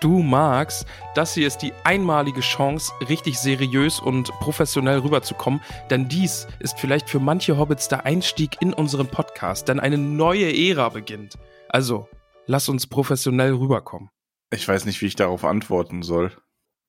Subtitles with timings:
[0.00, 5.60] Du magst, das hier ist die einmalige Chance, richtig seriös und professionell rüberzukommen,
[5.90, 10.56] denn dies ist vielleicht für manche Hobbits der Einstieg in unseren Podcast, denn eine neue
[10.56, 11.36] Ära beginnt.
[11.68, 12.08] Also,
[12.46, 14.08] lass uns professionell rüberkommen.
[14.50, 16.32] Ich weiß nicht, wie ich darauf antworten soll.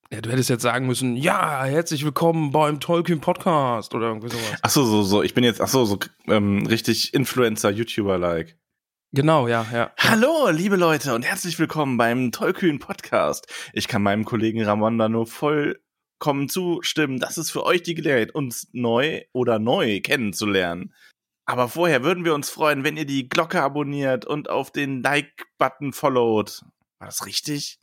[0.10, 4.58] Ja, du hättest jetzt sagen müssen, ja, herzlich willkommen beim Tolkien Podcast oder irgendwie sowas.
[4.62, 5.22] Ach so, so, so.
[5.22, 8.58] Ich bin jetzt, ach so, so ähm, richtig Influencer-YouTuber-like.
[9.14, 9.92] Genau, ja, ja.
[9.98, 13.46] Hallo, liebe Leute und herzlich willkommen beim Tollkühn Podcast.
[13.74, 17.20] Ich kann meinem Kollegen Ramonda nur vollkommen zustimmen.
[17.20, 20.94] Das ist für euch die Gelegenheit, uns neu oder neu kennenzulernen.
[21.46, 25.92] Aber vorher würden wir uns freuen, wenn ihr die Glocke abonniert und auf den Like-Button
[25.92, 26.62] followt.
[27.00, 27.82] War das richtig?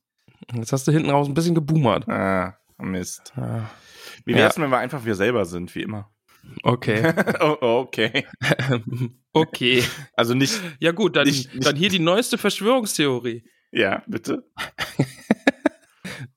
[0.54, 2.08] Jetzt hast du hinten raus ein bisschen geboomert.
[2.08, 3.34] Ah, Mist.
[3.36, 3.68] Ah,
[4.24, 6.10] Wie wär's, wenn wir einfach wir selber sind, wie immer?
[6.62, 7.12] Okay.
[7.41, 8.27] oh, okay.
[9.32, 9.84] okay.
[10.14, 13.44] Also nicht, Ja gut, dann, Nicht- nicht- dann hier die neueste Verschwörungstheorie.
[13.72, 14.44] ja, bitte.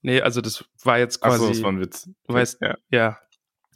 [0.03, 2.09] Nee, also das war jetzt Ach quasi, so, das war ein Witz.
[2.28, 2.76] du weißt, ja.
[2.90, 3.20] ja.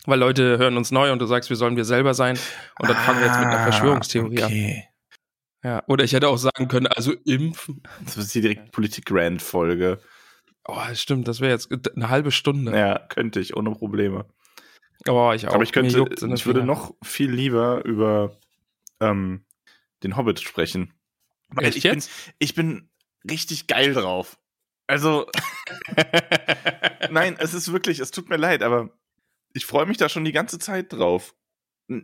[0.06, 2.38] Weil Leute hören uns neu und du sagst, wir sollen wir selber sein
[2.80, 4.46] und dann fangen wir jetzt mit einer Ah, Verschwörungstheorie an.
[4.52, 4.84] okay.
[5.64, 5.84] Ja.
[5.88, 7.82] Oder ich hätte auch sagen können, also impfen.
[8.04, 10.00] Das ist die direkt Politik-Rand-Folge.
[10.68, 12.76] Oh, stimmt, das wäre jetzt eine halbe Stunde.
[12.78, 14.26] Ja, könnte ich, ohne Probleme.
[15.08, 15.54] Oh, ich auch.
[15.54, 15.96] Aber ich könnte, ich
[16.46, 16.66] würde Fingern.
[16.66, 18.38] noch viel lieber über
[19.00, 19.46] ähm,
[20.04, 20.94] den Hobbit sprechen.
[21.50, 22.12] Weil Echt ich bin, jetzt?
[22.40, 22.90] ich bin
[23.30, 24.38] richtig geil drauf.
[24.88, 25.28] Also,
[27.10, 28.92] nein, es ist wirklich, es tut mir leid, aber
[29.54, 31.36] ich freue mich da schon die ganze Zeit drauf.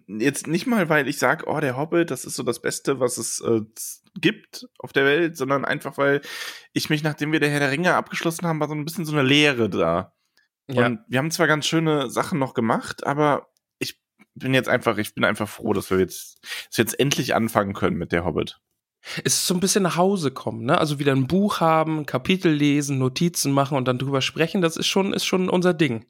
[0.08, 3.18] Jetzt nicht mal, weil ich sage, oh, der Hobbit, das ist so das Beste, was
[3.18, 3.62] es äh,
[4.20, 6.22] gibt auf der Welt, sondern einfach, weil
[6.74, 9.12] ich mich, nachdem wir der Herr der Ringe abgeschlossen haben, war so ein bisschen so
[9.14, 10.14] eine Leere da.
[10.74, 10.86] Ja.
[10.86, 13.48] Und wir haben zwar ganz schöne Sachen noch gemacht, aber
[13.80, 14.00] ich
[14.36, 16.40] bin jetzt einfach, ich bin einfach froh, dass wir jetzt,
[16.70, 18.60] dass wir jetzt endlich anfangen können mit der Hobbit.
[19.24, 20.78] Es ist so ein bisschen nach Hause kommen, ne?
[20.78, 24.78] Also wieder ein Buch haben, ein Kapitel lesen, Notizen machen und dann drüber sprechen, das
[24.78, 26.06] ist schon, ist schon unser Ding.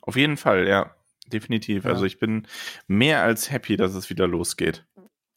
[0.00, 0.94] Auf jeden Fall, ja.
[1.28, 1.84] Definitiv.
[1.84, 1.90] Ja.
[1.90, 2.46] Also ich bin
[2.88, 4.84] mehr als happy, dass es wieder losgeht.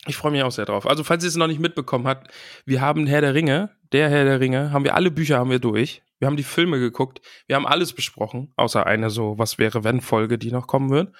[0.07, 0.87] Ich freue mich auch sehr drauf.
[0.87, 2.31] Also, falls ihr es noch nicht mitbekommen habt,
[2.65, 5.59] wir haben Herr der Ringe, der Herr der Ringe, haben wir alle Bücher haben wir
[5.59, 6.03] durch.
[6.19, 10.01] Wir haben die Filme geguckt, wir haben alles besprochen, außer eine so Was wäre wenn
[10.01, 11.13] Folge, die noch kommen wird.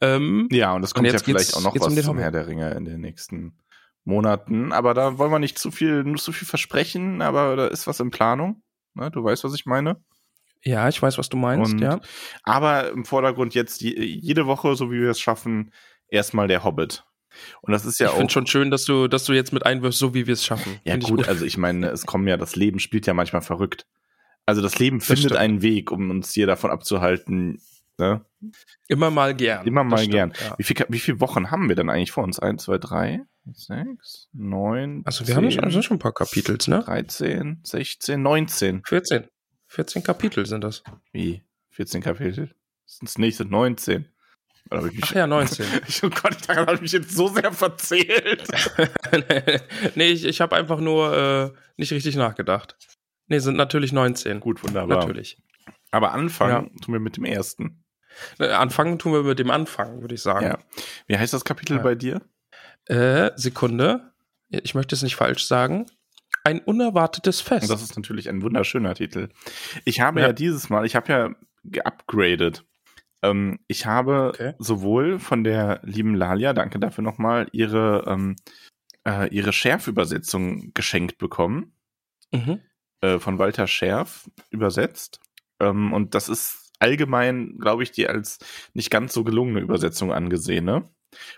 [0.00, 2.18] Ähm, Ja, und es kommt ja jetzt vielleicht auch noch was um zum.
[2.18, 3.58] Herr der Ringe in den nächsten
[4.04, 4.72] Monaten.
[4.72, 8.00] Aber da wollen wir nicht zu viel, nur zu viel versprechen, aber da ist was
[8.00, 8.62] in Planung.
[8.94, 9.96] Ne, du weißt, was ich meine.
[10.62, 12.00] ja, ich weiß, was du meinst, Und ja.
[12.42, 15.72] Aber im Vordergrund jetzt je, jede Woche, so wie wir es schaffen,
[16.08, 17.04] erstmal der Hobbit.
[17.62, 18.18] Und das ist ja ich auch.
[18.18, 20.78] finde schon schön, dass du, dass du jetzt mit einwirfst, so wie wir es schaffen.
[20.84, 23.86] Ja, ich gut, also ich meine, es kommen ja, das Leben spielt ja manchmal verrückt.
[24.46, 25.40] Also das Leben findet stimmt.
[25.40, 27.60] einen Weg, um uns hier davon abzuhalten.
[27.98, 28.24] Ne?
[28.88, 29.66] Immer mal gern.
[29.66, 30.32] Immer mal Das gern.
[30.40, 30.54] Ja.
[30.58, 32.38] Wie, viel, wie viele Wochen haben wir denn eigentlich vor uns?
[32.38, 33.22] Eins, zwei, drei,
[33.52, 36.80] sechs, neun, Also, wir haben schon, ein paar Kapitels, ne?
[36.80, 38.82] 13, 16, 19.
[38.84, 39.28] 14.
[39.68, 40.82] 14 Kapitel sind das.
[41.12, 41.42] Wie?
[41.70, 42.54] 14 Kapitel?
[43.00, 44.08] Das nächste 19.
[44.70, 45.66] Oder ich Ach ja, 19.
[45.88, 48.44] Ich, oh Gott, daran habe ich mich jetzt so sehr verzählt.
[49.94, 52.76] nee, ich, ich habe einfach nur äh, nicht richtig nachgedacht.
[53.28, 54.40] Nee, sind natürlich 19.
[54.40, 54.98] Gut, wunderbar.
[54.98, 55.38] Natürlich.
[55.90, 57.84] Aber anfangen tun wir mit dem ersten.
[58.38, 60.46] Äh, Anfangen tun wir mit dem Anfang, würde ich sagen.
[60.46, 60.58] Ja.
[61.06, 61.82] Wie heißt das Kapitel Ja.
[61.82, 62.20] bei dir?
[62.86, 64.12] Äh, Sekunde.
[64.50, 65.86] Ich möchte es nicht falsch sagen.
[66.44, 67.64] Ein unerwartetes Fest.
[67.64, 69.30] Und das ist natürlich ein wunderschöner Titel.
[69.84, 70.26] Ich habe Ja.
[70.28, 71.30] ja, dieses Mal, ich habe ja
[71.64, 72.64] geupgradet.
[73.22, 74.52] Ähm, ich habe Okay.
[74.58, 78.36] sowohl von der lieben Lalia, danke dafür nochmal, ihre, ähm,
[79.06, 81.72] äh, ihre Schärf-Übersetzung geschenkt bekommen.
[82.32, 82.60] mhm.
[83.04, 85.20] Äh, von Walter Scherf übersetzt.
[85.60, 88.38] Ähm, und das ist allgemein, glaube ich, die als
[88.72, 90.64] nicht ganz so gelungene Übersetzung angesehen.
[90.64, 90.88] Ne?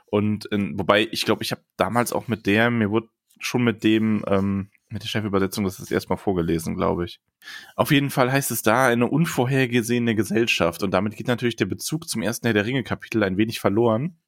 [0.06, 3.08] Und in, wobei, ich glaube, ich habe damals auch mit der, mir wurde
[3.38, 7.20] schon mit dem, ähm, mit der Chefübersetzung, das ist erstmal vorgelesen, glaube ich.
[7.74, 10.82] Auf jeden Fall heißt es da eine unvorhergesehene Gesellschaft.
[10.82, 14.19] Und damit geht natürlich der Bezug zum ersten Herr der Ringe-Kapitel ein wenig verloren,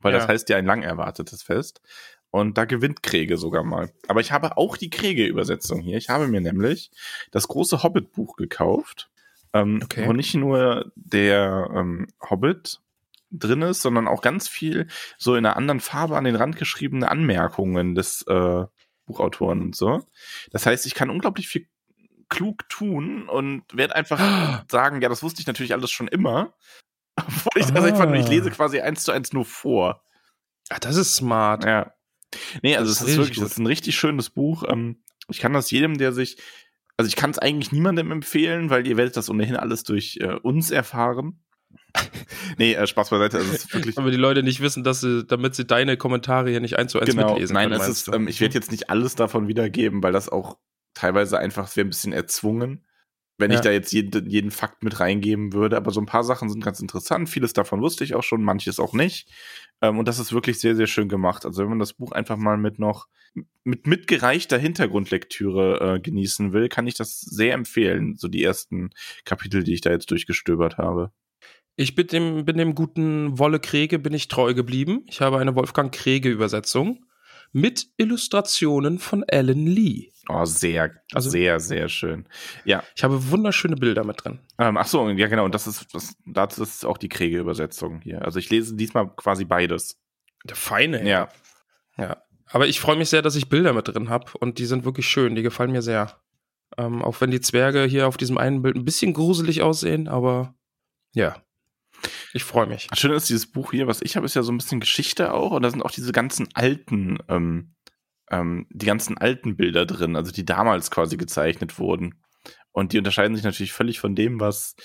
[0.00, 0.18] weil Ja.
[0.18, 1.80] das heißt ja ein lang erwartetes Fest.
[2.32, 3.90] Und da gewinnt Kriege sogar mal.
[4.06, 5.96] Aber ich habe auch die Kriege-Übersetzung hier.
[5.98, 6.90] Ich habe mir nämlich
[7.32, 9.10] das große Hobbit-Buch gekauft.
[9.52, 10.06] Ähm, Okay.
[10.06, 12.80] Wo nicht nur der ähm, Hobbit
[13.32, 14.86] drin ist, sondern auch ganz viel
[15.18, 18.64] so in einer anderen Farbe an den Rand geschriebene Anmerkungen des äh,
[19.06, 20.04] Buchautoren und so.
[20.52, 21.66] Das heißt, ich kann unglaublich viel
[22.28, 26.54] klug tun und werde einfach sagen, ja, das wusste ich natürlich alles schon immer.
[27.16, 27.88] Obwohl ich das Ah.
[27.88, 30.04] einfach nur, ich lese quasi eins zu eins nur vor.
[30.68, 31.64] Ach, das ist smart.
[31.64, 31.92] Ja.
[32.62, 34.64] Nee, also es ist wirklich, das ist ein richtig schönes Buch.
[34.68, 36.36] Ähm, ich kann das jedem, der sich,
[36.96, 40.34] also ich kann es eigentlich niemandem empfehlen, weil ihr werdet das ohnehin alles durch äh,
[40.34, 41.42] uns erfahren.
[42.58, 45.24] nee, äh, Spaß beiseite, also es ist wirklich Aber die Leute nicht wissen, dass sie,
[45.24, 47.32] damit sie deine Kommentare hier nicht eins zu eins genau.
[47.32, 47.80] mitlesen Nein, können.
[47.80, 50.58] es ist, ähm, ich werde jetzt nicht alles davon wiedergeben, weil das auch
[50.94, 52.84] teilweise einfach es wäre ein bisschen erzwungen,
[53.40, 53.62] wenn ich Ja.
[53.62, 55.76] da jetzt jeden, jeden Fakt mit reingeben würde.
[55.76, 57.28] Aber so ein paar Sachen sind ganz interessant.
[57.28, 59.28] Vieles davon wusste ich auch schon, manches auch nicht.
[59.82, 61.44] Ähm, und das ist wirklich sehr, sehr schön gemacht.
[61.46, 63.08] Also wenn man das Buch einfach mal mit noch
[63.64, 68.16] mit mitgereichter Hintergrundlektüre äh, genießen will, kann ich das sehr empfehlen.
[68.16, 68.90] So die ersten
[69.24, 71.12] Kapitel, die ich da jetzt durchgestöbert habe.
[71.76, 75.04] Ich bin dem, bin dem guten Wolle Krege bin ich treu geblieben.
[75.06, 77.04] Ich habe eine Wolfgang Krege Übersetzung
[77.52, 80.10] mit Illustrationen von Alan Lee.
[80.28, 82.26] Oh, sehr, Also- sehr, sehr schön.
[82.64, 84.38] Ja, Ich habe wunderschöne Bilder mit drin.
[84.58, 88.22] Ähm, ach so, ja genau, und das ist das, das ist auch die Kriege-Übersetzung hier.
[88.24, 89.98] Also ich lese diesmal quasi beides.
[90.44, 91.06] Der feine.
[91.08, 91.28] Ja.
[91.96, 92.22] Ja.
[92.46, 95.08] Aber ich freue mich sehr, dass ich Bilder mit drin habe und die sind wirklich
[95.08, 95.34] schön.
[95.34, 96.20] Die gefallen mir sehr.
[96.78, 100.54] Ähm, auch wenn die Zwerge hier auf diesem einen Bild ein bisschen gruselig aussehen, aber
[101.12, 101.36] ja.
[102.32, 102.86] Ich freue mich.
[102.88, 105.32] Das Schöne ist, dieses Buch hier, was ich habe, ist ja so ein bisschen Geschichte
[105.34, 107.74] auch und da sind auch diese ganzen alten, ähm,
[108.30, 112.22] ähm, die ganzen alten Bilder drin, also die damals quasi gezeichnet wurden.
[112.72, 114.76] Und die unterscheiden sich natürlich völlig von dem, was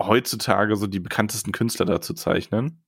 [0.00, 2.84] heutzutage so die bekanntesten Künstler dazu zeichnen.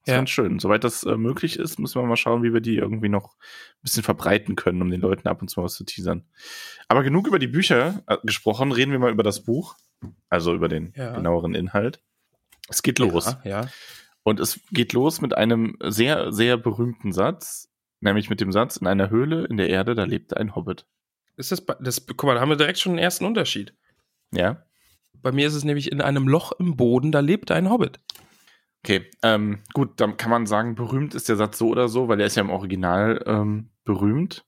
[0.00, 0.16] Das ist Ja.
[0.18, 0.58] ganz schön.
[0.60, 3.82] Soweit das äh, möglich ist, müssen wir mal schauen, wie wir die irgendwie noch ein
[3.82, 6.24] bisschen verbreiten können, um den Leuten ab und zu mal was zu teasern.
[6.86, 9.76] Aber genug über die Bücher äh, gesprochen, reden wir mal über das Buch,
[10.28, 11.14] also über den Ja.
[11.16, 12.00] genaueren Inhalt.
[12.68, 13.36] Es geht los.
[13.44, 13.68] Ja, ja.
[14.22, 17.70] Und es geht los mit einem sehr, sehr berühmten Satz,
[18.00, 20.86] nämlich mit dem Satz, in einer Höhle in der Erde, da lebte ein Hobbit.
[21.36, 23.74] Ist das, das, guck mal, da haben wir direkt schon einen ersten Unterschied.
[24.32, 24.64] Ja?
[25.14, 28.00] Bei mir ist es nämlich in einem Loch im Boden, da lebt ein Hobbit.
[28.84, 32.20] Okay, ähm, gut, dann kann man sagen, berühmt ist der Satz so oder so, weil
[32.20, 34.44] er ist ja im Original ähm, berühmt.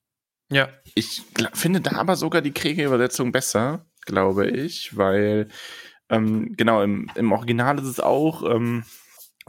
[0.50, 0.68] Ja.
[0.94, 5.48] Ich finde da aber sogar die Kriegerübersetzung besser, glaube ich, weil
[6.10, 8.84] ähm, genau, im, im Original ist es auch ähm,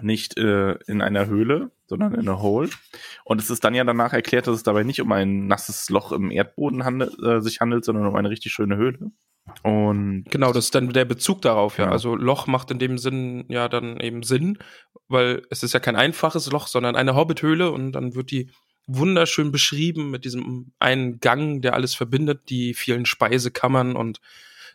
[0.01, 2.69] nicht äh, in einer Höhle, sondern in einer Hole.
[3.25, 6.11] Und es ist dann ja danach erklärt, dass es dabei nicht um ein nasses Loch
[6.11, 9.11] im Erdboden handelt, äh, sich handelt, sondern um eine richtig schöne Höhle.
[9.63, 11.85] Und Genau, das ist dann der Bezug darauf, ja.
[11.85, 11.93] Genau.
[11.93, 14.59] Also Loch macht in dem Sinn ja dann eben Sinn,
[15.07, 18.51] weil es ist ja kein einfaches Loch, sondern eine Hobbithöhle und dann wird die
[18.87, 24.21] wunderschön beschrieben mit diesem einen Gang, der alles verbindet, die vielen Speisekammern und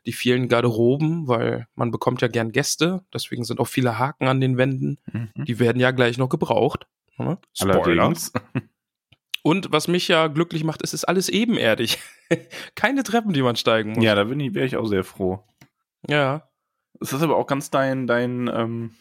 [0.04, 4.40] die vielen Garderoben, weil man bekommt ja gern Gäste, deswegen sind auch viele Haken an
[4.40, 4.98] den Wänden.
[5.12, 5.44] Mhm.
[5.44, 6.87] Die werden ja gleich noch gebraucht.
[7.19, 7.38] Ne?
[7.60, 8.32] allerdings,
[9.43, 11.98] Und was mich ja glücklich macht, ist, es ist alles ebenerdig.
[12.75, 14.04] Keine Treppen, die man steigen muss.
[14.04, 15.44] ja, da bin ich, wäre ich auch sehr froh.
[16.08, 16.49] ja.
[16.99, 18.96] Es ist aber auch ganz dein, dein, ähm,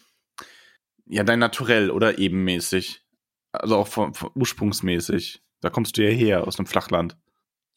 [1.06, 3.06] ja, dein Naturell oder ebenmäßig.
[3.54, 5.42] Also auch von, von ursprungsmäßig.
[5.62, 7.18] Da kommst du ja her aus einem Flachland.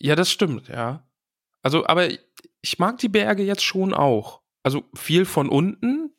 [0.00, 1.08] Ja, das stimmt, ja.
[1.62, 2.09] Also, aber
[2.61, 4.41] ich mag die Berge jetzt schon auch.
[4.62, 6.15] Also viel von unten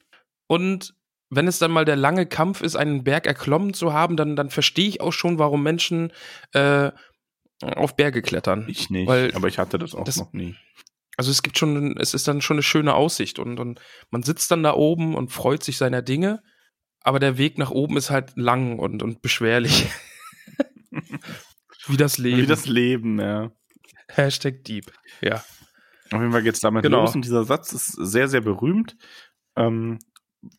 [0.47, 0.95] und
[1.29, 4.49] wenn es dann mal der lange Kampf ist, einen Berg erklommen zu haben, dann, dann
[4.49, 6.11] verstehe ich auch schon, warum Menschen
[6.53, 6.91] äh,
[7.61, 8.65] auf Berge klettern.
[8.67, 10.55] Ich nicht, Weil aber ich hatte das auch das- noch nie.
[11.17, 14.49] Also es gibt schon, es ist dann schon eine schöne Aussicht und, und man sitzt
[14.51, 16.41] dann da oben und freut sich seiner Dinge,
[17.01, 19.87] aber der Weg nach oben ist halt lang und, und beschwerlich.
[21.87, 22.37] Wie das Leben.
[22.41, 23.51] Wie das Leben, ja.
[24.09, 24.91] Hashtag Deep.
[25.21, 25.43] Ja.
[26.11, 27.01] Auf jeden Fall geht's damit Genau.
[27.01, 28.97] los und dieser Satz ist sehr, sehr berühmt.
[29.55, 29.99] Ähm,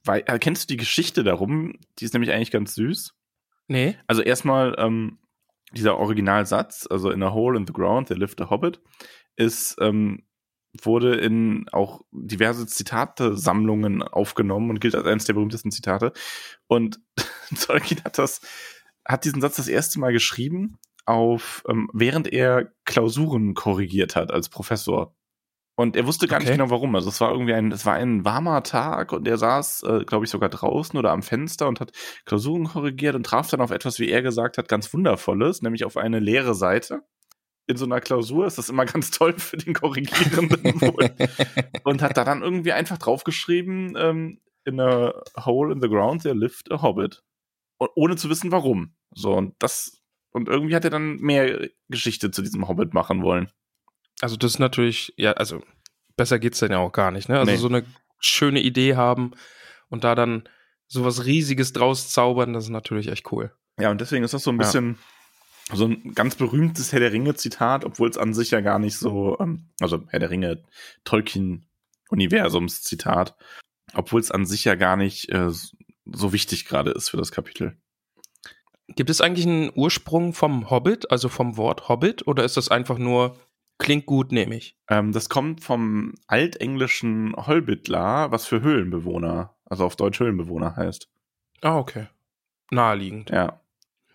[0.05, 1.75] weil, äh, kennst du die Geschichte darum?
[1.99, 3.15] Die ist nämlich eigentlich ganz süß.
[3.69, 3.97] Nee.
[4.07, 5.19] Also erstmal ähm,
[5.73, 8.81] dieser Originalsatz, also in a hole in the ground, there lived a hobbit,
[9.37, 10.25] ist ähm,
[10.83, 16.13] wurde in auch diverse Zitate-Sammlungen aufgenommen und gilt als eines der berühmtesten Zitate.
[16.69, 17.01] Und
[17.61, 18.41] Tolkien hat das,
[19.05, 20.79] hat diesen Satz das erste Mal geschrieben,
[21.11, 25.15] auf, ähm, während er Klausuren korrigiert hat als Professor.
[25.77, 26.59] Und er wusste gar nicht Okay.
[26.59, 26.95] genau warum.
[26.95, 30.27] Also es war irgendwie ein, es war ein warmer Tag und er saß, äh, glaube
[30.27, 31.93] ich, sogar draußen oder am Fenster und hat
[32.27, 35.97] Klausuren korrigiert und traf dann auf etwas, wie er gesagt hat, ganz Wundervolles, nämlich auf
[35.97, 37.03] eine leere Seite.
[37.67, 41.11] In so einer Klausur ist das immer ganz toll für den Korrigierenden wohl.
[41.85, 45.13] Und hat da dann irgendwie einfach draufgeschrieben, ähm, in a
[45.47, 47.23] hole in the ground there lived a hobbit.
[47.79, 48.95] Und ohne zu wissen warum.
[49.15, 50.00] So, und das
[50.33, 53.51] und irgendwie hat er dann mehr Geschichte zu diesem Hobbit machen wollen.
[54.21, 55.63] Also das ist natürlich, ja, also
[56.17, 57.39] besser geht's dann ja auch gar nicht, ne?
[57.39, 57.59] Also Nee.
[57.59, 57.85] so eine
[58.19, 59.33] schöne Idee haben
[59.89, 60.49] und da dann
[60.87, 63.53] sowas Riesiges draus zaubern, das ist natürlich echt cool.
[63.79, 64.65] Ja, und deswegen ist das so ein Ja.
[64.67, 64.99] bisschen
[65.73, 69.39] so ein ganz berühmtes Herr der Ringe-Zitat, obwohl es an sich ja gar nicht so,
[69.41, 70.65] ähm, also Herr der Ringe,
[72.11, 73.37] Tolkien-Universums-Zitat,
[73.95, 77.77] obwohl es an sich ja gar nicht äh, so wichtig gerade ist für das Kapitel.
[78.97, 82.99] Gibt es eigentlich einen Ursprung vom Hobbit, also vom Wort Hobbit, oder ist das einfach
[82.99, 83.37] nur
[83.79, 84.77] klingt gut, nehme ich?
[84.89, 91.09] Ähm, das kommt vom altenglischen Holbitla, was für Höhlenbewohner, also auf Deutsch Höhlenbewohner heißt.
[91.63, 92.07] Ah, okay.
[92.71, 93.31] Naheliegend.
[93.31, 93.61] Ja,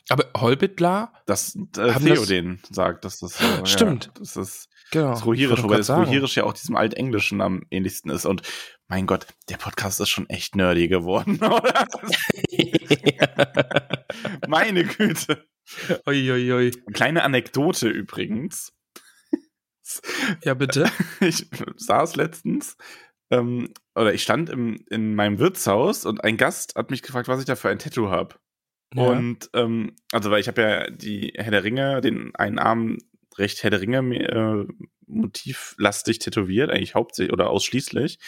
[0.10, 1.12] Aber Holbitla?
[1.26, 1.60] das äh,
[1.94, 4.06] Haben das- Theoden sagt, dass das so, Stimmt.
[4.06, 5.10] Ja, das ist Genau.
[5.12, 5.90] das Rohirisch, wobei das.
[5.90, 8.26] Rohirisch ja auch diesem Altenglischen am ähnlichsten ist.
[8.26, 8.44] Und
[8.88, 11.88] mein Gott, der Podcast ist schon echt nerdy geworden, oder?
[14.48, 15.48] Meine Güte.
[16.06, 16.72] oi, oi, oi.
[16.94, 18.74] Kleine Anekdote übrigens.
[20.44, 20.90] Ja, bitte.
[21.22, 22.78] Ich saß letztens,
[23.32, 27.40] ähm, oder ich stand im, in meinem Wirtshaus und ein Gast hat mich gefragt, was
[27.40, 28.36] ich da für ein Tattoo habe.
[28.94, 29.04] Ja.
[29.04, 32.98] Und ähm, also weil ich habe ja die Herr der Ringe, den einen Arm
[33.38, 34.68] recht Herr der Ringe äh,
[35.08, 38.20] motivlastig tätowiert, eigentlich hauptsächlich oder ausschließlich.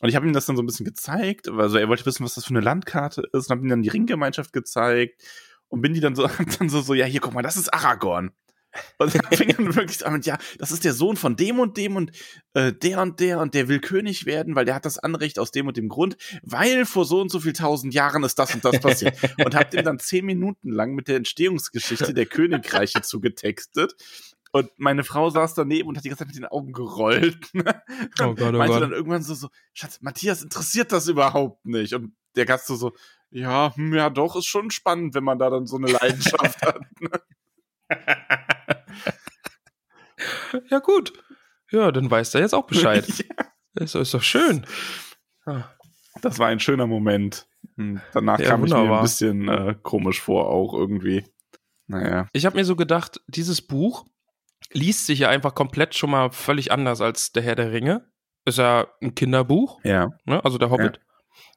[0.00, 2.34] Und ich habe ihm das dann so ein bisschen gezeigt, also er wollte wissen, was
[2.34, 5.22] das für eine Landkarte ist, und habe ihm dann die Ringgemeinschaft gezeigt
[5.68, 6.28] und bin die dann so,
[6.58, 8.30] dann so, so, ja, hier, guck mal, das ist Aragorn.
[8.98, 11.76] Und dann fing dann wirklich an mit, ja, das ist der Sohn von dem und
[11.76, 12.12] dem und
[12.54, 15.50] äh, der und der und der will König werden, weil der hat das Anrecht aus
[15.50, 18.64] dem und dem Grund, weil vor so und so viel tausend Jahren ist das und
[18.64, 19.16] das passiert.
[19.44, 23.94] und hab dem dann zehn Minuten lang mit der Entstehungsgeschichte der Königreiche zugetextet.
[24.52, 27.50] Und meine Frau saß daneben und hat die ganze Zeit mit den Augen gerollt.
[27.54, 28.82] Oh Gott, oh meinte Gott.
[28.82, 31.94] dann irgendwann so, so, Schatz, Matthias interessiert das überhaupt nicht.
[31.94, 32.92] Und der Gast so, so,
[33.30, 36.80] ja, hm, ja doch, ist schon spannend, wenn man da dann so eine Leidenschaft hat.
[40.68, 41.12] Ja, gut.
[41.70, 43.06] Ja, dann weiß er jetzt auch Bescheid.
[43.72, 44.66] Ja, Das ist doch schön.
[45.46, 45.62] Ah.
[46.22, 47.46] das war ein schöner Moment.
[47.76, 48.98] Hm, Danach Ja, kam ich mir wunderbar.
[48.98, 51.24] ein bisschen äh, komisch vor, auch irgendwie.
[51.86, 52.26] Naja.
[52.32, 54.06] Ich habe mir so gedacht, dieses Buch
[54.72, 58.06] liest sich ja einfach komplett schon mal völlig anders als Der Herr der Ringe.
[58.44, 60.10] Ist ja ein Kinderbuch, Ja.
[60.24, 60.42] ne?
[60.44, 61.00] also der Hobbit.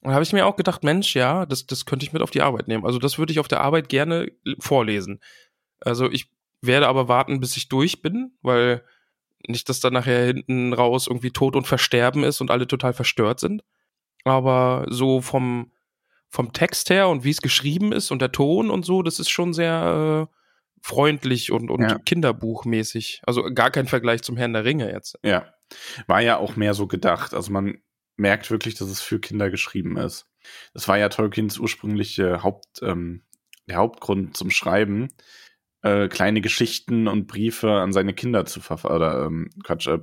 [0.01, 2.31] Und da habe ich mir auch gedacht, Mensch, ja, das, das könnte ich mit auf
[2.31, 2.85] die Arbeit nehmen.
[2.85, 5.21] Also das würde ich auf der Arbeit gerne vorlesen.
[5.79, 6.29] Also ich
[6.61, 8.83] werde aber warten, bis ich durch bin, weil
[9.47, 13.39] nicht, dass da nachher hinten raus irgendwie Tod und Versterben ist und alle total verstört
[13.39, 13.63] sind.
[14.23, 15.71] Aber so vom,
[16.29, 19.29] vom Text her und wie es geschrieben ist und der Ton und so, das ist
[19.29, 20.35] schon sehr äh,
[20.83, 21.97] freundlich und, und Ja.
[21.99, 23.21] kinderbuchmäßig.
[23.25, 25.17] Also gar kein Vergleich zum Herrn der Ringe jetzt.
[25.23, 25.53] Ja.
[26.07, 27.33] War ja auch mehr so gedacht.
[27.33, 27.77] Also man
[28.17, 30.25] merkt wirklich, dass es für Kinder geschrieben ist.
[30.73, 33.23] Das war ja Tolkiens ursprüngliche Haupt, ähm,
[33.67, 35.07] der Hauptgrund zum Schreiben,
[35.83, 39.99] äh, kleine Geschichten und Briefe an seine Kinder zu verfassen, oder ähm, Quatsch, äh,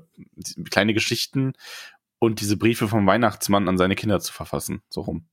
[0.71, 1.53] kleine Geschichten
[2.19, 5.29] und diese Briefe vom Weihnachtsmann an seine Kinder zu verfassen, so rum.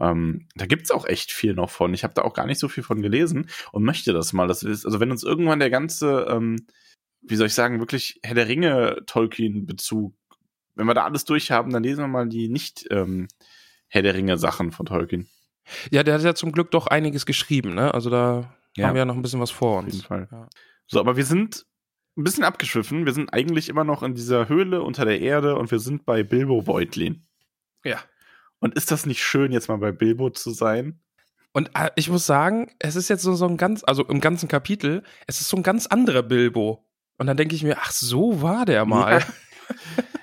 [0.00, 1.92] Ähm, da gibt's auch echt viel noch von.
[1.94, 4.48] Ich habe da auch gar nicht so viel von gelesen und möchte das mal.
[4.48, 6.66] Das ist, also wenn uns irgendwann der ganze, ähm,
[7.22, 10.14] wie soll ich sagen, wirklich Herr der Ringe Tolkien-Bezug,
[10.74, 13.28] wenn wir da alles durchhaben, dann lesen wir mal die nicht ähm,
[13.88, 15.28] Herr der Ringe Sachen von Tolkien.
[15.90, 17.92] Ja, der hat ja zum Glück doch einiges geschrieben, ne?
[17.92, 18.86] Also da Ja.
[18.88, 20.06] haben wir ja noch ein bisschen was vor Auf jeden uns.
[20.06, 20.28] Fall.
[20.32, 20.48] Ja.
[20.86, 21.66] So, aber wir sind
[22.16, 23.04] ein bisschen abgeschwiffen.
[23.06, 26.22] Wir sind eigentlich immer noch in dieser Höhle unter der Erde und wir sind bei
[26.22, 27.26] Bilbo Beutlin.
[27.84, 28.00] ja.
[28.60, 31.00] Und ist das nicht schön, jetzt mal bei Bilbo zu sein?
[31.52, 34.48] Und äh, ich muss sagen, es ist jetzt so, so ein ganz, also im ganzen
[34.48, 36.86] Kapitel, es ist so ein ganz anderer Bilbo.
[37.18, 39.24] Und dann denke ich mir, ach, so war der mal.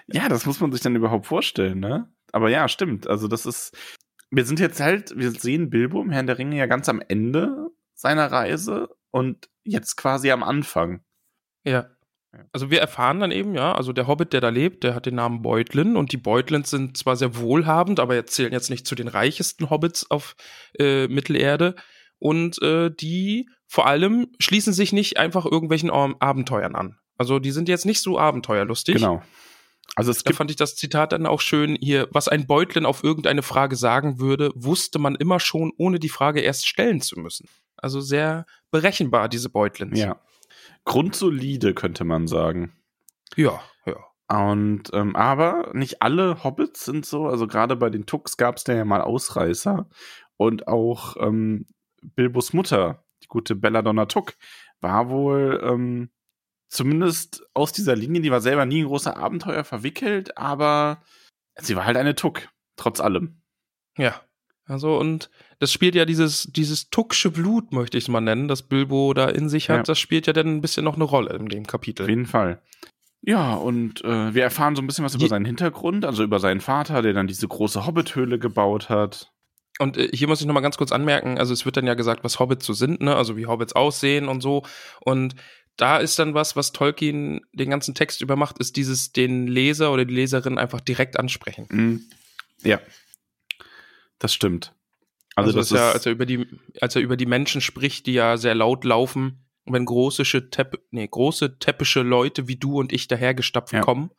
[0.08, 2.10] Ja, das muss man sich dann überhaupt vorstellen, ne?
[2.32, 3.08] Aber ja, stimmt.
[3.08, 3.76] Also das ist,
[4.32, 7.68] wir sind jetzt halt, wir sehen Bilbo im Herrn der Ringe ja ganz am Ende
[7.94, 11.04] seiner Reise und jetzt quasi am Anfang.
[11.64, 11.90] Ja.
[12.52, 15.16] Also wir erfahren dann eben, ja, also der Hobbit, der da lebt, der hat den
[15.16, 19.08] Namen Beutlin und die Beutlins sind zwar sehr wohlhabend, aber zählen jetzt nicht zu den
[19.08, 20.36] reichesten Hobbits auf
[20.80, 21.76] äh, Mittelerde
[22.20, 26.98] und äh, die vor allem schließen sich nicht einfach irgendwelchen Abenteuern an.
[27.18, 28.96] Also die sind jetzt nicht so abenteuerlustig.
[28.96, 29.22] Genau.
[29.96, 33.04] Also es Da fand ich das Zitat dann auch schön hier, was ein Beutlin auf
[33.04, 37.50] irgendeine Frage sagen würde, wusste man immer schon, ohne die Frage erst stellen zu müssen.
[37.78, 40.00] Also sehr berechenbar, diese Beutlins.
[40.00, 40.20] ja
[40.88, 42.74] grundsolide, könnte man sagen.
[43.36, 43.98] Ja, ja.
[44.30, 47.28] Und ähm, aber nicht alle Hobbits sind so.
[47.28, 49.88] Also gerade bei den Tux gab es da ja mal Ausreißer.
[50.38, 51.68] Und auch ähm,
[52.02, 54.34] Bilbos Mutter, die gute Belladonna Tuck,
[54.82, 56.10] war wohl ähm,
[56.70, 61.02] zumindest aus dieser Linie, die war selber nie in große Abenteuer verwickelt, aber
[61.56, 63.42] sie war halt eine Tuck, trotz allem.
[63.98, 64.22] Ja.
[64.68, 68.64] Also, und das spielt ja dieses, dieses tucksche Blut, möchte ich es mal nennen, das
[68.64, 69.84] Bilbo da in sich hat, Ja.
[69.84, 72.04] das spielt ja dann ein bisschen noch eine Rolle in dem Kapitel.
[72.04, 72.62] Auf jeden Fall.
[73.22, 76.62] Ja, und äh, wir erfahren so ein bisschen was über seinen Hintergrund, also über seinen
[76.62, 79.32] Vater, der dann diese große Hobbithöhle gebaut hat.
[79.80, 81.94] Und äh, hier muss ich noch mal ganz kurz anmerken, also es wird dann ja
[81.94, 83.16] gesagt, was Hobbits so sind, ne?
[83.16, 84.64] Also wie Hobbits aussehen und so.
[85.02, 85.36] Und
[85.78, 89.92] da ist dann was, was Tolkien den ganzen Text über macht, ist dieses den Leser
[89.92, 91.68] oder die Leserin einfach direkt ansprechen.
[91.70, 92.02] Mhm.
[92.64, 92.80] Ja,
[94.20, 94.74] das stimmt.
[95.36, 96.48] Also, Also, das ist ja, als er über die,
[96.82, 101.08] als er über die Menschen spricht, die ja sehr laut laufen, wenn große Tepp, nee,
[101.08, 103.82] große teppische Leute wie du und ich dahergestapft Ja.
[103.82, 104.12] kommen.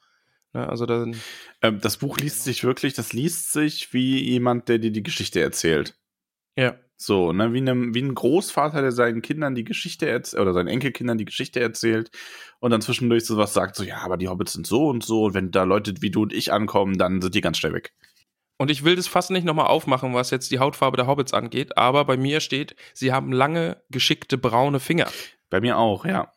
[0.52, 1.16] Ne, also dann,
[1.62, 5.40] ähm, das Buch liest sich wirklich, das liest sich wie jemand, der dir die Geschichte
[5.40, 5.96] erzählt.
[6.56, 6.76] ja.
[7.00, 10.66] So, ne, wie, einem, wie ein Großvater, der seinen Kindern die Geschichte erzählt, oder seinen
[10.66, 12.10] Enkelkindern die Geschichte erzählt
[12.58, 15.26] und dann zwischendurch so was sagt, so, ja, aber die Hobbits sind so und so,
[15.26, 17.92] und wenn da Leute wie du und ich ankommen, dann sind die ganz schnell weg.
[18.58, 21.78] Und ich will das fast nicht nochmal aufmachen, was jetzt die Hautfarbe der Hobbits angeht,
[21.78, 25.08] aber bei mir steht, sie haben lange, geschickte braune Finger.
[25.48, 26.32] Bei mir auch, ja.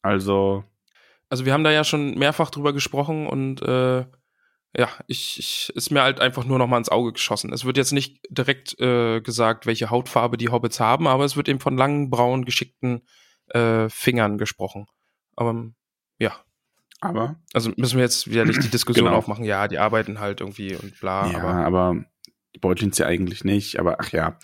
[0.00, 0.64] Also,
[1.28, 4.06] Also wir haben da ja schon mehrfach drüber gesprochen und äh,
[4.78, 7.52] ja, ich, ich ist mir halt einfach nur noch mal ins Auge geschossen.
[7.52, 11.48] Es wird jetzt nicht direkt äh, gesagt, welche Hautfarbe die Hobbits haben, aber es wird
[11.48, 13.06] eben von langen, braunen, geschickten
[13.48, 14.86] äh, Fingern gesprochen.
[15.34, 15.70] Aber
[16.18, 16.36] ja,
[17.00, 19.16] aber, also müssen wir jetzt wieder nicht die Diskussion Genau.
[19.18, 22.04] aufmachen, ja, die arbeiten halt irgendwie und bla, ja, aber aber
[22.54, 24.38] die beuteln sie eigentlich nicht, aber ach ja.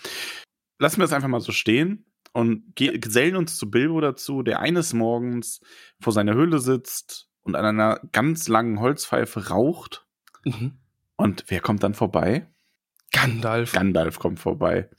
[0.79, 4.59] Lassen wir es einfach mal so stehen und ge- gesellen uns zu Bilbo dazu, der
[4.59, 5.61] eines Morgens
[5.99, 10.05] vor seiner Höhle sitzt und an einer ganz langen Holzpfeife raucht.
[10.45, 10.77] mhm.
[11.15, 12.47] Und wer kommt dann vorbei?
[13.11, 13.71] Gandalf.
[13.73, 14.89] Gandalf kommt vorbei.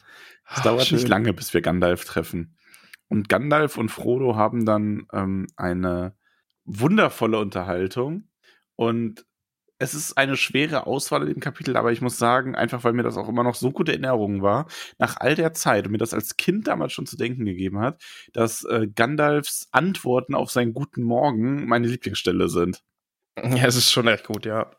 [0.49, 0.97] Es Ah, dauert schön.
[0.99, 2.57] nicht lange, bis wir Gandalf treffen.
[3.09, 6.15] Und Gandalf und Frodo haben dann ähm, eine
[6.65, 8.29] wundervolle Unterhaltung.
[8.77, 9.25] Und
[9.79, 13.03] es ist eine schwere Auswahl in dem Kapitel, aber ich muss sagen, einfach weil mir
[13.03, 14.67] das auch immer noch so gute Erinnerung war,
[14.99, 18.03] nach all der Zeit und mir das als Kind damals schon zu denken gegeben hat,
[18.33, 22.83] dass äh, Gandalfs Antworten auf seinen guten Morgen meine Lieblingsstelle sind.
[23.37, 24.71] Ja, es ist schon echt gut, ja.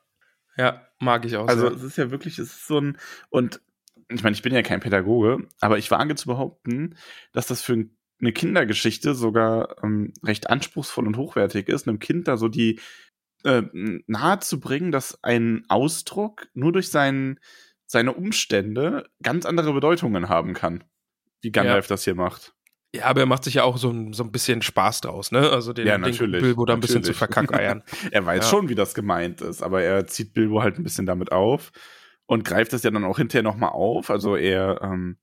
[0.57, 1.47] Ja, mag ich auch.
[1.47, 1.75] Also sehr.
[1.75, 2.97] es ist ja wirklich, es ist so ein,
[3.29, 3.61] und
[4.09, 6.95] ich meine, ich bin ja kein Pädagoge, aber ich wage zu behaupten,
[7.33, 12.27] dass das für ein- eine Kindergeschichte sogar ähm, recht anspruchsvoll und hochwertig ist, einem Kind
[12.27, 12.79] da so die
[13.43, 13.61] äh,
[14.07, 17.39] nahe zu bringen, dass ein Ausdruck nur durch seinen,
[17.85, 20.83] seine Umstände ganz andere Bedeutungen haben kann.
[21.41, 22.53] Wie Gandalf das hier macht.
[22.95, 25.49] Ja, aber er macht sich ja auch so ein, so ein bisschen Spaß draus, ne?
[25.49, 27.17] Also den, Ja, den natürlich, Bilbo da ein bisschen zu natürlich.
[27.17, 27.83] verkackeiern.
[28.11, 28.49] Er weiß Ja.
[28.49, 31.71] schon, wie das gemeint ist, aber er zieht Bilbo halt ein bisschen damit auf
[32.25, 34.09] und greift das ja dann auch hinterher nochmal auf.
[34.09, 35.17] Also er, ähm,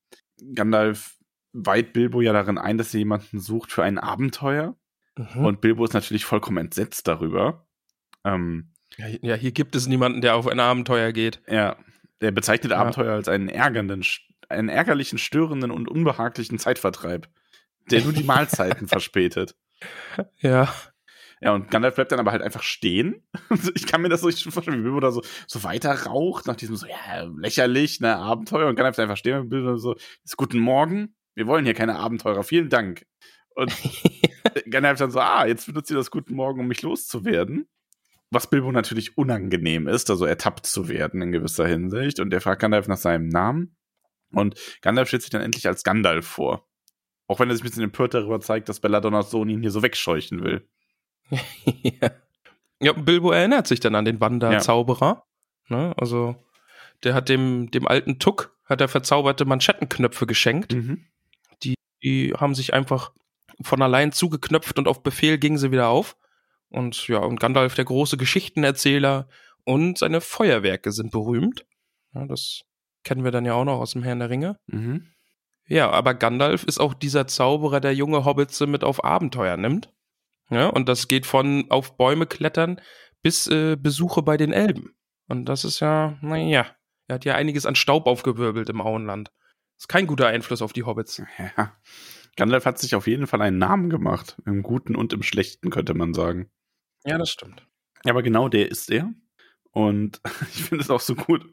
[0.55, 1.17] Gandalf
[1.53, 4.77] weiht Bilbo ja darin ein, dass er jemanden sucht für ein Abenteuer.
[5.17, 5.45] Mhm.
[5.45, 7.67] Und Bilbo ist natürlich vollkommen entsetzt darüber.
[8.25, 11.41] Ähm, ja, ja, hier gibt es niemanden, der auf ein Abenteuer geht.
[11.47, 11.77] er,
[12.21, 12.79] er bezeichnet Ja.
[12.79, 14.05] Abenteuer als einen ärgernden,
[14.49, 17.29] einen ärgerlichen, störenden und unbehaglichen Zeitvertreib,
[17.91, 19.57] der nur die Mahlzeiten verspätet.
[20.41, 20.73] Ja.
[21.41, 23.25] Ja, und Gandalf bleibt dann aber halt einfach stehen.
[23.75, 26.55] Ich kann mir das so nicht vorstellen, wie Bilbo da so, so weiter raucht, nach
[26.55, 28.69] diesem so, ja, lächerlich, ne, Abenteuer.
[28.69, 31.97] Und Gandalf bleibt einfach stehen und Bilbo so, ist guten Morgen, wir wollen hier keine
[31.97, 33.07] Abenteurer, vielen Dank.
[33.55, 33.73] Und
[34.71, 37.69] Gandalf dann so, ah, jetzt benutzt ihr das Guten Morgen, um mich loszuwerden.
[38.31, 42.19] Was Bilbo natürlich unangenehm ist, also ertappt zu werden in gewisser Hinsicht.
[42.19, 43.77] Und er fragt Gandalf nach seinem Namen.
[44.33, 46.67] Und Gandalf stellt sich dann endlich als Gandalf vor.
[47.27, 49.83] Auch wenn er sich ein bisschen empört darüber zeigt, dass Belladonnas Sohn ihn hier so
[49.83, 50.69] wegscheuchen will.
[51.65, 52.11] ja.
[52.81, 55.27] ja, Bilbo erinnert sich dann an den Wanderzauberer.
[55.69, 55.95] Ne?
[55.97, 56.37] Also,
[57.05, 60.73] der hat dem, dem alten Tuck hat er verzauberte Manschettenknöpfe geschenkt.
[60.73, 61.07] Mhm.
[62.03, 63.13] Die haben sich einfach
[63.61, 66.17] von allein zugeknöpft und auf Befehl gingen sie wieder auf.
[66.69, 69.29] Und ja, und Gandalf, der große Geschichtenerzähler
[69.65, 71.67] und seine Feuerwerke sind berühmt.
[72.15, 72.63] Ja, das
[73.05, 74.59] kennen wir dann ja auch noch aus dem Herrn der Ringe.
[74.67, 75.09] Mhm.
[75.67, 79.93] Ja, aber Gandalf ist auch dieser Zauberer, der junge Hobbits mit auf Abenteuer nimmt.
[80.51, 82.81] Ja, und das geht von auf Bäume klettern
[83.23, 84.95] bis äh, Besuche bei den Elben.
[85.29, 86.67] Und das ist ja, naja,
[87.07, 89.31] er hat ja einiges an Staub aufgewirbelt im Auenland.
[89.83, 91.21] Ist kein guter Einfluss auf die Hobbits.
[91.57, 91.77] Ja.
[92.37, 94.41] Gandalf hat sich auf jeden Fall einen Namen gemacht.
[94.47, 96.49] Im Guten und im Schlechten, könnte man sagen.
[97.05, 97.67] Ja, das stimmt.
[98.05, 99.13] Ja, aber genau der ist er.
[99.73, 100.21] Und
[100.55, 101.53] ich finde es auch so gut,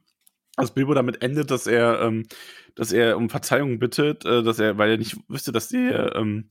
[0.57, 2.27] dass Bilbo damit endet, dass er, ähm,
[2.75, 6.49] dass er um Verzeihung bittet, äh, dass er, weil er nicht wüsste, dass der, ähm,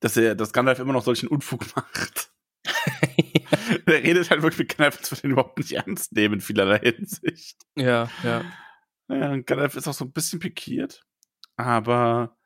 [0.00, 2.32] dass er, dass Gandalf immer noch solchen Unfug macht.
[3.84, 6.78] er redet halt wirklich mit Gandalf, als würde ihn überhaupt nicht ernst nehmen in vielerlei
[6.78, 7.58] Hinsicht.
[7.76, 8.42] Ja, ja.
[9.08, 11.02] Ja, und Gandalf ist auch so ein bisschen pikiert,
[11.64, 12.36] aber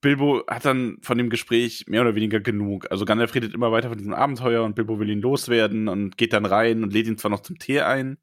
[0.00, 2.90] Bilbo hat dann von dem Gespräch mehr oder weniger genug.
[2.90, 6.32] Also Gandalf redet immer weiter von diesem Abenteuer und Bilbo will ihn loswerden und geht
[6.32, 8.18] dann rein und lädt ihn zwar noch zum Tee ein,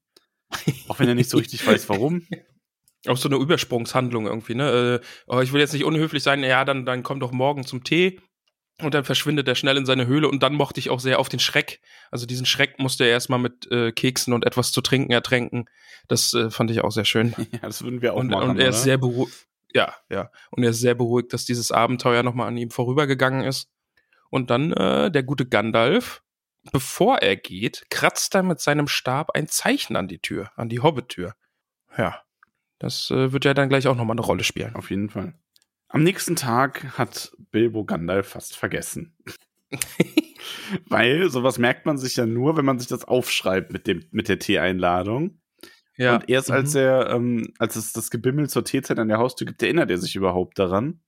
[0.87, 2.25] auch wenn er nicht so richtig weiß, warum.
[3.05, 5.01] Auch so eine Übersprungshandlung irgendwie, ne?
[5.01, 7.83] Äh, oh, ich will jetzt nicht unhöflich sein, ja, dann, dann komm doch morgen zum
[7.83, 8.19] Tee.
[8.81, 11.29] Und dann verschwindet er schnell in seine Höhle und dann mochte ich auch sehr auf
[11.29, 11.79] den Schreck.
[12.09, 15.65] Also diesen Schreck musste er erstmal mit äh, Keksen und etwas zu trinken ertränken.
[16.07, 17.35] Das äh, fand ich auch sehr schön.
[17.51, 18.51] Ja, das würden wir auch und, machen.
[18.51, 18.83] und er ist oder?
[18.83, 19.47] sehr beruhigt.
[19.73, 20.29] Ja, ja.
[20.51, 23.69] Und er ist sehr beruhigt, dass dieses Abenteuer nochmal an ihm vorübergegangen ist.
[24.29, 26.23] Und dann äh, der gute Gandalf,
[26.71, 30.79] bevor er geht, kratzt er mit seinem Stab ein Zeichen an die Tür, an die
[30.79, 31.35] Hobbit-Tür.
[31.97, 32.21] Ja,
[32.79, 34.75] das äh, wird ja dann gleich auch nochmal eine Rolle spielen.
[34.75, 35.33] Auf jeden Fall.
[35.87, 39.15] Am nächsten Tag hat Bilbo Gandalf fast vergessen.
[40.89, 44.27] Weil sowas merkt man sich ja nur, wenn man sich das aufschreibt mit, dem, mit
[44.27, 45.39] der Tee-Einladung.
[45.97, 46.15] Ja.
[46.15, 46.79] Und erst als Mhm.
[46.79, 50.15] er, ähm, als es das Gebimmel zur Teezeit an der Haustür gibt, erinnert er sich
[50.15, 51.01] überhaupt daran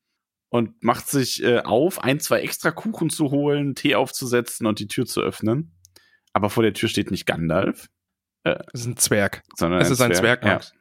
[0.49, 4.87] und macht sich äh, auf, ein, zwei extra Kuchen zu holen, Tee aufzusetzen und die
[4.87, 5.75] Tür zu öffnen.
[6.33, 7.87] Aber vor der Tür steht nicht Gandalf,
[8.43, 9.41] Es ist ein Zwerg.
[9.55, 10.53] sondern Es ist ein Zwerg, Ja.
[10.53, 10.73] Max.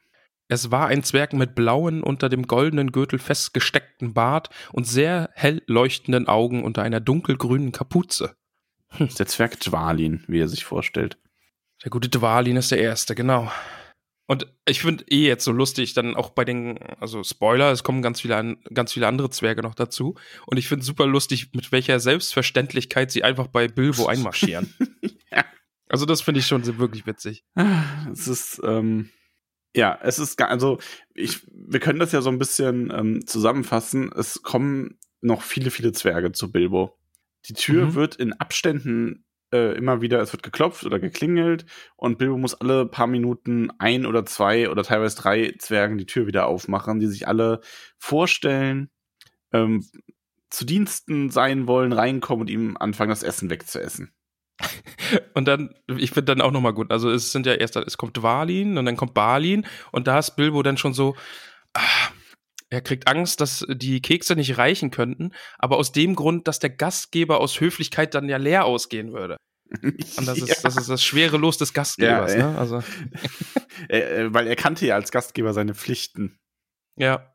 [0.48, 5.62] Es war ein Zwerg mit blauen, unter dem goldenen Gürtel festgesteckten Bart und sehr hell
[5.66, 8.36] leuchtenden Augen unter einer dunkelgrünen Kapuze.
[8.98, 11.16] Ist der Zwerg Dwalin, wie er sich vorstellt.
[11.82, 13.50] Der gute Dwalin ist der Erste, genau.
[14.26, 18.00] Und ich finde eh jetzt so lustig, dann auch bei den, also Spoiler, es kommen
[18.00, 20.14] ganz viele, an, ganz viele andere Zwerge noch dazu.
[20.46, 24.72] Und ich finde super lustig, mit welcher Selbstverständlichkeit sie einfach bei Bilbo einmarschieren.
[25.30, 25.44] Ja.
[25.88, 27.44] Also das finde ich schon so wirklich witzig.
[28.10, 29.10] Es ist, ähm,
[29.76, 30.78] ja, es ist, also,
[31.14, 34.10] ich, wir können das ja so ein bisschen ähm, zusammenfassen.
[34.12, 36.96] Es kommen noch viele, viele Zwerge zu Bilbo.
[37.46, 37.94] Die Tür Mhm.
[37.94, 41.64] wird in Abständen äh, immer wieder, es wird geklopft oder geklingelt
[41.96, 46.26] und Bilbo muss alle paar Minuten ein oder zwei oder teilweise drei Zwergen die Tür
[46.26, 47.60] wieder aufmachen, die sich alle
[47.96, 48.90] vorstellen,
[49.52, 49.86] ähm,
[50.50, 54.12] zu Diensten sein wollen, reinkommen und ihm anfangen, das Essen wegzuessen.
[55.34, 58.16] Und dann, ich finde dann auch nochmal gut, also es sind ja erst, es kommt
[58.16, 61.16] Dwalin und dann kommt Balin und da ist Bilbo dann schon so,
[61.74, 62.08] ah,
[62.74, 66.70] er kriegt Angst, dass die Kekse nicht reichen könnten, aber aus dem Grund, dass der
[66.70, 69.36] Gastgeber aus Höflichkeit dann ja leer ausgehen würde.
[69.82, 72.58] Und das ist, das ist das schwere Los des Gastgebers, Ja, ne?
[72.58, 72.82] Also,
[73.88, 76.38] Äh, äh, weil er kannte ja als Gastgeber seine Pflichten.
[76.96, 77.30] ja.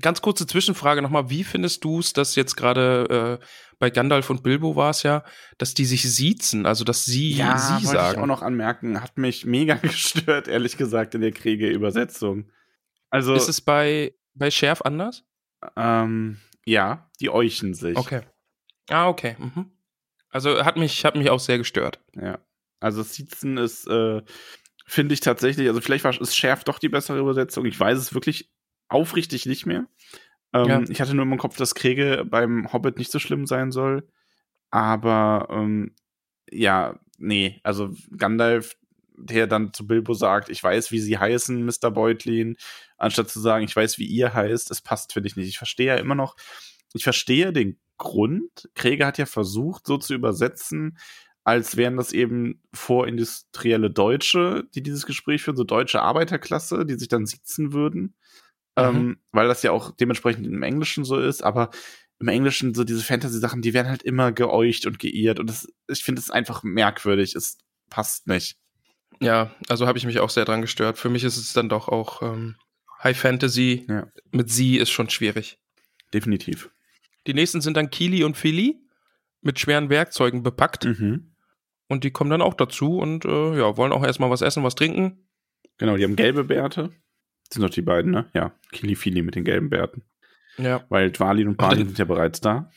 [0.00, 3.46] Ganz kurze Zwischenfrage nochmal, wie findest du es, dass jetzt gerade äh,
[3.78, 5.22] bei Gandalf und Bilbo war es ja,
[5.58, 8.16] dass die sich siezen, also dass sie sie wollte sagen.
[8.16, 12.50] ich auch noch anmerken, hat mich mega gestört, ehrlich gesagt, in der Kriege-Übersetzung.
[13.10, 15.24] Also, Ist es bei, bei Schärf anders?
[15.76, 17.96] ähm, ja, die euchen sich.
[17.96, 18.22] Okay.
[18.90, 19.36] Ah, okay.
[19.38, 19.70] Mhm.
[20.30, 22.00] Also hat mich, hat mich auch sehr gestört.
[22.14, 22.38] Ja.
[22.80, 24.22] Also Siezen ist, äh,
[24.86, 27.64] finde ich tatsächlich, also vielleicht war es schärft doch die bessere Übersetzung.
[27.66, 28.52] Ich weiß es wirklich
[28.88, 29.86] aufrichtig nicht mehr.
[30.52, 30.82] Ähm, Ja.
[30.88, 34.08] Ich hatte nur im Kopf, dass Kriege beim Hobbit nicht so schlimm sein soll.
[34.70, 35.94] Aber ähm,
[36.50, 38.76] ja, nee, also Gandalf,
[39.16, 41.90] der dann zu Bilbo sagt, ich weiß, wie sie heißen, Mr.
[41.90, 42.56] Beutlin,
[42.96, 45.48] anstatt zu sagen, ich weiß, wie ihr heißt, es passt, finde ich nicht.
[45.48, 46.36] Ich verstehe ja immer noch,
[46.92, 48.68] ich verstehe den Grund.
[48.74, 50.98] Krieger hat ja versucht, so zu übersetzen,
[51.44, 57.08] als wären das eben vorindustrielle Deutsche, die dieses Gespräch führen, so deutsche Arbeiterklasse, die sich
[57.08, 58.16] dann sitzen würden.
[58.78, 61.70] Ähm, weil das ja auch dementsprechend im Englischen so ist, aber
[62.18, 66.02] im Englischen so diese Fantasy-Sachen, die werden halt immer geäucht und geirrt und das, ich
[66.02, 67.34] finde es einfach merkwürdig.
[67.34, 68.58] Es passt nicht.
[69.20, 70.98] Ja, also habe ich mich auch sehr dran gestört.
[70.98, 72.56] Für mich ist es dann doch auch ähm,
[73.06, 73.86] High Fantasy.
[73.88, 74.08] Ja.
[74.32, 75.58] Mit sie ist schon schwierig.
[76.12, 76.70] Definitiv.
[77.28, 78.80] Die nächsten sind dann Kili und Philly
[79.42, 80.84] mit schweren Werkzeugen bepackt.
[80.84, 81.32] Mhm.
[81.88, 84.74] Und die kommen dann auch dazu und äh, ja, wollen auch erstmal was essen, was
[84.74, 85.28] trinken.
[85.78, 86.90] Genau, die haben gelbe Bärte.
[87.48, 88.28] Das sind doch die beiden, ne?
[88.34, 90.02] Ja, Kili-Fili mit den gelben Bärten.
[90.58, 90.84] Ja.
[90.88, 92.70] Weil Dwalin und Balin sind ja bereits da.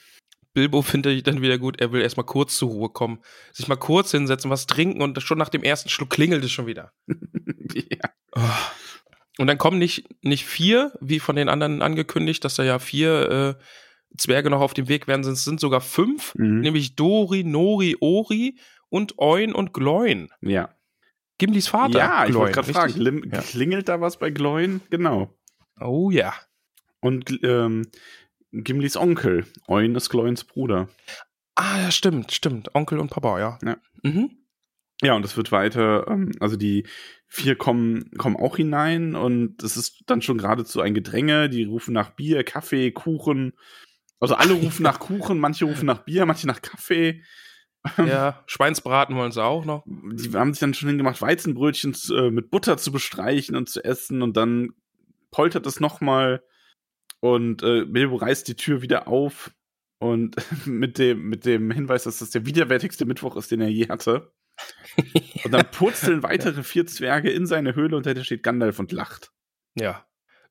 [0.54, 3.20] Bilbo finde ich dann wieder gut, er will erstmal kurz zur Ruhe kommen,
[3.52, 6.68] sich mal kurz hinsetzen, was trinken und schon nach dem ersten Schluck klingelt es schon
[6.68, 6.92] wieder.
[7.08, 8.10] ja.
[8.36, 8.42] Oh.
[9.40, 13.58] Und dann kommen nicht, nicht vier, wie von den anderen angekündigt, dass da ja vier
[13.58, 13.64] äh,
[14.18, 16.60] Zwerge noch auf dem Weg werden, es sind sogar fünf, Mhm.
[16.60, 20.30] nämlich Dori, Nori, Ori und Oin und Gloin.
[20.42, 20.76] Ja.
[21.38, 21.98] Gimlis Vater.
[22.00, 23.04] ja, ich wollte Gloin, gerade fragen, richtig?
[23.04, 23.42] lim- Ja.
[23.42, 24.82] klingelt da was bei Gloin?
[24.90, 25.34] Genau.
[25.80, 26.34] Oh ja.
[27.00, 27.84] Und ähm,
[28.52, 29.46] Gimlis Onkel.
[29.68, 30.90] Oin ist Gloins Bruder.
[31.56, 32.76] Ah, ja, stimmt, stimmt.
[32.76, 33.58] Onkel und Papa, ja.
[33.64, 33.78] Ja.
[34.04, 34.32] Mhm.
[35.02, 36.86] Ja, und es wird weiter, ähm, also die
[37.30, 41.48] vier kommen, kommen auch hinein und es ist dann schon geradezu ein Gedränge.
[41.50, 43.54] Die rufen nach Bier, Kaffee, Kuchen.
[44.20, 47.24] Also alle rufen nach Kuchen, manche rufen nach Bier, manche nach Kaffee.
[47.98, 49.86] Ja, Schweinsbraten wollen sie auch noch.
[49.86, 54.22] Die haben sich dann schon hingemacht, Weizenbrötchen äh, mit Butter zu bestreichen und zu essen
[54.22, 54.74] und dann
[55.32, 56.44] poltert es nochmal
[57.22, 59.52] und äh, Bilbo reißt die Tür wieder auf
[60.00, 63.88] und mit dem, mit dem Hinweis, dass das der widerwärtigste Mittwoch ist, den er je
[63.88, 64.34] hatte.
[65.44, 69.32] Und dann purzeln weitere vier Zwerge in seine Höhle und dahinter steht Gandalf und lacht.
[69.76, 70.06] Ja.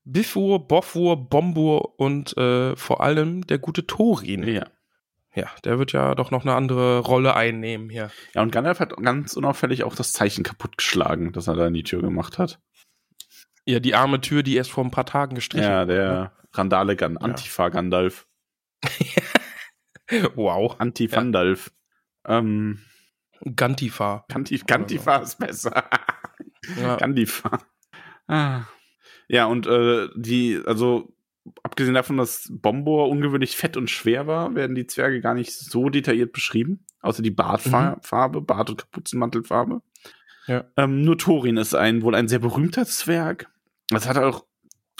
[0.04, 4.42] Bifur, Bofur, Bombur und äh, vor allem der gute Thorin.
[4.44, 4.66] Ja.
[5.34, 8.10] Ja, der wird ja doch noch eine andere Rolle einnehmen hier.
[8.34, 11.84] Ja, und Gandalf hat ganz unauffällig auch das Zeichen kaputtgeschlagen, das er da in die
[11.84, 12.58] Tür gemacht hat.
[13.66, 17.18] Ja, die arme Tür, die erst vor ein paar Tagen gestrichen Ja, der Randale Gan
[17.18, 18.26] Antifa Gandalf.
[18.82, 18.90] ne?
[20.34, 20.76] Wow.
[20.78, 21.70] Anti-Fandalf.
[22.26, 22.80] Ähm,
[23.56, 24.24] Gantifa.
[24.28, 25.84] Kantif Gantifa ist besser.
[26.78, 26.96] Ja.
[26.96, 27.60] Gandifa.
[28.26, 28.62] Ah.
[29.28, 31.14] Ja, und äh, die, also
[31.62, 35.88] abgesehen davon, dass Bombor ungewöhnlich fett und schwer war, werden die Zwerge gar nicht so
[35.88, 36.84] detailliert beschrieben.
[37.00, 39.80] Außer die Bartfarbe, Bart- und Kapuzenmantelfarbe.
[40.46, 40.64] Ja.
[40.76, 43.50] Ähm, nur Thorin ist ein wohl ein sehr berühmter Zwerg.
[43.90, 44.44] Das hat auch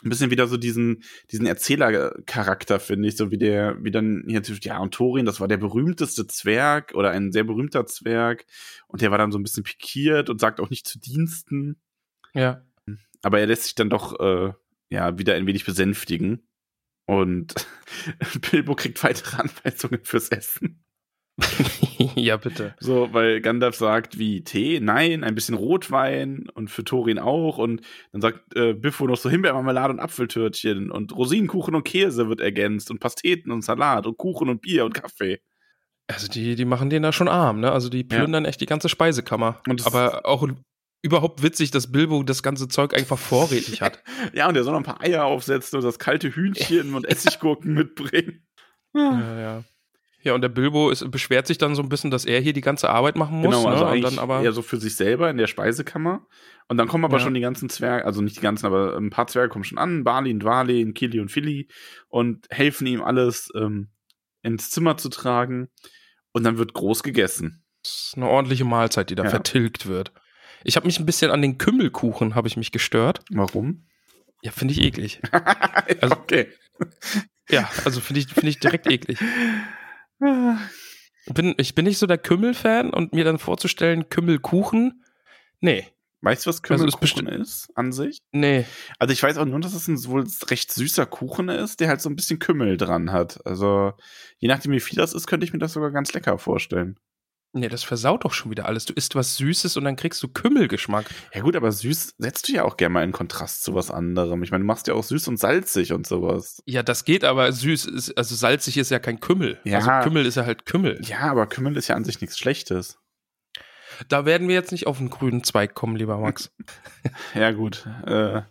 [0.05, 4.43] ein bisschen wieder so diesen, diesen Erzählercharakter, finde ich, so wie der, wie dann hier,
[4.61, 8.45] ja, und Thorin, das war der berühmteste Zwerg oder ein sehr berühmter Zwerg
[8.87, 11.81] und der war dann so ein bisschen pikiert und sagt auch nicht zu Diensten,
[12.35, 12.65] Ja.
[13.23, 14.53] aber er lässt sich dann doch, äh,
[14.91, 16.47] ja, wieder ein wenig besänftigen
[17.07, 17.55] und
[18.51, 20.85] Bilbo kriegt weitere Anweisungen fürs Essen.
[22.17, 22.75] ja, bitte.
[22.81, 27.59] So, weil Gandalf sagt, wie Tee, nein, ein bisschen Rotwein und für Thorin auch.
[27.59, 32.41] Und dann sagt äh, Biffo noch so Himbeermarmelade und Apfeltörtchen und Rosinenkuchen und Käse wird
[32.41, 35.41] ergänzt und Pasteten und Salat und Kuchen und Bier und Kaffee.
[36.09, 37.71] Also die, die machen den da schon arm, ne?
[37.71, 39.61] Also die plündern echt die ganze Speisekammer.
[39.85, 40.49] Aber auch
[41.03, 44.03] überhaupt witzig, dass Bilbo das ganze Zeug einfach vorrätig hat.
[44.35, 47.75] Ja, und er soll noch ein paar Eier aufsetzen und das kalte Hühnchen und Essiggurken
[47.75, 48.47] mitbringen.
[48.95, 49.39] ja, ja.
[49.39, 49.65] Ja,
[50.35, 52.91] und der Bilbo ist, beschwert sich dann so ein bisschen, dass er hier die ganze
[52.91, 53.45] Arbeit machen muss.
[53.55, 53.85] Genau, also ne?
[53.85, 56.27] und eigentlich dann aber eher so für sich selber in der Speisekammer.
[56.69, 57.25] Und dann kommen aber Ja.
[57.25, 60.05] schon die ganzen Zwerge, also nicht die ganzen, aber ein paar Zwerge kommen schon an,
[60.05, 61.69] Balin, Dwalin, Kili und Philly
[62.09, 63.89] und helfen ihm alles ähm,
[64.43, 65.69] ins Zimmer zu tragen.
[66.33, 67.65] Und dann wird groß gegessen.
[67.83, 69.31] Das ist eine ordentliche Mahlzeit, die da Ja.
[69.31, 70.13] vertilgt wird.
[70.65, 73.21] Ich habe mich ein bisschen an den Kümmelkuchen habe ich mich gestört.
[73.31, 73.87] Warum?
[74.43, 75.21] Ja, finde ich eklig.
[76.01, 76.49] Also- okay.
[77.51, 79.19] Ja, also finde ich, finde ich direkt eklig.
[80.21, 85.05] Bin, ich bin nicht so der Kümmel-Fan und mir dann vorzustellen, Kümmelkuchen,
[85.61, 85.87] nee,
[86.21, 88.19] Weißt du, was Also ist Kümmelkuchen ist, an sich?
[88.33, 88.67] nee.
[88.99, 92.01] Also ich weiß auch nur, dass es ein wohl recht süßer Kuchen ist, der halt
[92.01, 93.45] so ein bisschen Kümmel dran hat.
[93.47, 93.93] Also
[94.39, 96.99] je nachdem, wie viel das ist, könnte ich mir das sogar ganz lecker vorstellen.
[97.59, 98.85] Nee, das versaut doch schon wieder alles.
[98.85, 101.07] Du isst was Süßes und dann kriegst du Kümmelgeschmack.
[101.35, 104.43] Ja gut, aber süß setzt du ja auch gerne mal in Kontrast zu was anderem.
[104.43, 106.63] Ich meine, du machst ja auch süß und salzig und sowas.
[106.67, 109.59] Ja, das geht, aber süß ist, also salzig ist ja kein Kümmel.
[109.65, 109.79] Ja.
[109.79, 111.01] Also Kümmel ist ja halt Kümmel.
[111.05, 112.99] Ja, aber Kümmel ist ja an sich nichts Schlechtes.
[114.09, 116.51] Da werden wir jetzt nicht auf den grünen Zweig kommen, lieber Max.
[117.35, 118.43] Ja gut, äh,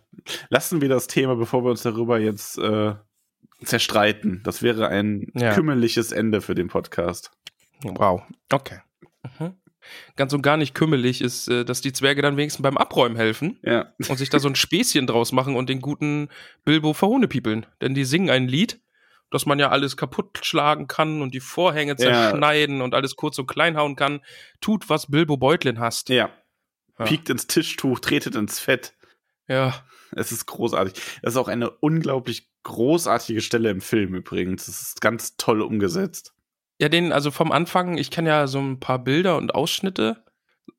[0.50, 2.94] lassen wir das Thema, bevor wir uns darüber jetzt äh,
[3.64, 4.42] zerstreiten.
[4.44, 5.54] Das wäre ein Ja.
[5.54, 7.30] kümmeliges Ende für den Podcast.
[7.82, 8.22] Wow.
[8.52, 8.80] Okay.
[10.16, 13.58] Ganz und gar nicht kümmelig ist, äh, dass die Zwerge dann wenigstens beim Abräumen helfen
[13.62, 13.92] Ja.
[14.08, 16.28] und sich da so ein Späßchen draus machen und den guten
[16.64, 17.66] Bilbo verhohnepiepeln.
[17.80, 18.80] Denn die singen ein Lied,
[19.30, 21.96] dass man ja alles kaputt schlagen kann und die Vorhänge Ja.
[21.98, 24.20] zerschneiden und alles kurz und klein hauen kann.
[24.60, 26.08] Tut, was Bilbo Beutlin hasst.
[26.08, 26.30] Ja.
[26.98, 27.04] Ja.
[27.04, 28.94] Piekt ins Tischtuch, tretet ins Fett.
[29.46, 29.84] Ja.
[30.12, 30.94] Es ist großartig.
[31.22, 34.66] Das ist auch eine unglaublich großartige Stelle im Film übrigens.
[34.66, 36.32] Das ist ganz toll umgesetzt.
[36.80, 40.24] Ja, den, also vom Anfang, ich kenne ja so ein paar Bilder und Ausschnitte.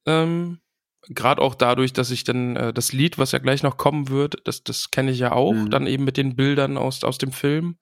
[0.06, 0.60] Ähm,
[1.08, 4.36] Gerade auch dadurch, dass ich dann äh, das Lied, was ja gleich noch kommen wird,
[4.46, 5.70] das, das kenne ich ja auch, Mhm.
[5.72, 7.78] dann eben mit den Bildern aus, aus dem Film.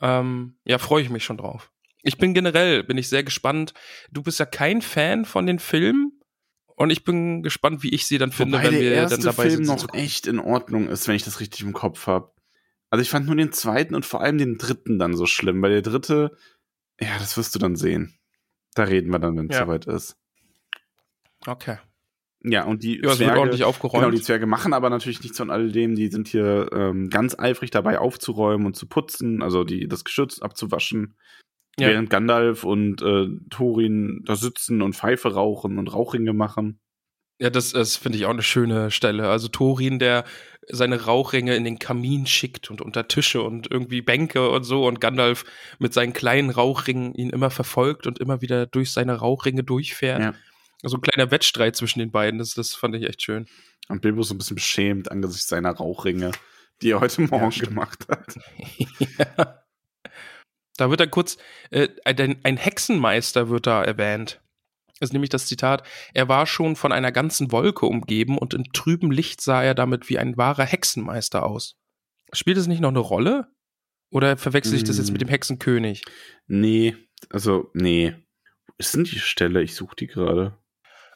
[0.00, 1.70] Ähm, ja, freue ich mich schon drauf.
[2.02, 3.74] Ich bin generell, bin ich sehr gespannt.
[4.10, 6.20] Du bist ja kein Fan von den Filmen
[6.76, 9.50] und ich bin gespannt, wie ich sie dann finde, Wobei wenn der wir dann dabei
[9.50, 9.82] Film sind.
[9.86, 12.32] noch echt in Ordnung ist, wenn ich das richtig im Kopf habe.
[12.88, 15.72] Also ich fand nur den zweiten und vor allem den dritten dann so schlimm, weil
[15.72, 16.36] der dritte,
[17.00, 18.14] ja, das wirst du dann sehen.
[18.74, 19.64] Da reden wir dann, wenn es Ja.
[19.64, 20.16] soweit ist.
[21.46, 21.78] Okay.
[22.42, 24.02] Ja, und die Ja, wird ordentlich aufgeräumt.
[24.02, 25.94] Genau, die Zwerge machen aber natürlich nichts von all dem.
[25.94, 30.40] Die sind hier ähm, ganz eifrig dabei aufzuräumen und zu putzen, also die, das Geschütz
[30.40, 31.16] abzuwaschen.
[31.78, 31.88] Ja.
[31.88, 36.80] Während Gandalf und äh, Thorin da sitzen und Pfeife rauchen und Rauchringe machen.
[37.40, 39.30] Ja, das, das finde ich auch eine schöne Stelle.
[39.30, 40.24] Also Thorin, der
[40.68, 45.00] seine Rauchringe in den Kamin schickt und unter Tische und irgendwie Bänke und so und
[45.00, 45.44] Gandalf
[45.78, 50.20] mit seinen kleinen Rauchringen ihn immer verfolgt und immer wieder durch seine Rauchringe durchfährt.
[50.20, 50.34] Ja.
[50.82, 53.46] Also ein kleiner Wettstreit zwischen den beiden, das, das fand ich echt schön.
[53.88, 56.32] Und Bilbo ist so ein bisschen beschämt angesichts seiner Rauchringe,
[56.82, 57.70] die er heute Morgen stimmt.
[57.70, 58.38] gemacht hat.
[59.18, 59.62] ja.
[60.76, 61.38] Da wird dann kurz,
[61.70, 64.40] äh, ein, ein Hexenmeister wird da erwähnt.
[65.00, 65.82] Ist nämlich das Zitat,
[66.12, 70.08] er war schon von einer ganzen Wolke umgeben und in trübem Licht sah er damit
[70.10, 71.76] wie ein wahrer Hexenmeister aus.
[72.32, 73.48] Spielt es nicht noch eine Rolle?
[74.10, 76.02] Oder verwechsel ich das jetzt mit dem Hexenkönig?
[76.46, 76.96] Nee,
[77.30, 78.14] also, nee.
[78.66, 79.62] Wo ist denn die Stelle?
[79.62, 80.58] Ich suche die gerade.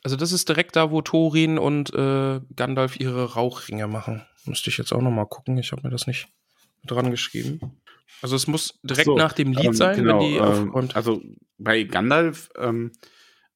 [0.02, 4.22] Also das ist direkt da, wo Thorin und äh, Gandalf ihre Rauchringe machen.
[4.44, 5.58] Müsste ich jetzt auch noch mal gucken.
[5.58, 6.28] Ich habe mir das nicht
[6.84, 7.80] dran geschrieben.
[8.22, 10.96] Also es muss direkt So, nach dem Lied ähm, sein, genau, wenn die ähm, aufräumt.
[10.96, 11.22] Also
[11.58, 12.92] bei Gandalf, ähm,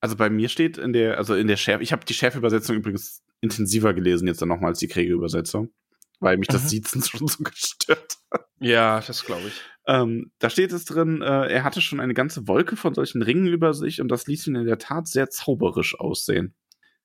[0.00, 3.22] also bei mir steht in der, also in der Schärfe, ich habe die Schärfe-Übersetzung übrigens
[3.40, 5.70] intensiver gelesen jetzt dann nochmal als die Kriege-Übersetzung,
[6.20, 6.68] weil mich das Mhm.
[6.68, 8.46] Siezen schon so gestört hat.
[8.60, 9.60] Ja, das glaube ich.
[9.86, 13.46] Ähm, da steht es drin, äh, er hatte schon eine ganze Wolke von solchen Ringen
[13.46, 16.54] über sich und das ließ ihn in der Tat sehr zauberisch aussehen.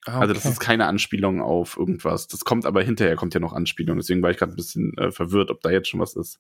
[0.06, 0.52] Ah, Also das okay.
[0.54, 2.28] ist keine Anspielung auf irgendwas.
[2.28, 3.96] Das kommt aber hinterher, kommt ja noch Anspielung.
[3.98, 6.40] Deswegen war ich gerade ein bisschen äh, verwirrt, ob da jetzt schon was ist.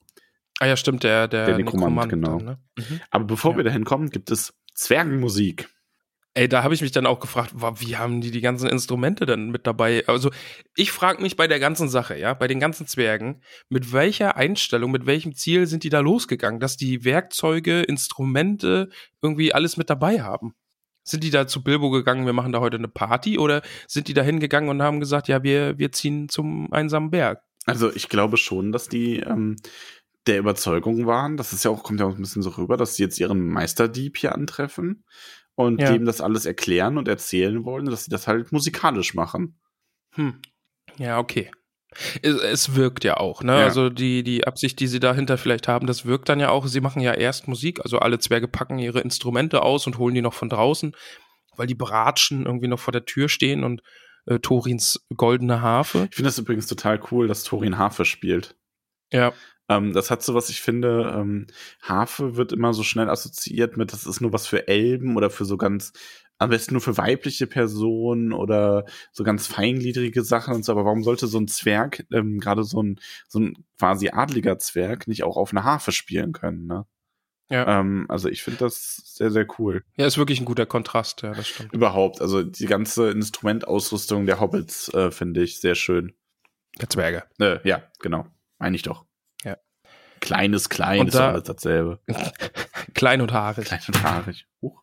[0.59, 2.37] Ah ja, stimmt, der, der, Der Nekromant, genau.
[2.39, 2.57] dann, ne?
[2.77, 2.99] mhm.
[3.09, 3.57] Aber bevor Ja.
[3.57, 5.69] wir dahin kommen, gibt es Zwergenmusik.
[6.35, 9.51] Ey, da habe ich mich dann auch gefragt, wie haben die die ganzen Instrumente denn
[9.51, 10.03] mit dabei?
[10.07, 10.31] Also
[10.75, 14.89] ich frage mich bei der ganzen Sache, ja, bei den ganzen Zwergen, mit welcher Einstellung,
[14.89, 18.89] mit welchem Ziel sind die da losgegangen, dass die Werkzeuge, Instrumente
[19.21, 20.55] irgendwie alles mit dabei haben?
[21.03, 23.37] Sind die da zu Bilbo gegangen, wir machen da heute eine Party?
[23.37, 27.43] Oder sind die da hingegangen und haben gesagt, ja, wir, wir ziehen zum einsamen Berg?
[27.65, 29.57] Also ich glaube schon, dass die ähm,
[30.25, 32.95] der Überzeugung waren, das ist ja auch, kommt ja auch ein bisschen so rüber, dass
[32.95, 35.03] sie jetzt ihren Meisterdieb hier antreffen
[35.55, 35.91] und Ja.
[35.91, 39.59] dem das alles erklären und erzählen wollen, dass sie das halt musikalisch machen.
[40.15, 40.41] Hm.
[40.97, 41.51] Ja, okay.
[42.23, 43.59] Es, es wirkt ja auch, ne?
[43.59, 43.65] Ja.
[43.65, 46.65] Also die, die Absicht, die sie dahinter vielleicht haben, das wirkt dann ja auch.
[46.65, 50.21] Sie machen ja erst Musik, also alle Zwerge packen ihre Instrumente aus und holen die
[50.21, 50.95] noch von draußen,
[51.55, 53.83] weil die Bratschen irgendwie noch vor der Tür stehen und
[54.25, 56.07] äh, Torins goldene Harfe.
[56.09, 58.55] Ich finde das übrigens total cool, dass Thorin Harfe spielt.
[59.11, 59.33] Ja.
[59.77, 61.47] Ähm, das hat so was, ich finde, ähm,
[61.81, 65.45] Harfe wird immer so schnell assoziiert mit, das ist nur was für Elben oder für
[65.45, 65.93] so ganz,
[66.37, 70.71] am besten nur für weibliche Personen oder so ganz feingliedrige Sachen und so.
[70.71, 75.07] Aber warum sollte so ein Zwerg, ähm, gerade so ein, so ein quasi adliger Zwerg,
[75.07, 76.85] nicht auch auf einer Harfe spielen können, ne?
[77.49, 77.79] Ja.
[77.79, 79.83] Ähm, also ich finde das sehr, sehr cool.
[79.95, 81.73] Ja, ist wirklich ein guter Kontrast, ja, das stimmt.
[81.73, 86.13] Überhaupt, also die ganze Instrumentausrüstung der Hobbits äh, finde ich sehr schön.
[86.81, 87.25] Der Zwerge.
[87.39, 88.25] Äh, ja, genau.
[88.57, 89.05] Meine ich doch.
[90.23, 91.99] Kleines, klein, Und ist da- alles dasselbe.
[92.93, 93.65] Klein und haarig.
[93.65, 94.47] Klein und haarig.
[94.61, 94.81] Huch.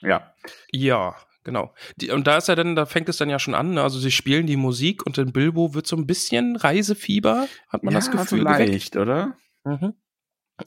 [0.00, 0.32] Ja.
[0.72, 1.74] Ja, genau.
[1.96, 3.82] Die, und da ist ja dann, da fängt es dann ja schon an, ne?
[3.82, 7.92] also sie spielen die Musik und in Bilbo wird so ein bisschen Reisefieber, hat man
[7.92, 8.38] das ja, Gefühl.
[8.40, 8.70] so geweckt.
[8.70, 9.36] leicht, oder?
[9.64, 9.92] Mhm.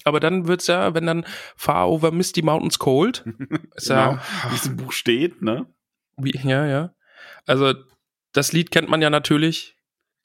[0.04, 3.26] Aber dann wird's ja, wenn dann Far over Misty Mountains Cold,
[3.76, 4.22] ist genau, ja,
[4.52, 5.66] wie es im Buch steht, ne?
[6.18, 6.94] wie, ja, ja.
[7.48, 7.74] Also
[8.32, 9.76] das Lied kennt man ja natürlich.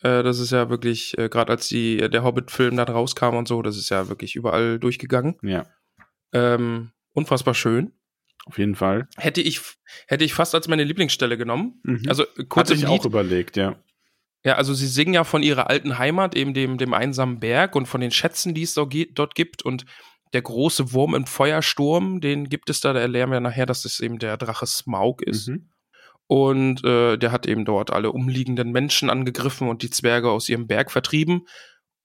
[0.02, 3.62] Äh, das ist ja wirklich, äh, gerade als die, der Hobbit-Film dann rauskam und so,
[3.62, 5.36] das ist ja wirklich überall durchgegangen.
[5.42, 5.66] Ja,
[6.32, 7.92] Ähm, unfassbar schön.
[8.46, 9.08] auf jeden Fall.
[9.16, 9.60] Hätte ich,
[10.06, 11.80] hätte ich fast als meine Lieblingsstelle genommen.
[11.82, 12.02] Mhm.
[12.08, 12.90] Also kurz Hatte ich Lied.
[12.90, 13.82] auch überlegt, ja.
[14.44, 17.86] Ja, also sie singen ja von ihrer alten Heimat, eben dem, dem einsamen Berg und
[17.86, 19.62] von den Schätzen, die es dort gibt.
[19.62, 19.84] Und
[20.32, 23.98] der große Wurm im Feuersturm, den gibt es da, da erlernen wir nachher, dass es
[24.00, 25.48] eben der Drache Smaug ist.
[25.48, 25.70] Mhm.
[26.28, 30.66] Und äh, der hat eben dort alle umliegenden Menschen angegriffen und die Zwerge aus ihrem
[30.66, 31.46] Berg vertrieben.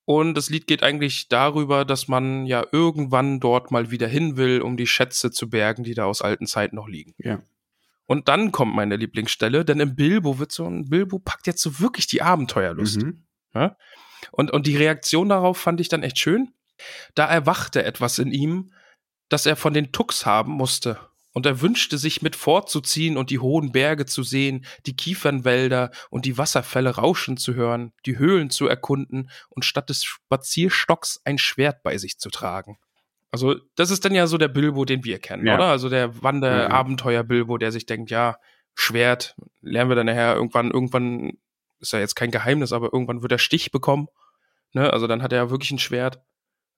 [0.06, 4.60] Und das Lied geht eigentlich darüber, dass man ja irgendwann dort mal wieder hin will,
[4.62, 7.14] um die Schätze zu bergen, die da aus alten Zeiten noch liegen.
[7.18, 7.42] Ja.
[8.06, 11.80] Und dann kommt meine Lieblingsstelle, denn im Bilbo wird so ein Bilbo packt jetzt so
[11.80, 13.02] wirklich die Abenteuerlust.
[13.02, 13.24] Mhm.
[13.54, 13.76] Ja?
[14.32, 16.52] Und, und die Reaktion darauf fand ich dann echt schön.
[17.14, 18.72] Da erwachte etwas in ihm,
[19.28, 20.98] das er von den Tux haben musste.
[21.34, 26.24] Und er wünschte sich mit fortzuziehen und die hohen Berge zu sehen, die Kiefernwälder und
[26.24, 31.82] die Wasserfälle rauschen zu hören, die Höhlen zu erkunden und statt des Spazierstocks ein Schwert
[31.82, 32.78] bei sich zu tragen.
[33.32, 35.56] Also, das ist dann ja so der Bilbo, den wir kennen, Ja.
[35.56, 35.66] oder?
[35.66, 38.36] Also der Wander-Abenteuer-Bilbo, der sich denkt, ja,
[38.74, 41.32] Schwert, lernen wir dann nachher irgendwann, irgendwann
[41.80, 44.06] ist ja jetzt kein Geheimnis, aber irgendwann wird er Stich bekommen.
[44.72, 44.92] Ne?
[44.92, 46.22] Also dann hat er ja wirklich ein Schwert.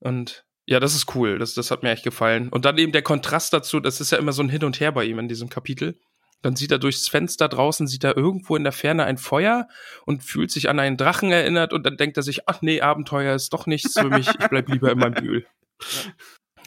[0.00, 1.38] Und ja, das ist cool.
[1.38, 2.48] Das, das hat mir echt gefallen.
[2.48, 4.92] Und dann eben der Kontrast dazu, das ist ja immer so ein Hin und Her
[4.92, 5.98] bei ihm in diesem Kapitel.
[6.42, 9.68] Dann sieht er durchs Fenster draußen, sieht er irgendwo in der Ferne ein Feuer
[10.04, 13.34] und fühlt sich an einen Drachen erinnert und dann denkt er sich, ach nee, Abenteuer
[13.34, 15.46] ist doch nichts für mich, ich bleib lieber in meinem Bühl.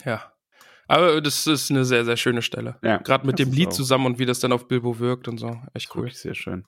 [0.05, 0.31] Ja.
[0.87, 2.77] Aber das ist eine sehr, sehr schöne Stelle.
[2.83, 5.37] Ja, Gerade mit dem Lied auch- zusammen und wie das dann auf Bilbo wirkt und
[5.37, 5.61] so.
[5.73, 6.09] Echt cool.
[6.11, 6.65] Sehr schön.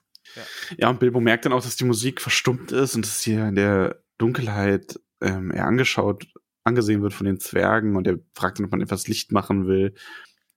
[0.78, 0.88] Ja.
[0.88, 4.00] und Bilbo merkt dann auch, dass die Musik verstummt ist und dass hier in der
[4.18, 6.26] Dunkelheit ähm, er angeschaut,
[6.64, 9.94] angesehen wird von den Zwergen und er fragt dann, ob man etwas Licht machen will.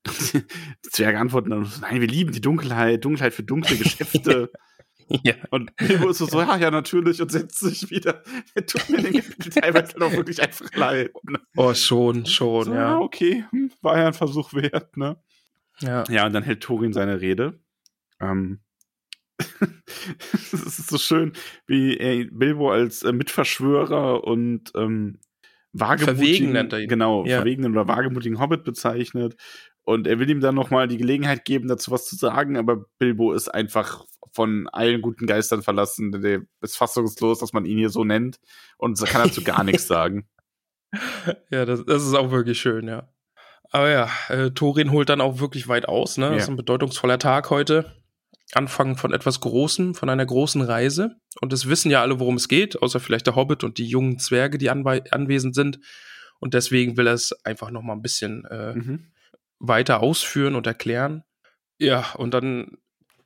[0.06, 0.44] Die
[0.90, 4.52] Zwerge antworten dann, nein, wir lieben die Dunkelheit, Dunkelheit für dunkle Geschäfte.
[5.24, 5.36] Ja.
[5.52, 8.24] und Bilbo ist so, so, ja, ja, natürlich, und setzt sich wieder.
[8.56, 11.12] Er tut mir den teilweise auch wirklich einfach leid.
[11.30, 11.40] Ne?
[11.56, 12.98] Oh, schon, schon, So, ja.
[12.98, 15.22] okay, hm, war ja ein Versuch wert, ne?
[15.80, 16.06] Ja.
[16.10, 17.60] Ja, und dann hält Thorin seine Rede.
[18.20, 18.62] Ähm,
[20.32, 21.34] es ist so schön,
[21.68, 25.20] wie er Bilbo als äh, Mitverschwörer und ähm,
[25.80, 26.90] wagemutigen, Verwegen nennt er ihn.
[26.90, 27.38] genau, Ja.
[27.38, 29.36] verwegenen oder wagemutigen Hobbit bezeichnet.
[29.84, 33.34] Und er will ihm dann nochmal die Gelegenheit geben, dazu was zu sagen, aber Bilbo
[33.34, 34.04] ist einfach
[34.34, 36.12] von allen guten Geistern verlassen.
[36.12, 38.40] Der ist fassungslos, dass man ihn hier so nennt
[38.78, 40.28] und kann dazu gar nichts sagen.
[41.52, 43.10] Ja, das, das ist auch wirklich schön, ja.
[43.72, 46.30] Aber ja, äh, Thorin holt dann auch wirklich weit aus, ne?
[46.30, 46.54] Das ist Ja.
[46.54, 47.94] ein bedeutungsvoller Tag heute.
[48.54, 51.16] Anfang von etwas Großem, von einer großen Reise.
[51.42, 54.20] Und es wissen ja alle, worum es geht, außer vielleicht der Hobbit und die jungen
[54.20, 55.80] Zwerge, die anwesend sind.
[56.40, 59.08] Und deswegen will er es einfach noch mal ein bisschen äh, Mhm.
[59.60, 61.24] weiter ausführen und erklären.
[61.80, 62.78] Ja, und dann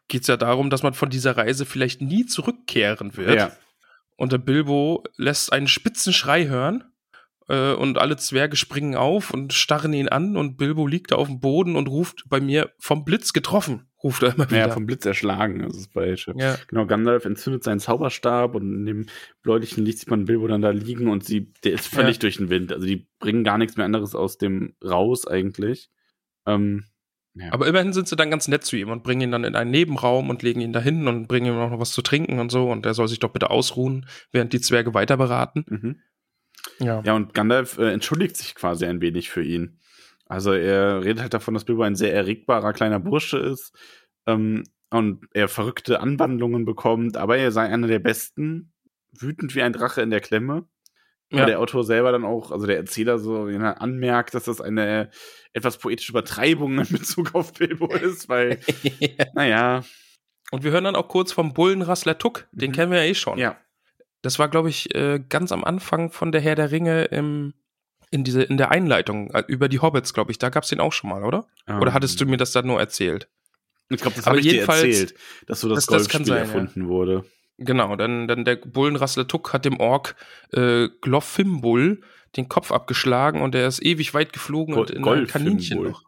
[0.08, 3.36] geht es ja darum, dass man von dieser Reise vielleicht nie zurückkehren wird.
[3.36, 3.52] Ja.
[4.16, 6.84] Und der Bilbo lässt einen spitzen Schrei hören.
[7.50, 10.38] Äh, und alle Zwerge springen auf und starren ihn an.
[10.38, 13.88] Und Bilbo liegt da auf dem Boden und ruft bei mir vom Blitz getroffen.
[14.04, 14.68] Ruft er immer wieder.
[14.68, 15.64] Ja, vom Blitz erschlagen.
[15.64, 16.58] Das ist bei Ja.
[16.68, 19.06] Genau, Gandalf entzündet seinen Zauberstab und in dem
[19.41, 22.20] bläulichen Licht sieht man Bilbo dann da liegen und sie, der ist völlig Ja.
[22.22, 22.72] durch den Wind.
[22.72, 25.89] Also die bringen gar nichts mehr anderes aus dem raus eigentlich.
[26.45, 26.86] Ähm,
[27.34, 27.52] ja.
[27.52, 29.72] Aber immerhin sind sie dann ganz nett zu ihm und bringen ihn dann in einen
[29.72, 32.52] Nebenraum und legen ihn da hin und bringen ihm auch noch was zu trinken und
[32.52, 32.70] so.
[32.70, 35.66] Und er soll sich doch bitte ausruhen, während die Zwerge weiter beraten.
[35.68, 35.95] mhm.
[36.80, 37.01] Ja.
[37.05, 39.80] ja, und Gandalf äh, entschuldigt sich quasi ein wenig für ihn.
[40.26, 43.74] Also er redet halt davon, dass Bilbo ein sehr erregbarer kleiner Bursche ist
[44.28, 48.72] ähm, und er verrückte Anwandlungen bekommt, aber er sei einer der Besten,
[49.12, 50.68] wütend wie ein Drache in der Klemme.
[51.32, 51.39] Ja.
[51.39, 51.45] Ja.
[51.45, 55.10] Der Autor selber dann auch, also der Erzähler so ja, anmerkt, dass das eine
[55.53, 58.60] etwas poetische Übertreibung in Bezug auf Bilbo ist, weil,
[59.34, 59.84] naja,
[60.51, 62.47] Und wir hören dann auch kurz vom Bullenrassler Tuck.
[62.51, 62.74] Den Mhm.
[62.76, 63.38] kennen wir ja eh schon.
[63.38, 63.57] ja.
[64.22, 67.54] Das war, glaube ich, äh, ganz am Anfang von der Herr der Ringe im,
[68.12, 70.38] in, diese, in der Einleitung äh, über die Hobbits, glaube ich.
[70.40, 71.48] Da gab es den auch schon mal, oder?
[71.68, 73.30] Oder hattest du mir das dann nur erzählt?
[73.90, 75.16] Ich glaube, das habe ich dir erzählt,
[75.48, 76.42] dass so das, Das- das Golfspiel sein, ja.
[76.44, 77.24] erfunden wurde.
[77.58, 80.16] Genau, dann, dann der Bullenrassler Tuck hat dem Ork
[80.54, 82.02] äh, Gloffimbul
[82.38, 85.28] den Kopf abgeschlagen und er ist ewig weit geflogen Go- und in ein.
[85.28, 86.04] Kaninchen noch.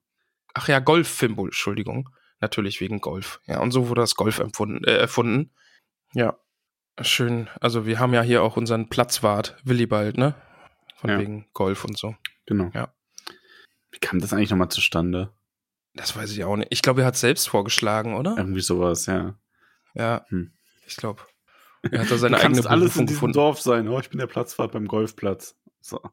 [0.54, 2.10] Ach ja, Golffimbul, Entschuldigung.
[2.40, 3.40] Natürlich wegen Golf.
[3.48, 5.52] Ja, und so wurde das Golf empfunden, äh, erfunden.
[6.14, 6.38] Ja,
[7.04, 7.50] schön.
[7.60, 10.36] Also wir haben ja hier auch unseren Platzwart Willibald, ne?
[10.98, 11.20] Von Ja.
[11.20, 12.16] wegen Golf und so.
[12.46, 12.70] Genau.
[12.74, 12.94] Ja.
[13.92, 15.32] Wie kam das eigentlich nochmal zustande?
[15.94, 16.70] Das weiß ich auch nicht.
[16.72, 18.36] Ich glaube, er hat selbst vorgeschlagen, oder?
[18.38, 19.36] Irgendwie sowas, ja.
[19.94, 20.54] Ja, Hm.
[20.88, 21.24] ich glaube.
[21.90, 23.34] Er hat da seine du eigene alles Berufung in diesem gefunden.
[23.34, 23.88] Dorf sein.
[23.88, 25.56] Oh, ich bin der Platzwart beim Golfplatz.
[25.82, 26.00] So.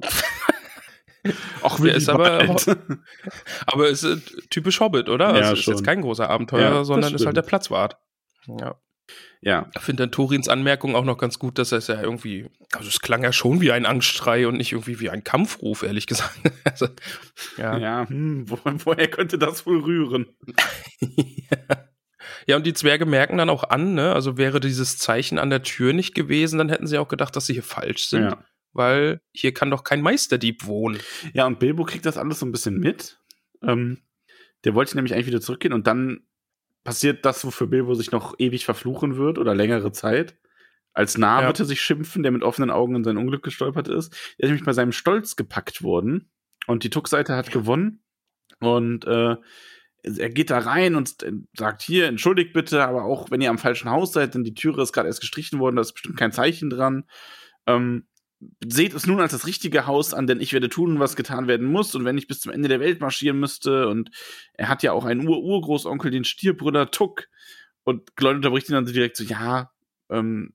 [1.63, 2.57] Ach, Der ist aber-.
[3.67, 5.27] Aber es ist typisch Hobbit, oder?
[5.31, 5.75] Ja, also es ist schon.
[5.75, 7.99] jetzt kein großer Abenteurer, Ja, sondern ist halt der Platzwart.
[8.47, 8.81] Ja.
[9.41, 12.51] Ja, Ich finde dann Torins Anmerkung auch noch ganz gut, dass er es ja irgendwie,
[12.73, 16.07] also es klang ja schon wie ein Angstschrei und nicht irgendwie wie ein Kampfruf, ehrlich
[16.07, 16.39] gesagt.
[16.65, 16.89] also,
[17.57, 17.79] ja.
[17.79, 20.27] ja, hm, wo, woher könnte das wohl rühren?
[22.47, 24.13] ja, und die Zwerge merken dann auch an, ne?
[24.13, 27.47] Also wäre dieses Zeichen an der Tür nicht gewesen, dann hätten sie auch gedacht, dass
[27.47, 28.25] sie hier falsch sind.
[28.25, 28.45] Ja.
[28.73, 30.99] Weil hier kann doch kein Meisterdieb wohnen.
[31.33, 33.19] Ja, und Bilbo kriegt das alles so ein bisschen mit.
[33.63, 34.03] Ähm,
[34.65, 36.27] der wollte nämlich eigentlich wieder zurückgehen und dann
[36.89, 40.39] passiert das, wofür Bilbo sich noch ewig verfluchen wird oder längere Zeit.
[40.95, 41.47] Als Narr Ja.
[41.49, 44.15] wird er sich schimpfen, der mit offenen Augen in sein Unglück gestolpert ist.
[44.39, 46.31] Er ist nämlich bei seinem Stolz gepackt worden
[46.67, 48.03] und die Tuck-Seite hat gewonnen.
[48.61, 49.37] Und äh,
[50.03, 51.15] er geht da rein und
[51.55, 54.81] sagt hier, entschuldigt bitte, aber auch wenn ihr am falschen Haus seid, denn die Türe
[54.81, 57.05] ist gerade erst gestrichen worden, da ist bestimmt kein Zeichen dran.
[57.67, 58.07] Ähm,
[58.65, 61.67] seht es nun als das richtige Haus an, denn ich werde tun, was getan werden
[61.67, 61.95] muss.
[61.95, 64.11] Und wenn ich bis zum Ende der Welt marschieren müsste, und
[64.55, 67.29] er hat ja auch einen Ur-Urgroßonkel, den Stierbrüder Tuck.
[67.85, 69.71] Und Gläun unterbricht ihn dann direkt so, ja,
[70.11, 70.53] ähm,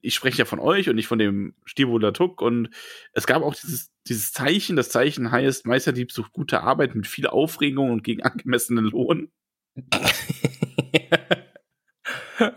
[0.00, 2.40] ich spreche ja von euch und nicht von dem Stierbruder Tuck.
[2.40, 2.70] Und
[3.12, 4.76] es gab auch dieses, dieses Zeichen.
[4.76, 9.30] Das Zeichen heißt, Meisterdieb sucht gute Arbeit mit viel Aufregung und gegen angemessenen Lohn.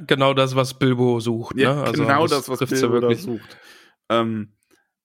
[0.08, 1.58] genau das, was Bilbo sucht.
[1.58, 1.84] Ja, ne?
[1.84, 3.58] Also genau das, was Bilbo da sucht.
[4.10, 4.54] Ähm,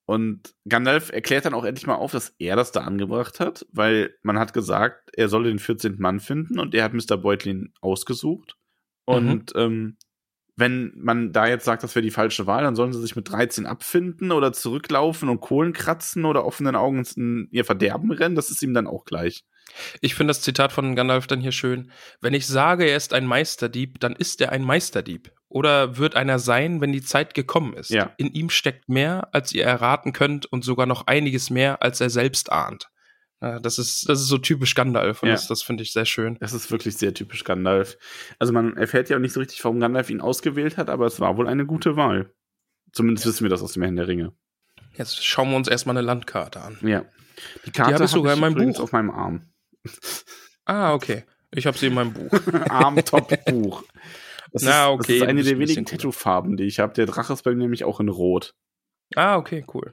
[0.09, 4.15] und Gandalf erklärt dann auch endlich mal auf, dass er das da angebracht hat, weil
[4.23, 5.97] man hat gesagt, er solle den 14.
[5.99, 7.19] Mann finden und er hat Mr.
[7.19, 8.57] Beutlin ausgesucht.
[9.05, 9.99] Und ähm,
[10.57, 13.31] wenn man da jetzt sagt, das wäre die falsche Wahl, dann sollen sie sich mit
[13.31, 18.35] 13 abfinden oder zurücklaufen und Kohlen kratzen oder offenen Augen in ihr Verderben rennen.
[18.35, 19.45] Das ist ihm dann auch gleich.
[20.01, 21.93] Ich finde das Zitat von Gandalf dann hier schön.
[22.23, 25.33] Wenn ich sage, er ist ein Meisterdieb, dann ist er ein Meisterdieb.
[25.51, 27.91] Oder wird einer sein, wenn die Zeit gekommen ist.
[27.91, 28.13] Ja.
[28.19, 32.11] In ihm steckt mehr, als ihr erraten könnt und sogar noch einiges mehr, als er
[32.11, 32.91] selbst ahnt.
[33.41, 35.35] Ja, Das ist, das ist so typisch Gandalf und Ja.
[35.37, 36.37] das, das finde ich sehr schön.
[36.41, 37.97] Das ist wirklich sehr typisch Gandalf.
[38.39, 41.19] Also man erfährt ja auch nicht so richtig, warum Gandalf ihn ausgewählt hat, aber es
[41.21, 42.31] war wohl eine gute Wahl.
[42.93, 44.33] Zumindest wissen wir das aus dem Herrn der Ringe.
[44.97, 46.79] Jetzt schauen wir uns erstmal eine Landkarte an.
[46.83, 47.05] Ja.
[47.65, 48.81] Die Karte hab ich sogar in meinem Buch.
[48.81, 49.49] auf meinem Arm.
[50.65, 51.25] Ah, okay.
[51.53, 52.31] Ich habe sie in meinem Buch.
[52.69, 53.85] Arm-Top-Buch.
[54.53, 55.85] Das, Na, ist, das okay, ist eine der wenigen.
[55.85, 56.93] Tattoo-Farben, die ich habe.
[56.95, 58.55] Der Drache ist bei mir nämlich auch in Rot.
[59.15, 59.93] Ah, okay, cool.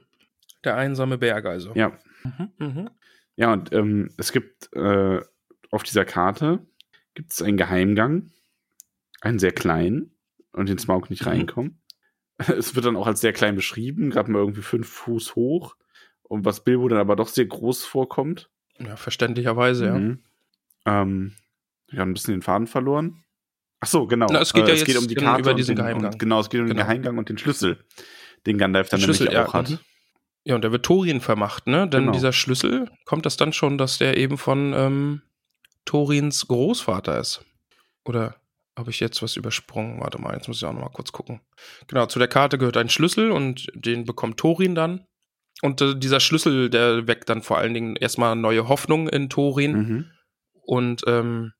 [0.64, 1.72] Der einsame Berg also.
[1.74, 1.98] Ja.
[2.24, 2.90] Mhm, mhm.
[3.36, 5.20] Ja, und ähm, es gibt äh,
[5.70, 6.66] auf dieser Karte
[7.14, 8.30] gibt es einen Geheimgang,
[9.20, 10.12] einen sehr kleinen.
[10.52, 11.28] und den Smaug nicht Mhm.
[11.30, 11.82] reinkommen.
[12.38, 15.76] Es wird dann auch als sehr klein beschrieben, gerade mal irgendwie fünf Fuß hoch.
[16.22, 18.50] Und was Bilbo dann aber doch sehr groß vorkommt.
[18.78, 19.98] Ja, verständlicherweise, ja.
[19.98, 20.22] Mhm.
[20.86, 21.32] Ähm,
[21.88, 23.22] ich habe ein bisschen den Faden verloren.
[23.80, 24.26] Ach so, genau.
[24.30, 26.12] Na, es geht ja es geht jetzt um die in- Karte über diesen den, Geheimgang.
[26.12, 26.86] Und, genau, es geht um den Genau.
[26.86, 27.84] Geheimgang und den Schlüssel,
[28.46, 29.70] den Gandalf dann Den Schlüssel, nämlich ja, auch hat.
[29.70, 29.78] mhm.
[30.44, 31.88] Ja, und der wird Thorin vermacht, ne?
[31.88, 32.12] Denn Genau.
[32.12, 35.22] dieser Schlüssel, kommt das dann schon, dass der eben von ähm,
[35.84, 37.44] Thorins Großvater ist?
[38.04, 38.36] Oder
[38.78, 40.00] habe ich jetzt was übersprungen?
[40.00, 41.40] Warte mal, jetzt muss ich auch noch mal kurz gucken.
[41.88, 45.04] Genau, zu der Karte gehört ein Schlüssel und den bekommt Thorin dann.
[45.62, 49.72] Und äh, dieser Schlüssel, der weckt dann vor allen Dingen erstmal neue Hoffnung in Thorin.
[49.72, 50.10] Mhm.
[50.62, 51.52] Und ähm,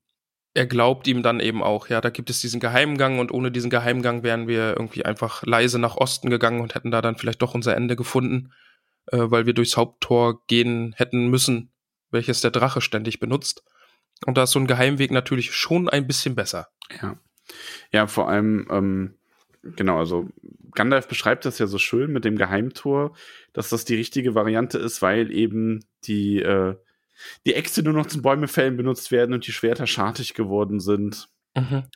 [0.57, 3.69] er glaubt ihm dann eben auch, ja, da gibt es diesen Geheimgang und ohne diesen
[3.69, 7.55] Geheimgang wären wir irgendwie einfach leise nach Osten gegangen und hätten da dann vielleicht doch
[7.55, 8.53] unser Ende gefunden,
[9.09, 11.73] äh, weil wir durchs Haupttor gehen hätten müssen,
[12.11, 13.65] welches der Drache ständig benutzt.
[14.25, 16.69] Und da ist so ein Geheimweg natürlich schon ein bisschen besser.
[17.03, 17.19] Ja.
[17.93, 19.15] Ja, vor allem, ähm,
[19.63, 20.29] genau, also
[20.75, 23.15] Gandalf beschreibt das ja so schön mit dem Geheimtor,
[23.53, 26.77] dass das die richtige Variante ist, weil eben die, äh,
[27.47, 31.29] die Äxte nur noch zum Bäumefällen benutzt werden und die Schwerter schartig geworden sind.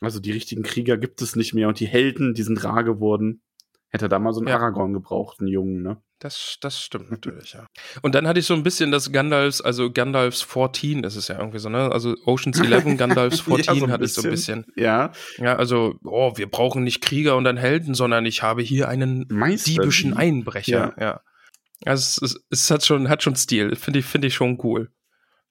[0.01, 3.43] Also die richtigen Krieger gibt es nicht mehr und die Helden, die sind rar geworden.
[3.89, 4.55] Hätte er da mal so einen Ja.
[4.55, 6.01] Aragorn gebraucht, einen Jungen, ne?
[6.17, 7.67] Das, das stimmt natürlich, ja.
[8.01, 11.37] Und dann hatte ich so ein bisschen das Gandalfs, also Gandalfs 14 ist es ja
[11.37, 11.91] irgendwie so, ne?
[11.91, 14.65] Also Ocean's 11, Gandalfs 14 Ja, so hatte ich so ein bisschen.
[14.75, 15.11] Ja.
[15.37, 19.27] Ja, also, oh, wir brauchen nicht Krieger und einen Helden, sondern ich habe hier einen
[19.29, 19.69] Meister.
[19.69, 20.95] diebischen Einbrecher.
[20.97, 21.03] Ja.
[21.05, 21.21] Ja.
[21.85, 23.75] Also es, es, es hat schon, hat schon Stil.
[23.75, 24.89] Finde ich, finde ich schon cool.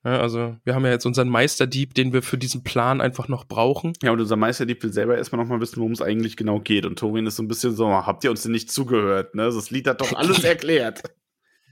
[0.02, 3.44] Ja, also, wir haben ja jetzt unseren Meisterdieb, den wir für diesen Plan einfach noch
[3.44, 3.92] brauchen.
[4.02, 6.86] Ja, und unser Meisterdieb will selber erstmal noch mal wissen, worum es eigentlich genau geht.
[6.86, 9.34] Und Thorin ist so ein bisschen so, habt ihr uns denn nicht zugehört?
[9.34, 9.44] Ne?
[9.44, 11.02] Das Lied hat doch alles erklärt.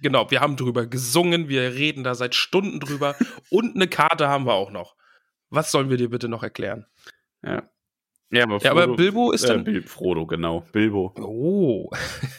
[0.02, 3.16] Genau, wir haben drüber gesungen, wir reden da seit Stunden drüber
[3.50, 4.94] und eine Karte haben wir auch noch.
[5.50, 6.86] Was sollen wir dir bitte noch erklären?
[7.42, 7.68] Ja.
[8.30, 10.62] Ja, aber, Ja, aber Bilbo ist äh, dann- Bil Frodo, genau.
[10.72, 11.14] Bilbo.
[11.18, 11.90] Oh.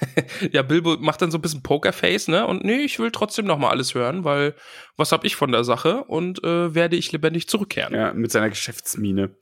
[0.52, 2.46] ja, Bilbo macht dann so ein bisschen Pokerface, ne?
[2.46, 4.54] Und nee, ich will trotzdem noch mal alles hören, weil
[4.98, 7.94] was hab ich von der Sache und äh, werde ich lebendig zurückkehren.
[7.96, 9.36] Ja, mit seiner Geschäftsmiene,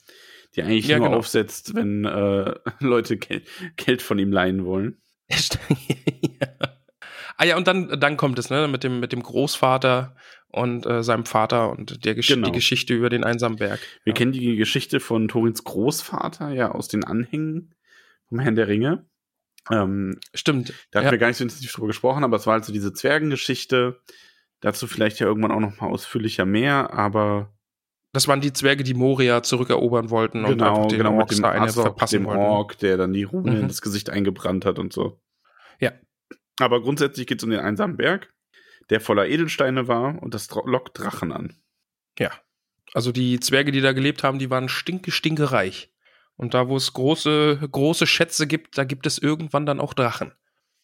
[0.56, 1.18] die eigentlich Ja, nur genau.
[1.20, 3.41] aufsetzt, wenn äh, Leute Gel
[3.76, 5.02] Geld von ihm leihen wollen.
[5.30, 6.48] ja.
[7.38, 10.16] Ah ja, und dann, dann kommt es, ne, mit dem, mit dem Großvater
[10.50, 12.48] und äh, seinem Vater und der Gesch Genau.
[12.48, 13.80] die Geschichte über den einsamen Berg.
[14.04, 14.18] Wir ja.
[14.18, 17.76] kennen die Geschichte von Thorins Großvater ja aus den Anhängen
[18.30, 19.06] vom Herrn der Ringe.
[19.70, 20.74] Ähm, Stimmt.
[20.92, 21.12] da hatten ja.
[21.12, 24.00] wir gar nicht so intensiv drüber gesprochen, aber es war also diese Zwergengeschichte.
[24.62, 27.54] Dazu vielleicht ja irgendwann auch noch mal ausführlicher mehr, aber
[28.14, 31.36] Das waren die Zwerge, die Moria zurückerobern wollten und genau, einfach den genau mit Orks
[31.36, 32.40] dem da eine Azog, verpassen dem wollten.
[32.42, 33.58] Ork, der dann die Rune Mhm.
[33.60, 35.20] in das Gesicht eingebrannt hat und so.
[35.80, 35.92] Ja.
[36.60, 38.34] Aber grundsätzlich geht es um den einsamen Berg,
[38.89, 41.55] der voller Edelsteine war und das lockt Drachen an.
[42.18, 42.32] Ja.
[42.93, 45.91] Also die Zwerge, die da gelebt haben, die waren stinke, stinke reich.
[46.36, 50.34] Und da, wo es große, große Schätze gibt, da gibt es irgendwann dann auch Drachen.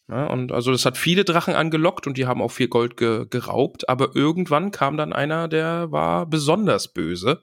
[0.08, 3.26] Ja, und also das hat viele Drachen angelockt und die haben auch viel Gold ge
[3.30, 7.42] geraubt, aber irgendwann kam dann einer, der war besonders böse,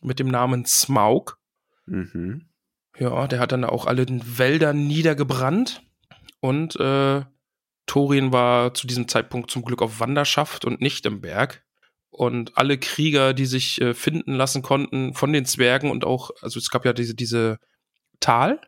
[0.00, 1.38] mit dem Namen Smaug.
[1.86, 2.48] Mhm.
[2.98, 5.82] Ja, der hat dann auch alle den Wäldern niedergebrannt
[6.40, 7.22] und äh,
[7.86, 11.64] Thorin war zu diesem Zeitpunkt zum Glück auf Wanderschaft und nicht im Berg.
[12.10, 16.58] Und alle Krieger, die sich äh, finden lassen konnten von den Zwergen und auch, also
[16.58, 17.58] es gab ja diese, diese
[18.20, 18.60] Tal,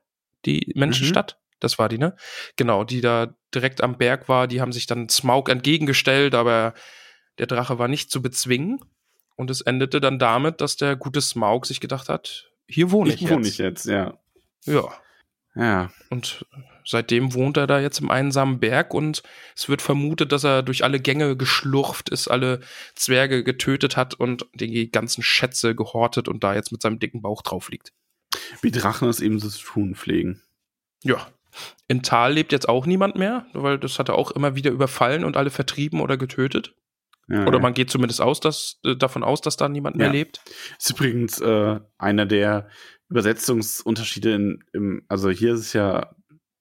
[0.46, 2.16] die Menschenstadt, das war die, ne?
[2.56, 6.74] Genau, die da direkt am Berg war, die haben sich dann Smaug entgegengestellt, aber
[7.38, 8.80] der Drache war nicht zu bezwingen.
[9.36, 13.22] Und es endete dann damit, dass der gute Smaug sich gedacht hat, hier wohne ich,
[13.22, 13.52] Ich wohne jetzt.
[13.54, 14.18] ich jetzt, ja.
[14.64, 14.92] Ja.
[15.54, 15.90] Ja.
[16.08, 16.46] Und
[16.84, 19.22] seitdem wohnt er da jetzt im einsamen Berg und
[19.56, 22.60] es wird vermutet, dass er durch alle Gänge geschlurft ist, alle
[22.94, 27.42] Zwerge getötet hat und die ganzen Schätze gehortet und da jetzt mit seinem dicken Bauch
[27.42, 27.92] drauf liegt.
[28.62, 30.42] Wie Drachen es eben so zu tun pflegen.
[31.02, 31.26] Ja.
[31.86, 35.24] In Tal lebt jetzt auch niemand mehr, weil das hat er auch immer wieder überfallen
[35.24, 36.74] und alle vertrieben oder getötet.
[37.28, 40.12] Ja, Oder man geht zumindest aus, dass, äh, davon aus, dass da niemand mehr Ja.
[40.12, 40.42] lebt.
[40.78, 42.68] Ist übrigens äh, einer der
[43.08, 46.14] Übersetzungsunterschiede in, im, also hier ist es ja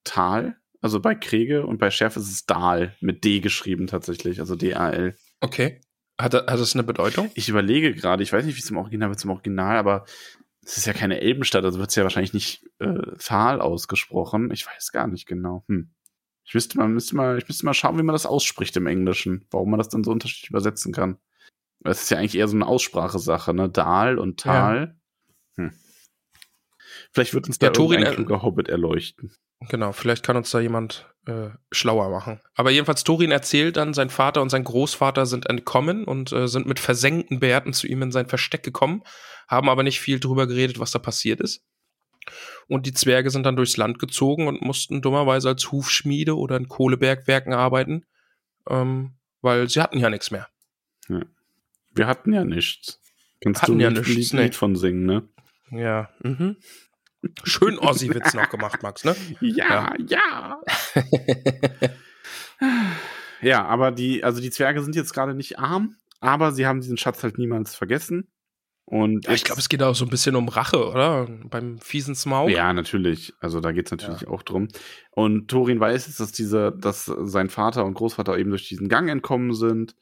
[0.03, 4.55] Tal, also bei Kriege und bei Schärfe ist es Dal mit D geschrieben tatsächlich, also
[4.55, 5.15] D-A-L.
[5.39, 5.81] Okay.
[6.19, 7.31] Hat, hat das eine Bedeutung?
[7.35, 10.05] Ich überlege gerade, ich weiß nicht, wie es im Original wird, im Original, aber
[10.65, 14.51] es ist ja keine Elbenstadt, also wird es ja wahrscheinlich nicht äh, Thal ausgesprochen.
[14.51, 15.63] Ich weiß gar nicht genau.
[15.67, 15.91] Hm.
[16.45, 19.45] Ich müsste mal, müsste mal, ich müsste mal schauen, wie man das ausspricht im Englischen,
[19.51, 21.17] warum man das dann so unterschiedlich übersetzen kann.
[21.83, 23.69] Es ist ja eigentlich eher so eine Aussprachesache, ne?
[23.69, 24.97] Dal und Tal.
[25.55, 25.73] Hm.
[27.13, 29.31] Vielleicht wird uns da Ja, Thorin, irgendein äh, kluger Hobbit erleuchten.
[29.69, 32.41] Genau, vielleicht kann uns da jemand äh, schlauer machen.
[32.55, 36.65] Aber jedenfalls, Thorin erzählt dann, sein Vater und sein Großvater sind entkommen und äh, sind
[36.65, 39.03] mit versenkten Bärten zu ihm in sein Versteck gekommen,
[39.47, 41.63] haben aber nicht viel drüber geredet, was da passiert ist.
[42.67, 46.67] Und die Zwerge sind dann durchs Land gezogen und mussten dummerweise als Hufschmiede oder in
[46.67, 48.05] Kohlebergwerken arbeiten,
[48.69, 50.47] ähm, weil sie hatten ja nichts mehr.
[51.09, 51.21] Ja.
[51.93, 52.99] Wir hatten ja nichts.
[53.41, 54.51] Kannst Hatten du ja ein nichts, Lied, nee.
[54.51, 55.27] Von singen, ne?
[55.71, 56.57] Ja, mhm.
[57.43, 59.15] Schön Ossi-Witz noch gemacht, Max, ne?
[59.41, 60.61] Ja, ja.
[63.41, 66.97] ja, aber die, also die Zwerge sind jetzt gerade nicht arm, aber sie haben diesen
[66.97, 68.27] Schatz halt niemals vergessen.
[68.85, 71.27] Und Ja, ich glaube, es geht auch so ein bisschen um Rache, oder?
[71.45, 72.49] Beim fiesen Smaug.
[72.49, 73.33] Ja, natürlich.
[73.39, 74.67] Also da geht's natürlich auch drum.
[75.11, 79.09] Und Thorin weiß jetzt, dass diese, dass sein Vater und Großvater eben durch diesen Gang
[79.09, 79.95] entkommen sind.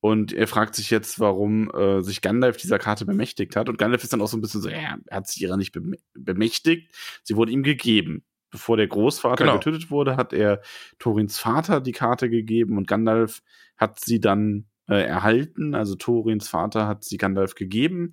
[0.00, 3.68] Und er fragt sich jetzt, warum äh, sich Gandalf dieser Karte bemächtigt hat.
[3.68, 5.72] Und Gandalf ist dann auch so ein bisschen so, ja, er hat sich ihrer nicht
[5.72, 6.94] bem- bemächtigt.
[7.24, 8.24] Sie wurde ihm gegeben.
[8.50, 9.58] Bevor der Großvater Genau.
[9.58, 10.62] getötet wurde, hat er
[10.98, 13.42] Thorins Vater die Karte gegeben und Gandalf
[13.76, 15.74] hat sie dann äh, erhalten.
[15.74, 18.12] Also Thorins Vater hat sie Gandalf gegeben,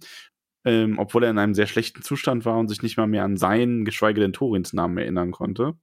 [0.66, 3.38] ähm, obwohl er in einem sehr schlechten Zustand war und sich nicht mal mehr an
[3.38, 5.76] seinen, geschweige denn Thorins Namen erinnern konnte.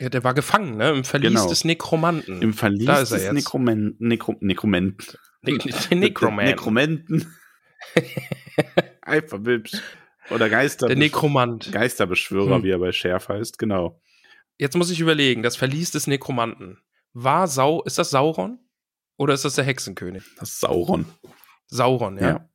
[0.00, 0.90] Ja, der war gefangen, ne?
[0.90, 1.48] Im Verlies Genau.
[1.48, 2.42] des Nekromanten.
[2.42, 3.32] Im Verlies Da ist er des.
[3.32, 5.06] Nekromen Nekro Nekromenten.
[5.46, 6.44] Ne der Nekroman.
[6.46, 7.34] Nekromenten.
[9.02, 9.72] Einfach hübsch.
[10.30, 11.70] Oder Geister Der Nekromant.
[11.72, 12.62] Geisterbeschwörer, Hm.
[12.62, 14.00] wie er bei Schärf heißt, genau.
[14.58, 16.78] Jetzt muss ich überlegen, das Verlies des Nekromanten.
[17.12, 18.58] War Sau, ist das Sauron?
[19.16, 20.24] Oder ist das der Hexenkönig?
[20.38, 21.06] Das ist Sauron.
[21.66, 22.28] Sauron, ja.
[22.28, 22.48] Ja.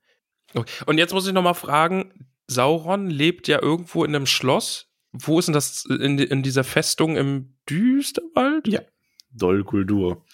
[0.54, 0.72] Okay.
[0.88, 4.88] Und jetzt muss ich noch mal fragen, Sauron lebt ja irgendwo in einem Schloss.
[5.12, 8.68] Wo ist denn das in, in dieser Festung im Düsterwald?
[8.68, 8.82] Ja.
[9.32, 10.26] Dol Guldur.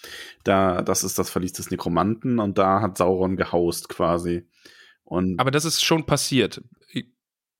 [0.44, 4.48] Da, das ist das Verlies des Nekromanten und da hat Sauron gehaust quasi.
[5.04, 6.62] Und Aber das ist schon passiert.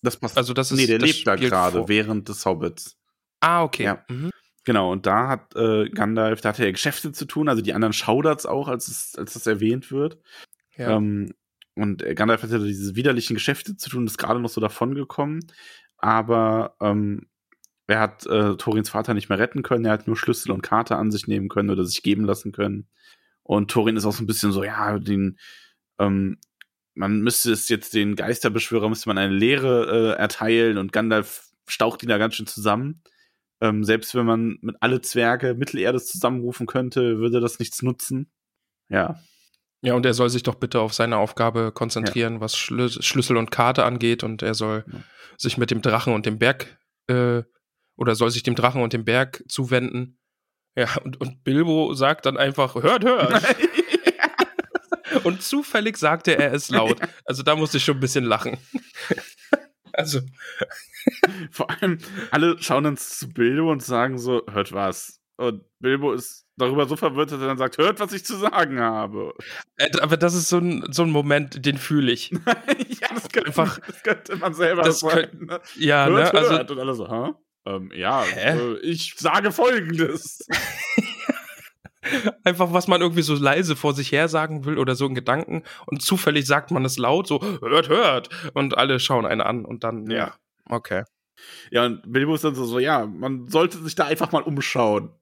[0.02, 0.36] das passt.
[0.36, 2.96] also das ist- nee, der lebt da gerade während des Hobbits.
[3.40, 3.84] Ah, okay.
[3.84, 4.04] Ja.
[4.08, 4.30] Mhm.
[4.64, 7.92] Genau, und da hat äh, Gandalf, da hatte er Geschäfte zu tun, also die anderen
[7.92, 10.18] schaudert's auch, als es, als das erwähnt wird.
[10.76, 10.96] Ja.
[10.96, 11.32] Ähm,
[11.76, 15.46] und äh, Gandalf hatte diese widerlichen Geschäfte zu tun, ist gerade noch so davongekommen.
[15.98, 17.28] Aber ähm,
[17.86, 19.84] er hat äh, Torins Vater nicht mehr retten können.
[19.84, 22.88] Er hat nur Schlüssel und Karte an sich nehmen können oder sich geben lassen können.
[23.42, 25.38] Und Thorin ist auch so ein bisschen so, ja, den,
[26.00, 26.38] ähm,
[26.94, 32.02] man müsste es jetzt den Geisterbeschwörer, müsste man eine Lehre äh, erteilen und Gandalf staucht
[32.02, 33.02] ihn da ganz schön zusammen.
[33.60, 38.30] Ähm, selbst wenn man mit alle Zwerge Mittelerdes zusammenrufen könnte, würde das nichts nutzen.
[38.88, 39.18] Ja,
[39.82, 43.50] Ja, und er soll sich doch bitte auf seine Aufgabe konzentrieren, was Schlü Schlüssel und
[43.50, 44.24] Karte angeht.
[44.24, 44.98] Und er soll Ja.
[45.38, 46.78] sich mit dem Drachen und dem Berg
[47.08, 47.42] äh,
[47.96, 50.18] oder soll sich dem Drachen und dem Berg zuwenden.
[50.76, 53.42] Ja, und, und Bilbo sagt dann einfach, hört, hört.
[55.24, 56.98] und zufällig sagte er es laut.
[57.24, 58.56] Also da musste ich schon ein bisschen lachen.
[59.92, 60.20] also,
[61.50, 61.98] Vor allem,
[62.30, 65.20] alle schauen dann zu Bilbo und sagen so, hört was.
[65.38, 68.80] Und Bilbo ist darüber so verwirrt, dass er dann sagt, hört, was ich zu sagen
[68.80, 69.34] habe.
[69.76, 72.30] äh, aber das ist so ein, so ein Moment, den fühle ich.
[72.30, 75.46] ja, das könnte, Einfach- das könnte man selber das sagen.
[75.46, 75.60] Ne?
[75.76, 76.38] Ja, hört, ne?
[76.40, 76.70] Also, hört.
[76.70, 77.32] Und alle so, hä?
[77.66, 80.46] Ähm, ja, äh, ich sage folgendes.
[82.44, 85.64] einfach, was man irgendwie so leise vor sich her sagen will oder so in Gedanken
[85.86, 88.28] und zufällig sagt man es laut, so, hört, hört.
[88.54, 90.34] Und alle schauen einen an und dann, ja,
[90.68, 91.04] okay.
[91.70, 95.10] Ja, und Bilbo ist dann so, so, ja, man sollte sich da einfach mal umschauen.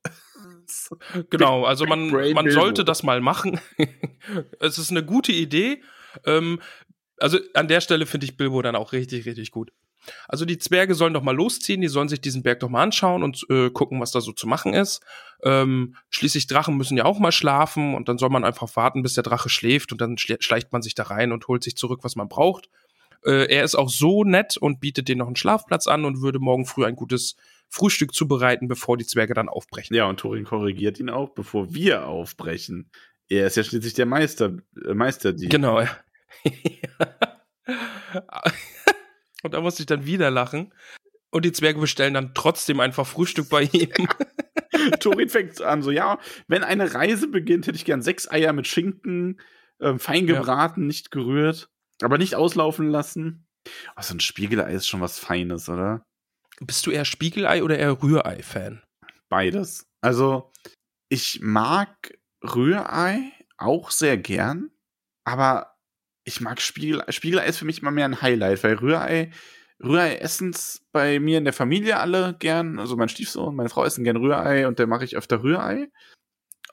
[1.29, 3.61] Genau, also man, man sollte das mal machen.
[4.61, 5.83] es ist eine gute Idee.
[6.25, 6.59] Ähm,
[7.19, 9.73] also an der Stelle finde ich Bilbo dann auch richtig, richtig gut.
[10.29, 13.23] Also die Zwerge sollen doch mal losziehen, die sollen sich diesen Berg doch mal anschauen
[13.23, 15.03] und äh, gucken, was da so zu machen ist.
[15.43, 19.15] Ähm, schließlich Drachen müssen ja auch mal schlafen und dann soll man einfach warten, bis
[19.15, 22.01] der Drache schläft und dann schle- schleicht man sich da rein und holt sich zurück,
[22.03, 22.69] was man braucht.
[23.25, 26.39] Äh, er ist auch so nett und bietet denen noch einen Schlafplatz an und würde
[26.39, 27.37] morgen früh ein gutes
[27.69, 29.97] Frühstück zubereiten, bevor die Zwerge dann aufbrechen.
[29.97, 32.91] Ja, und Thorin korrigiert ihn auch, bevor wir aufbrechen.
[33.29, 34.53] Er ist ja schließlich der Meister,
[34.87, 35.51] äh, Meisterdieb.
[35.51, 35.81] Genau.
[35.81, 35.89] ja.
[39.45, 40.73] Und da musste ich dann wieder lachen.
[41.31, 43.91] Und die Zwerge bestellen dann trotzdem einfach Frühstück bei ihm.
[45.01, 46.19] Thorin fängt an, so, ja,
[46.49, 49.41] wenn eine Reise beginnt, hätte ich gern sechs Eier mit Schinken,
[49.81, 50.37] ähm, fein Ja.
[50.39, 51.69] gebraten, nicht gerührt,
[52.03, 53.47] aber nicht auslaufen lassen.
[53.97, 56.05] Oh, so ein Spiegelei ist schon was Feines, oder?
[56.61, 58.83] Bist du eher Spiegelei oder eher Rührei-Fan?
[59.29, 59.87] Beides.
[60.01, 60.53] Also,
[61.09, 64.71] ich mag Rührei auch sehr gern,
[65.25, 65.74] aber
[66.25, 67.05] ich mag Spiegelei.
[67.13, 69.31] Spiegelei ist für mich immer mehr ein Highlight, weil Rührei,
[69.83, 72.79] Rührei essen's bei mir in der Familie alle gern.
[72.79, 75.89] Also mein Stiefsohn, meine Frau essen gern Rührei und der mache ich öfter Rührei.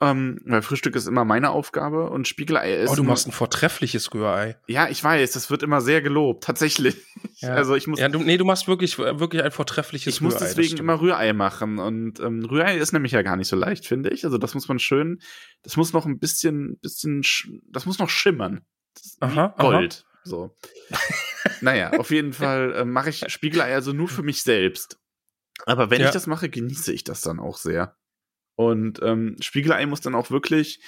[0.00, 2.90] Ähm, weil Frühstück ist immer meine Aufgabe und Spiegelei ist.
[2.90, 4.56] Oh, du machst ein vortreffliches Rührei.
[4.66, 6.96] Ja, ich weiß, das wird immer sehr gelobt, tatsächlich.
[7.36, 7.54] Ja.
[7.54, 10.40] Also ich muss, Ja, du, nee, du machst wirklich, wirklich ein vortreffliches ich muss Rührei.
[10.40, 10.80] das deswegen stimmt.
[10.80, 11.78] immer Rührei machen.
[11.78, 14.24] Und ähm, Rührei ist nämlich ja gar nicht so leicht, finde ich.
[14.24, 15.20] Also das muss man schön,
[15.62, 18.62] das muss noch ein bisschen, bisschen, sch- das muss noch schimmern.
[19.20, 19.54] Aha, aha.
[19.58, 20.04] Gold.
[20.24, 20.56] So.
[21.60, 24.98] naja, auf jeden Fall äh, mache ich Spiegelei also nur für mich selbst.
[25.66, 26.06] Aber wenn Ja.
[26.08, 27.96] ich das mache, genieße ich das dann auch sehr.
[28.54, 30.80] Und ähm, Spiegelei muss dann auch wirklich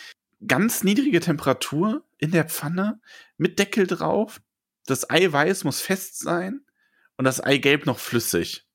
[0.47, 3.01] ganz niedrige Temperatur in der Pfanne
[3.37, 4.41] mit Deckel drauf.
[4.87, 6.61] Das Eiweiß muss fest sein
[7.17, 8.67] und das Eigelb noch flüssig.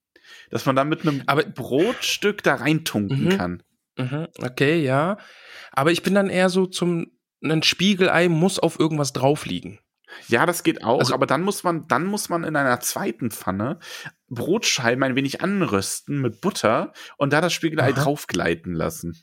[0.49, 3.29] Dass man dann mit einem Aber- Brotstück da reintunken Mhm.
[3.37, 3.63] kann.
[3.97, 5.17] Mhm, okay, ja.
[5.71, 7.11] Aber ich bin dann eher so zum,
[7.43, 9.79] ein Spiegelei muss auf irgendwas drauf liegen.
[10.27, 13.29] Ja, das geht auch, Also- aber dann muss man, dann muss man in einer zweiten
[13.31, 13.79] Pfanne
[14.27, 18.03] Brotscheiben ein wenig anrösten mit Butter und da das Spiegelei Aha.
[18.03, 19.15] draufgleiten lassen.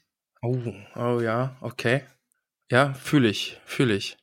[0.42, 0.58] Oh,
[0.94, 2.02] oh ja, okay.
[2.70, 4.16] Ja, fühle ich, fühle ich.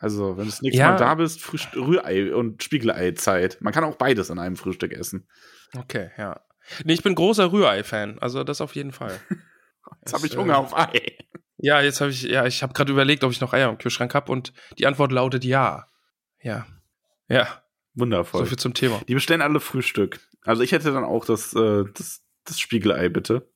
[0.00, 0.90] Also, wenn du das nächste Ja.
[0.92, 3.58] Mal da bist, Frühst Rührei und Spiegelei-Zeit.
[3.60, 5.28] Man kann auch beides an einem Frühstück essen.
[5.76, 6.40] Okay, ja.
[6.84, 9.18] Nee, ich bin großer Rührei-Fan, also das auf jeden Fall.
[10.02, 11.16] Jetzt habe ich äh, Hunger auf Ei.
[11.58, 14.14] Ja, jetzt habe ich, ja, ich habe gerade überlegt, ob ich noch Eier im Kühlschrank
[14.14, 15.86] habe und die Antwort lautet ja.
[16.40, 16.66] Ja.
[17.28, 17.62] Ja,
[17.94, 18.40] Wundervoll.
[18.42, 19.00] so viel zum Thema.
[19.08, 20.20] Die bestellen alle Frühstück.
[20.42, 23.50] Also ich hätte dann auch das, äh, das, das Spiegelei, bitte.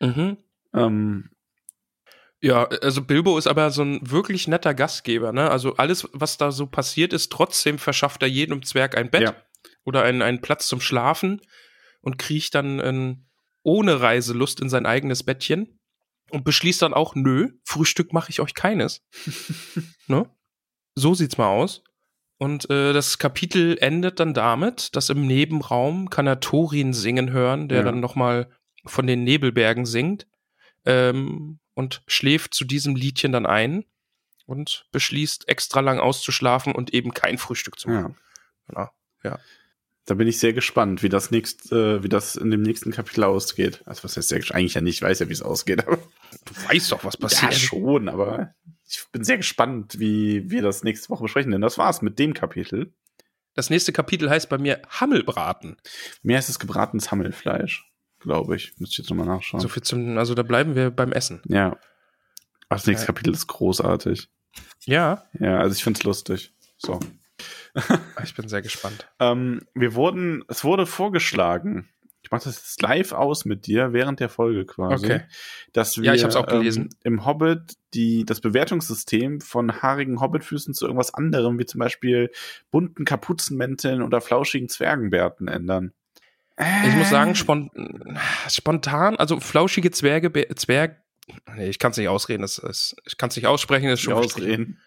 [0.00, 0.36] Mhm.
[0.74, 1.30] Ähm,
[2.40, 5.50] Ja, also Bilbo ist aber so ein wirklich netter Gastgeber, ne?
[5.50, 9.34] Also alles, was da so passiert ist, trotzdem verschafft er jedem Zwerg ein Bett Ja.
[9.84, 11.40] oder einen, einen Platz zum Schlafen
[12.00, 13.26] und kriecht dann ähm,
[13.64, 15.77] ohne Reiselust in sein eigenes Bettchen
[16.30, 19.02] und beschließt dann auch, nö, Frühstück mache ich euch keines.
[20.06, 20.28] ne?
[20.94, 21.82] So sieht's mal aus.
[22.38, 27.68] Und äh, das Kapitel endet dann damit, dass im Nebenraum kann er Thorin singen hören,
[27.68, 27.84] der Ja.
[27.84, 28.48] dann nochmal
[28.86, 30.26] von den Nebelbergen singt
[30.84, 33.84] ähm, und schläft zu diesem Liedchen dann ein
[34.46, 38.02] und beschließt extra lang auszuschlafen und eben kein Frühstück zu ja.
[38.02, 38.16] machen.
[38.74, 39.38] Ja.
[40.08, 43.24] Da bin ich sehr gespannt, wie das nächst, äh, wie das in dem nächsten Kapitel
[43.24, 43.82] ausgeht.
[43.84, 45.98] Also was heißt sehr gesch- eigentlich ja nicht, ich weiß ja, wie es ausgeht, aber
[46.44, 47.54] Du weißt doch, was ja, passiert.
[47.54, 48.54] schon, aber
[48.88, 52.32] ich bin sehr gespannt, wie wir das nächste Woche besprechen, denn das war's mit dem
[52.32, 52.94] Kapitel.
[53.54, 55.76] Das nächste Kapitel heißt bei mir Hammelbraten.
[56.22, 57.84] Mehr ist es gebratenes Hammelfleisch,
[58.20, 58.72] glaube ich.
[58.78, 59.60] Müsste ich jetzt nochmal nachschauen.
[59.60, 61.42] So viel zum, also da bleiben wir beim Essen.
[61.46, 61.76] ja.
[62.70, 63.06] Aber das nächste Ja.
[63.06, 64.28] Kapitel ist großartig.
[64.84, 66.52] Ja, Ja, also ich find's lustig.
[66.76, 67.00] So.
[68.24, 69.06] Ich bin sehr gespannt.
[69.20, 71.88] Ähm, wir wurden, es wurde vorgeschlagen,
[72.22, 75.20] ich mache das jetzt live aus mit dir während der Folge quasi, Okay.
[75.72, 76.84] dass wir Ja, ich hab's auch gelesen.
[77.04, 82.30] Ähm, im Hobbit die, das Bewertungssystem von haarigen Hobbitfüßen zu irgendwas anderem, wie zum Beispiel
[82.70, 85.92] bunten Kapuzenmänteln oder flauschigen Zwergenbärten ändern.
[86.86, 87.70] Ich muss sagen, spon
[88.48, 91.00] spontan, also flauschige Zwerge, Zwerg,
[91.54, 94.06] nee, ich kann es nicht ausreden, das ist, ich kann es nicht aussprechen, das ist
[94.06, 94.80] nicht schon ausreden.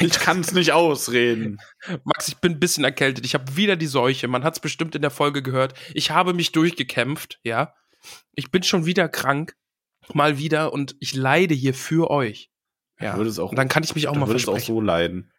[0.00, 1.58] Ich kann es nicht ausreden.
[2.04, 3.24] Max, ich bin ein bisschen erkältet.
[3.24, 4.28] Ich habe wieder die Seuche.
[4.28, 5.74] Man hat es bestimmt in der Folge gehört.
[5.94, 7.74] Ich habe mich durchgekämpft, ja.
[8.34, 9.54] Ich bin schon wieder krank.
[10.14, 12.50] Mal wieder und ich leide hier für euch.
[13.00, 13.16] Ja.
[13.16, 14.74] Würde es auch, Und dann kann ich mich auch mal würde es auch versprechen.
[14.76, 15.32] so leiden.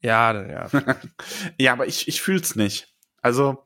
[0.00, 0.68] Ja, dann, ja.
[1.58, 2.92] Ja, aber ich, ich fühl's nicht.
[3.22, 3.62] Also,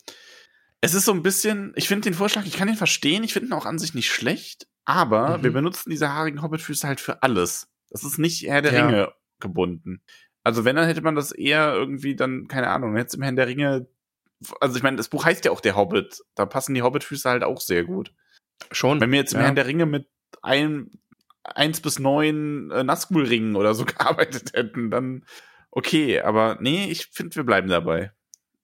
[0.82, 3.48] es ist so ein bisschen, ich finde den Vorschlag, ich kann ihn verstehen, ich finde
[3.48, 5.42] ihn auch an sich nicht schlecht, aber Mhm.
[5.44, 7.68] wir benutzen diese haarigen Hobbitfüße halt für alles.
[7.90, 8.86] Das ist nicht Herr der Ja.
[8.86, 9.12] Ringe
[9.42, 10.02] gebunden.
[10.44, 13.46] Also, wenn, dann hätte man das eher irgendwie dann, keine Ahnung, jetzt im Herrn der
[13.46, 13.86] Ringe,
[14.60, 17.44] also ich meine, das Buch heißt ja auch der Hobbit, da passen die Hobbitfüße halt
[17.44, 18.12] auch sehr gut.
[18.70, 19.00] Schon.
[19.00, 19.46] Wenn wir jetzt im ja.
[19.46, 20.08] Herrn der Ringe mit
[20.42, 20.90] ein,
[21.44, 25.24] eins bis neun äh, Nazgul-Ringen oder so gearbeitet hätten, dann
[25.70, 28.12] okay, aber nee, ich finde, wir bleiben dabei.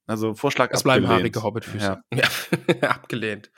[0.07, 1.37] Also Vorschlag Es bleiben abgelehnt.
[1.37, 2.03] haarige Hobbitfüße.
[2.13, 2.29] Ja.
[2.81, 2.89] Ja.
[2.89, 3.51] Abgelehnt.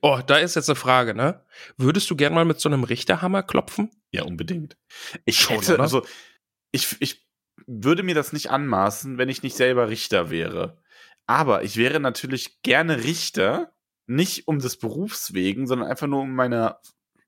[0.00, 1.44] Oh, da ist jetzt eine Frage, ne?
[1.76, 3.90] Würdest du gern mal mit so einem Richterhammer klopfen?
[4.10, 4.78] ja, unbedingt.
[5.26, 5.82] Ich Schon, hätte, oder?
[5.82, 6.06] also
[6.72, 7.26] ich, ich
[7.66, 10.78] würde mir das nicht anmaßen, wenn ich nicht selber Richter wäre.
[11.26, 13.72] Aber ich wäre natürlich gerne Richter,
[14.06, 16.80] nicht um des Berufs wegen, sondern einfach nur um meiner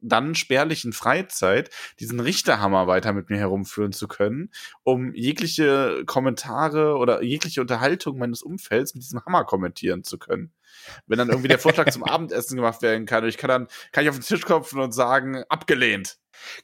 [0.03, 4.51] dann spärlichen Freizeit diesen Richterhammer weiter mit mir herumführen zu können,
[4.83, 10.53] um jegliche Kommentare oder jegliche Unterhaltung meines Umfelds mit diesem Hammer kommentieren zu können.
[11.07, 14.05] Wenn dann irgendwie der Vorschlag zum Abendessen gemacht werden kann, und ich kann dann kann
[14.05, 16.19] ich auf den Tisch klopfen und sagen, abgelehnt.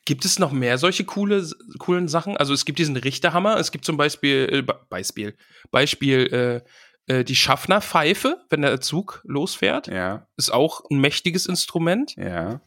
[0.04, 1.46] Gibt es noch mehr solche coole,
[1.78, 2.36] coolen Sachen?
[2.36, 5.36] Also es gibt diesen Richterhammer, es gibt zum Beispiel, äh, Be- Beispiel,
[5.70, 6.62] Beispiel,
[7.08, 9.86] äh, äh, die Schaffnerpfeife, wenn der Zug losfährt.
[9.88, 12.14] Ja, Ist auch ein mächtiges Instrument.
[12.16, 12.60] ja.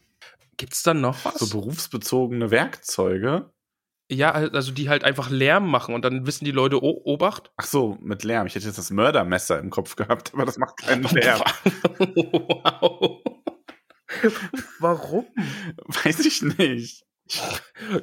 [0.56, 1.36] Gibt es dann noch was?
[1.36, 3.50] So berufsbezogene Werkzeuge.
[4.10, 7.50] Ja, also die halt einfach Lärm machen und dann wissen die Leute, oh, Obacht.
[7.56, 8.46] Ach so, mit Lärm.
[8.46, 11.42] Ich hätte jetzt das Mördermesser im Kopf gehabt, aber das macht keinen Lärm.
[11.98, 13.22] wow.
[14.80, 15.26] Warum?
[16.04, 17.04] Weiß ich nicht.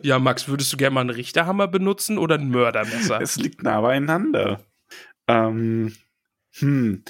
[0.04, 3.20] Ja, Max, würdest du gerne mal einen Richterhammer benutzen oder ein Mördermesser?
[3.22, 4.62] Es liegt nah beieinander.
[5.28, 5.94] Ähm,
[6.54, 7.04] hm.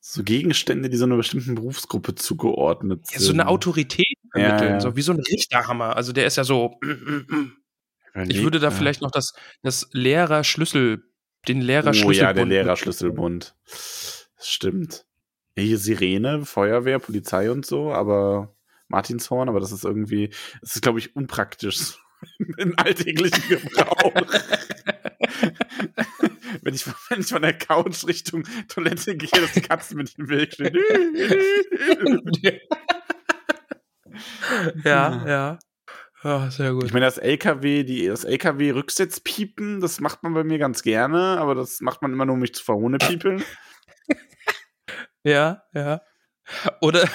[0.00, 3.26] So Gegenstände, die so einer bestimmten Berufsgruppe zugeordnet Ja, sind.
[3.26, 4.80] so eine Autorität Ja, vermitteln, ja.
[4.80, 5.94] so wie so ein Richterhammer.
[5.94, 6.80] Also der ist ja so.
[8.26, 9.32] Ich würde da vielleicht noch das,
[9.62, 11.02] das Lehrerschlüssel,
[11.48, 12.36] den Oh ja, Lehrerschlüsselbund.
[12.36, 13.54] der Lehrerschlüsselbund.
[14.38, 15.06] Stimmt.
[15.56, 18.54] Hier Sirene, Feuerwehr, Polizei und so, aber
[18.88, 20.28] Martinshorn, aber das ist irgendwie,
[20.60, 21.98] das ist, glaube ich, unpraktisch
[22.58, 24.12] im alltäglichen Gebrauch.
[26.62, 30.28] wenn, ich, wenn ich von der Couch Richtung Toilette gehe, dass die Katzen mit im
[30.28, 30.74] Weg stehen.
[34.84, 35.58] ja, ja.
[36.24, 36.84] Ja, sehr gut.
[36.84, 41.56] Ich meine, das LKW, die, das LKW-Rücksitzpiepen, das macht man bei mir ganz gerne, aber
[41.56, 43.42] das macht man immer nur, um mich zu verhohnepiepeln.
[45.24, 46.00] ja, ja.
[46.80, 47.08] Oder,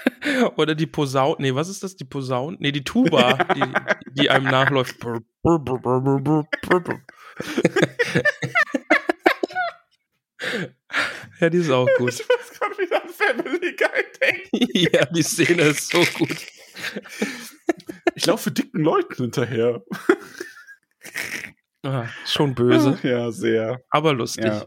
[0.56, 1.96] oder die Posaune, nee, was ist das?
[1.96, 2.58] Die Posaune?
[2.60, 3.62] Nee, die Tuba, die,
[4.12, 4.96] die einem nachläuft.
[11.40, 12.12] ja, die ist auch gut.
[12.12, 14.88] Ich muss gerade wieder an Family Guy denken.
[14.92, 16.36] ja, die Szene ist so gut.
[18.14, 19.82] Ich laufe dicken Leuten hinterher.
[21.82, 22.98] Ah, schon böse.
[23.02, 23.82] Ja, sehr.
[23.88, 24.44] Aber lustig.
[24.44, 24.66] Ja.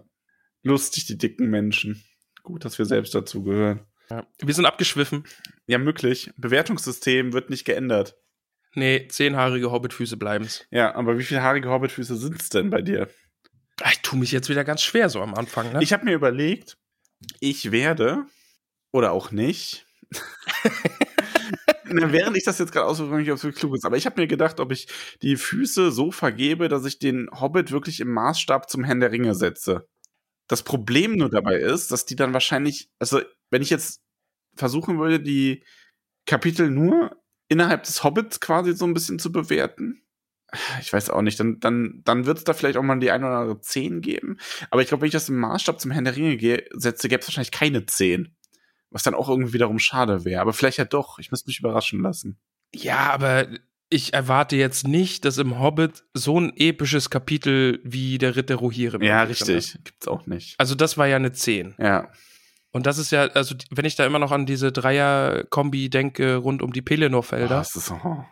[0.63, 2.03] Lustig, die dicken Menschen.
[2.41, 3.81] Gut, dass wir selbst dazu gehören.
[4.09, 4.25] Ja.
[4.41, 5.23] Wir sind abgeschwiffen.
[5.67, 6.31] Ja, möglich.
[6.37, 8.17] Bewertungssystem wird nicht geändert.
[8.73, 10.65] Nee, zehnhaarige Hobbitfüße bleiben's.
[10.71, 13.07] Ja, aber wie viele haarige Hobbitfüße sind's denn bei dir?
[13.83, 15.83] Ah, Ich tue mich jetzt wieder ganz schwer so am Anfang, ne?
[15.83, 16.77] Ich habe mir überlegt,
[17.39, 18.25] ich werde,
[18.91, 19.85] oder auch nicht,
[22.11, 24.19] während ich das jetzt gerade ausführe, nicht, ob es wirklich klug ist, aber ich habe
[24.21, 24.87] mir gedacht, ob ich
[25.21, 29.35] die Füße so vergebe, dass ich den Hobbit wirklich im Maßstab zum Herrn der Ringe
[29.35, 29.87] setze.
[30.47, 34.01] Das Problem nur dabei ist, dass die dann wahrscheinlich, also wenn ich jetzt
[34.55, 35.63] versuchen würde, die
[36.25, 37.17] Kapitel nur
[37.47, 40.03] innerhalb des Hobbits quasi so ein bisschen zu bewerten,
[40.81, 43.23] ich weiß auch nicht, dann, dann, dann wird es da vielleicht auch mal die ein
[43.23, 44.37] oder andere 10 geben.
[44.69, 47.27] Aber ich glaube, wenn ich das im Maßstab zum Herrn der Ringe setze, gäbe es
[47.27, 48.35] wahrscheinlich keine 10.
[48.93, 50.39] Was dann auch irgendwie wiederum schade wäre.
[50.41, 51.19] Aber vielleicht ja doch.
[51.19, 52.39] Ich müsste mich überraschen lassen.
[52.73, 53.47] Ja, aber
[53.89, 59.01] ich erwarte jetzt nicht, dass im Hobbit so ein episches Kapitel wie der Ritter Rohirrim
[59.01, 59.47] Ja, drin ist.
[59.49, 59.83] richtig.
[59.83, 60.55] Gibt's auch nicht.
[60.59, 61.75] Also das war ja eine 10.
[61.77, 62.09] Ja.
[62.71, 66.61] Und das ist ja, also wenn ich da immer noch an diese Dreier-Kombi denke rund
[66.63, 67.47] um die Oh, Pelenor-Felder.
[67.49, 68.25] das ist, oh.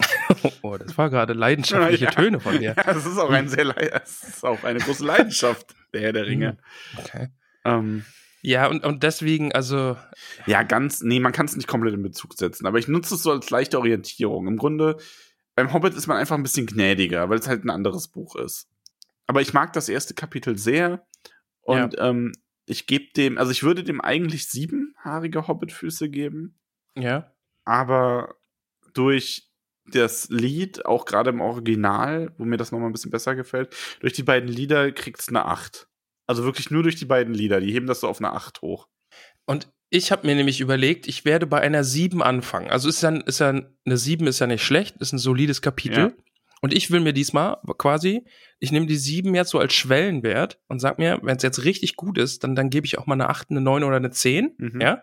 [0.62, 2.10] Oh, das war gerade leidenschaftliche Ja.
[2.10, 2.74] Töne von dir.
[2.76, 6.26] Ja, das ist auch ein sehr, das ist auch eine große Leidenschaft, der Herr der
[6.26, 6.58] Ringe.
[6.98, 7.28] Okay.
[7.64, 8.04] Ähm,
[8.46, 9.96] Ja, und, und deswegen, also,
[10.46, 13.24] ja, ganz, nee, man kann es nicht komplett in Bezug setzen, aber ich nutze es
[13.24, 14.46] so als leichte Orientierung.
[14.46, 14.98] Im Grunde,
[15.56, 18.68] beim Hobbit ist man einfach ein bisschen gnädiger, weil es halt ein anderes Buch ist.
[19.26, 21.04] Aber ich mag das erste Kapitel sehr
[21.62, 22.30] und ähm,
[22.66, 26.56] ich gebe dem, also ich würde dem eigentlich siebenhaarige Hobbitfüße geben,
[26.94, 27.34] ja.
[27.64, 28.36] aber
[28.94, 29.50] durch
[29.86, 34.12] das Lied, auch gerade im Original, wo mir das nochmal ein bisschen besser gefällt, durch
[34.12, 35.88] die beiden Lieder kriegt's eine 8.
[36.26, 38.88] Also wirklich nur durch die beiden Lieder, die heben das so auf eine 8 hoch.
[39.44, 42.70] Und ich habe mir nämlich überlegt, ich werde bei einer 7 anfangen.
[42.70, 45.98] Also ist ja, ist ja eine 7 ist ja nicht schlecht, ist ein solides Kapitel.
[45.98, 46.12] Ja.
[46.62, 48.24] Und ich will mir diesmal quasi,
[48.58, 51.96] ich nehme die 7 jetzt so als Schwellenwert und sag mir, wenn es jetzt richtig
[51.96, 54.54] gut ist, dann, dann gebe ich auch mal eine 8, eine 9 oder eine 10.
[54.58, 54.80] Mhm.
[54.80, 55.02] Ja.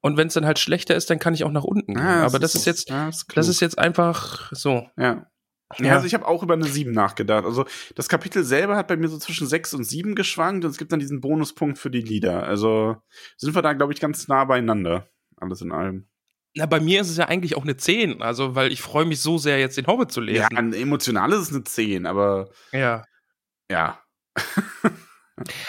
[0.00, 2.04] Und wenn es dann halt schlechter ist, dann kann ich auch nach unten gehen.
[2.04, 4.88] Aber das ist jetzt, ja, ist das ist jetzt einfach so.
[4.96, 5.26] Ja.
[5.78, 5.92] Ja, Ja.
[5.94, 7.44] also ich habe auch über eine 7 nachgedacht.
[7.44, 7.64] Also
[7.94, 10.92] das Kapitel selber hat bei mir so zwischen 6 und 7 geschwankt und es gibt
[10.92, 12.42] dann diesen Bonuspunkt für die Lieder.
[12.44, 12.96] Also
[13.36, 15.08] sind wir da, glaube ich, ganz nah beieinander.
[15.36, 16.08] Alles in allem.
[16.54, 19.20] Na, bei mir ist es ja eigentlich auch eine 10, also weil ich freue mich
[19.20, 20.56] so sehr, jetzt den Hobbit zu Ja, lesen.
[20.58, 23.04] ein emotional ist es eine 10, aber ja.
[23.70, 23.98] ja.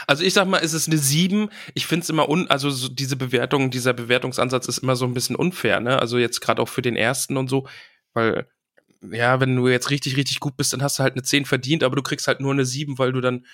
[0.05, 1.49] Also ich sag mal, es ist eine 7.
[1.73, 5.13] Ich finde es immer un, also so diese Bewertung, dieser Bewertungsansatz ist immer so ein
[5.13, 5.97] bisschen unfair, ne?
[5.99, 7.67] Also jetzt gerade auch für den ersten und so,
[8.13, 8.47] weil
[9.11, 11.83] ja, wenn du jetzt richtig, richtig gut bist, dann hast du halt eine 10 verdient,
[11.83, 13.45] aber du kriegst halt nur eine 7, weil du dann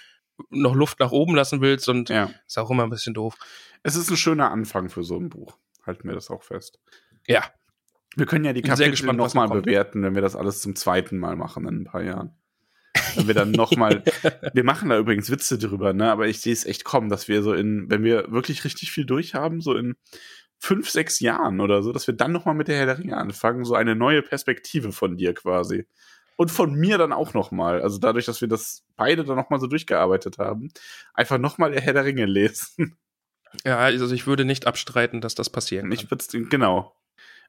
[0.49, 2.29] noch Luft nach oben lassen willst und Ja.
[2.47, 3.35] ist auch immer ein bisschen doof.
[3.83, 5.57] Es ist ein schöner Anfang für so ein Buch.
[5.85, 6.79] Halten wir das auch fest.
[7.27, 7.43] Ja.
[8.15, 11.67] Wir können ja die Kapitel nochmal bewerten, wenn wir das alles zum zweiten Mal machen
[11.67, 12.35] in ein paar Jahren.
[13.15, 14.03] Wenn wir dann nochmal,
[14.53, 16.11] wir machen da übrigens Witze drüber, ne?
[16.11, 19.05] Aber ich sehe es echt kommen, dass wir so in, wenn wir wirklich richtig viel
[19.05, 19.95] durchhaben, so in
[20.59, 23.65] fünf, sechs Jahren oder so, dass wir dann nochmal mit der Herr der Ringe anfangen,
[23.65, 25.87] so eine neue Perspektive von dir quasi.
[26.35, 27.81] Und von mir dann auch nochmal.
[27.81, 30.71] Also dadurch, dass wir das beide dann nochmal so durchgearbeitet haben,
[31.13, 32.97] einfach nochmal der Herr der Ringe lesen.
[33.65, 35.91] Ja, also ich würde nicht abstreiten, dass das passieren kann.
[35.91, 36.95] Ich würd's, genau.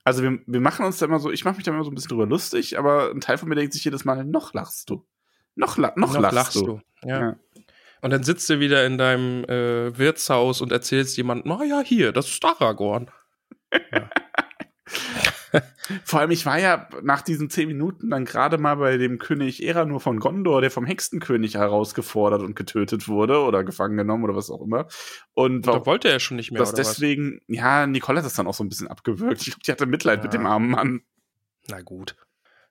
[0.02, 1.94] Also wir, wir machen uns da immer so, ich mache mich da immer so ein
[1.94, 5.06] bisschen drüber lustig, aber ein Teil von mir denkt sich jedes Mal, noch lachst du.
[5.56, 6.80] Noch, la noch, lachst, du.
[7.04, 7.20] Ja.
[7.20, 7.36] Ja.
[8.03, 12.12] Und dann sitzt du wieder in deinem äh, Wirtshaus und erzählst jemandem, na ja, hier,
[12.12, 13.11] das ist Aragorn.
[16.05, 19.64] Vor allem, ich war ja nach diesen zehn Minuten dann gerade mal bei dem König
[19.66, 24.51] Eranur von Gondor, der vom Hexenkönig herausgefordert und getötet wurde oder gefangen genommen oder was
[24.51, 24.86] auch immer.
[25.34, 28.46] Und Da wollte er schon nicht mehr, das oder deswegen, ja, Nicole hat das dann
[28.46, 29.40] auch so ein bisschen abgewürgt.
[29.42, 30.22] Ich glaube, die hatte Mitleid Ja.
[30.24, 31.01] mit dem armen Mann.
[31.62, 31.70] was?
[31.70, 32.16] Na gut.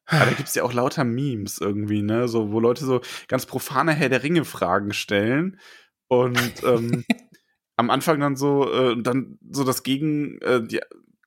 [0.10, 2.28] Aber da gibt's ja auch lauter Memes irgendwie, ne?
[2.28, 5.60] So, wo Leute so ganz profane Herr der Ringe-Fragen stellen.
[6.08, 7.06] Und ähm,
[7.76, 10.82] am Anfang dann so, äh, dann so das Gegen, äh, die,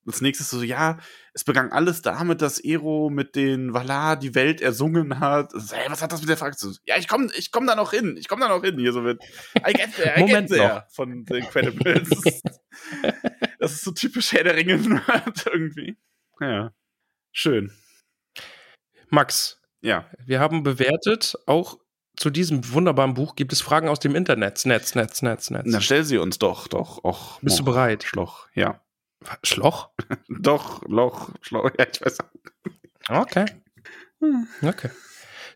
[0.05, 0.99] das nächste ist so, ja,
[1.33, 5.53] es begann alles damit, dass Ero mit den Valar die Welt ersungen hat.
[5.53, 6.79] So, hey, was hat das mit der Frage zu tun?
[6.85, 8.17] Ja, ich komm, ich komm da noch hin.
[8.19, 8.79] Ich komm da noch hin.
[8.79, 9.23] Hier so mit
[9.57, 10.91] I get there, I Moment get there noch.
[10.91, 12.09] von The Incredibles.
[12.09, 12.43] das, ist,
[13.61, 15.97] das ist so typisch Herr der Ringe irgendwie.
[16.41, 16.73] Ja.
[17.31, 17.71] Schön.
[19.13, 20.07] Max, Ja.
[20.25, 21.79] wir haben bewertet, auch
[22.17, 24.65] zu diesem wunderbaren Buch gibt es Fragen aus dem Internet.
[24.65, 25.65] Netz, Netz, Netz, Netz.
[25.67, 27.05] Na, stell sie uns doch, doch.
[27.05, 28.05] Och, Bist du bereit?
[28.05, 28.81] Schloch, ja.
[29.45, 29.91] Schloch?
[30.29, 32.19] Doch, Loch, Schloch, ja, ich weiß.
[33.09, 33.45] Okay.
[34.63, 34.91] Okay.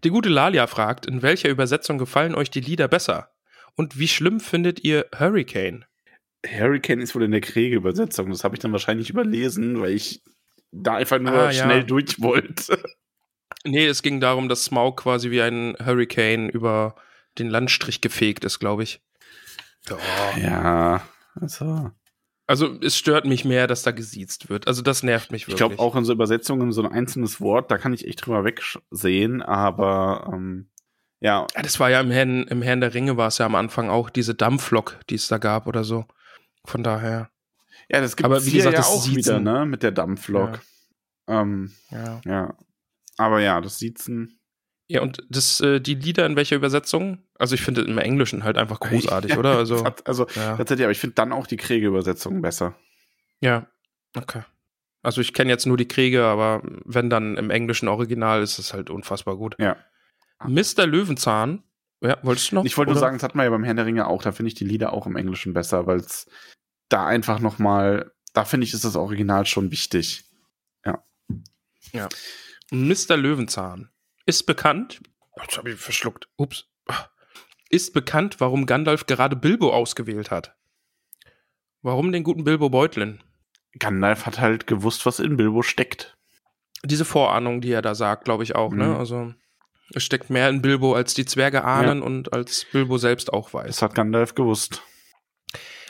[0.04, 3.32] Die gute Lalia fragt, in welcher Übersetzung gefallen euch die Lieder besser?
[3.74, 5.84] Und wie schlimm findet ihr Hurricane?
[6.46, 8.30] Hurricane ist wohl in der Kriege-Übersetzung.
[8.30, 10.22] Das habe ich dann wahrscheinlich überlesen, weil ich
[10.70, 11.64] da einfach nur Ah, ja.
[11.64, 12.80] schnell durch wollte.
[13.66, 16.94] Nee, es ging darum, dass Smaug quasi wie ein Hurricane über
[17.38, 19.00] den Landstrich gefegt ist, glaube ich.
[20.40, 21.02] Ja,
[21.40, 21.90] also.
[22.48, 24.68] Also es stört mich mehr, dass da gesiezt wird.
[24.68, 25.58] Also das nervt mich Ich wirklich.
[25.58, 29.42] glaube auch in so Übersetzungen so ein einzelnes Wort, da kann ich echt drüber wegsehen,
[29.42, 30.70] aber ähm,
[31.18, 33.56] ja, Ja, das war ja im Herrn, im Herrn der Ringe war es ja am
[33.56, 36.04] Anfang auch diese Dampflok, die es da gab oder so.
[36.64, 37.30] Von daher,
[37.88, 39.82] ja, das gibt Aber es wie hier gesagt, ja das auch Siezen- wieder, ne, mit
[39.82, 40.60] der Dampflok.
[41.26, 42.20] Ähm, ja.
[42.24, 42.54] ja,
[43.16, 44.40] aber ja, das Siezen.
[44.88, 47.18] Ja, und das, äh, die Lieder in welcher Übersetzung?
[47.38, 49.50] Also ich finde im Englischen halt einfach großartig, Ja, oder?
[49.58, 50.56] Also, hat- also ja.
[50.56, 52.74] tatsächlich, aber ich finde dann auch die Kriege-Übersetzung besser.
[53.40, 53.66] ja.
[54.16, 54.42] Okay.
[55.02, 58.72] Also ich kenne jetzt nur die Kriege, aber wenn dann im englischen Original ist es
[58.72, 59.54] halt unfassbar gut.
[59.60, 59.76] Ja.
[60.44, 60.84] Mr.
[60.86, 61.62] Löwenzahn,
[62.00, 62.64] ja, wolltest du noch?
[62.64, 64.48] Ich wollte nur sagen, das hatten wir ja beim Herrn der Ringe auch, da finde
[64.48, 66.28] ich die Lieder auch im Englischen besser, weil es
[66.88, 70.24] da einfach noch mal, da finde ich, ist das Original schon wichtig.
[72.70, 73.16] Mr.
[73.16, 73.90] Löwenzahn
[74.26, 75.00] ist bekannt,
[75.40, 76.68] jetzt habe ich verschluckt, ups,
[77.70, 80.56] ist bekannt, warum Gandalf gerade Bilbo ausgewählt hat.
[81.82, 83.22] Warum den guten Bilbo Beutlin?
[83.78, 86.16] Gandalf hat halt gewusst, was in Bilbo steckt.
[86.82, 88.88] Diese Vorahnung, die er da sagt, glaube ich auch, ne?
[88.88, 88.96] Mhm.
[88.96, 89.34] Also
[89.94, 93.66] es steckt mehr in Bilbo, als die Zwerge ahnen und als Bilbo selbst auch weiß.
[93.66, 94.82] Das hat Gandalf gewusst.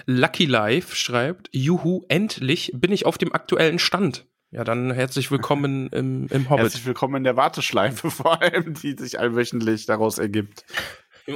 [0.05, 4.27] Lucky Life schreibt, Juhu, endlich bin ich auf dem aktuellen Stand.
[4.57, 6.63] Ja, dann herzlich willkommen im, im Hobbit.
[6.65, 10.65] Herzlich willkommen in der Warteschleife, vor allem, die sich allwöchentlich daraus ergibt.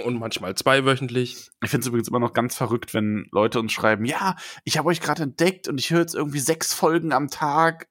[0.04, 1.50] Und manchmal zweiwöchentlich.
[1.62, 4.88] Ich finde es übrigens immer noch ganz verrückt, wenn Leute uns schreiben, ja, ich habe
[4.88, 7.88] euch gerade entdeckt und ich höre jetzt irgendwie sechs Folgen am Tag.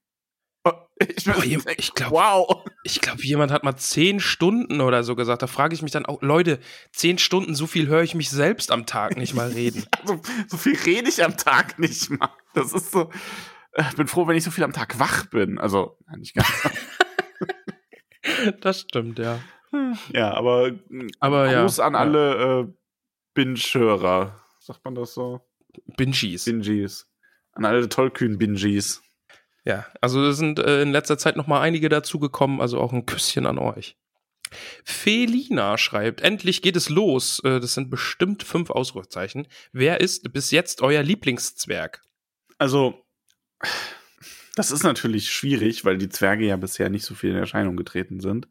[0.65, 0.71] Oh,
[1.05, 2.63] Ich, Oh, je- ich glaub- wow.
[2.83, 5.41] Ich glaube, jemand hat mal zehn Stunden oder so gesagt.
[5.43, 6.59] Da frage ich mich dann auch, Leute,
[6.91, 9.85] zehn Stunden, so viel höre ich mich selbst am Tag nicht mal reden.
[10.01, 12.29] Also, so viel rede ich am Tag nicht mal.
[12.53, 13.09] Das ist so.
[13.73, 15.59] Äh, Ich bin froh, wenn ich so viel am Tag wach bin.
[15.59, 16.49] Also, ja, nicht ganz.
[18.61, 19.39] das stimmt, ja.
[20.13, 21.99] ja, aber, äh, Aber ja, Gruß an ja.
[21.99, 22.73] alle äh,
[23.33, 24.39] Binge-Hörer.
[24.59, 25.41] Sagt man das so?
[25.97, 26.45] Bingies.
[26.45, 27.07] Bingies.
[27.53, 29.01] An alle tollkühnen Bingies.
[29.65, 33.05] Ja, also es sind äh, in letzter Zeit noch mal einige dazugekommen, also auch ein
[33.05, 33.97] Küsschen an euch.
[34.83, 37.39] Felina schreibt, endlich geht es los.
[37.43, 39.47] Äh, das sind bestimmt fünf Ausrufezeichen.
[39.71, 42.01] Wer ist bis jetzt euer Lieblingszwerg?
[42.57, 43.05] Also,
[44.55, 48.19] das ist natürlich schwierig, weil die Zwerge ja bisher nicht so viel in Erscheinung getreten
[48.19, 48.47] sind.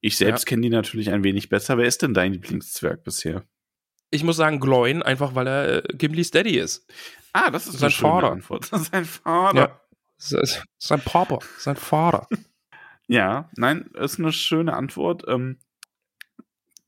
[0.00, 0.48] Ich selbst Ja.
[0.50, 1.76] kenne die natürlich ein wenig besser.
[1.78, 3.44] Wer ist denn dein Lieblingszwerg bisher?
[4.10, 6.86] Ich muss sagen Gloin, einfach weil er äh, Gimli's Daddy ist.
[7.32, 8.32] Ah, das ist Sein eine schöne Vater.
[8.32, 8.64] Antwort.
[8.72, 9.58] Sein Vater.
[9.58, 9.80] Ja.
[10.78, 12.26] Sein Papa, sein Vater.
[13.06, 15.24] Ja, nein, ist eine schöne Antwort.
[15.26, 15.58] Ähm,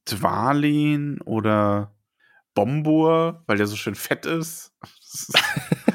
[0.09, 1.97] Dwalin oder
[2.55, 4.73] Bombur, weil der so schön fett ist.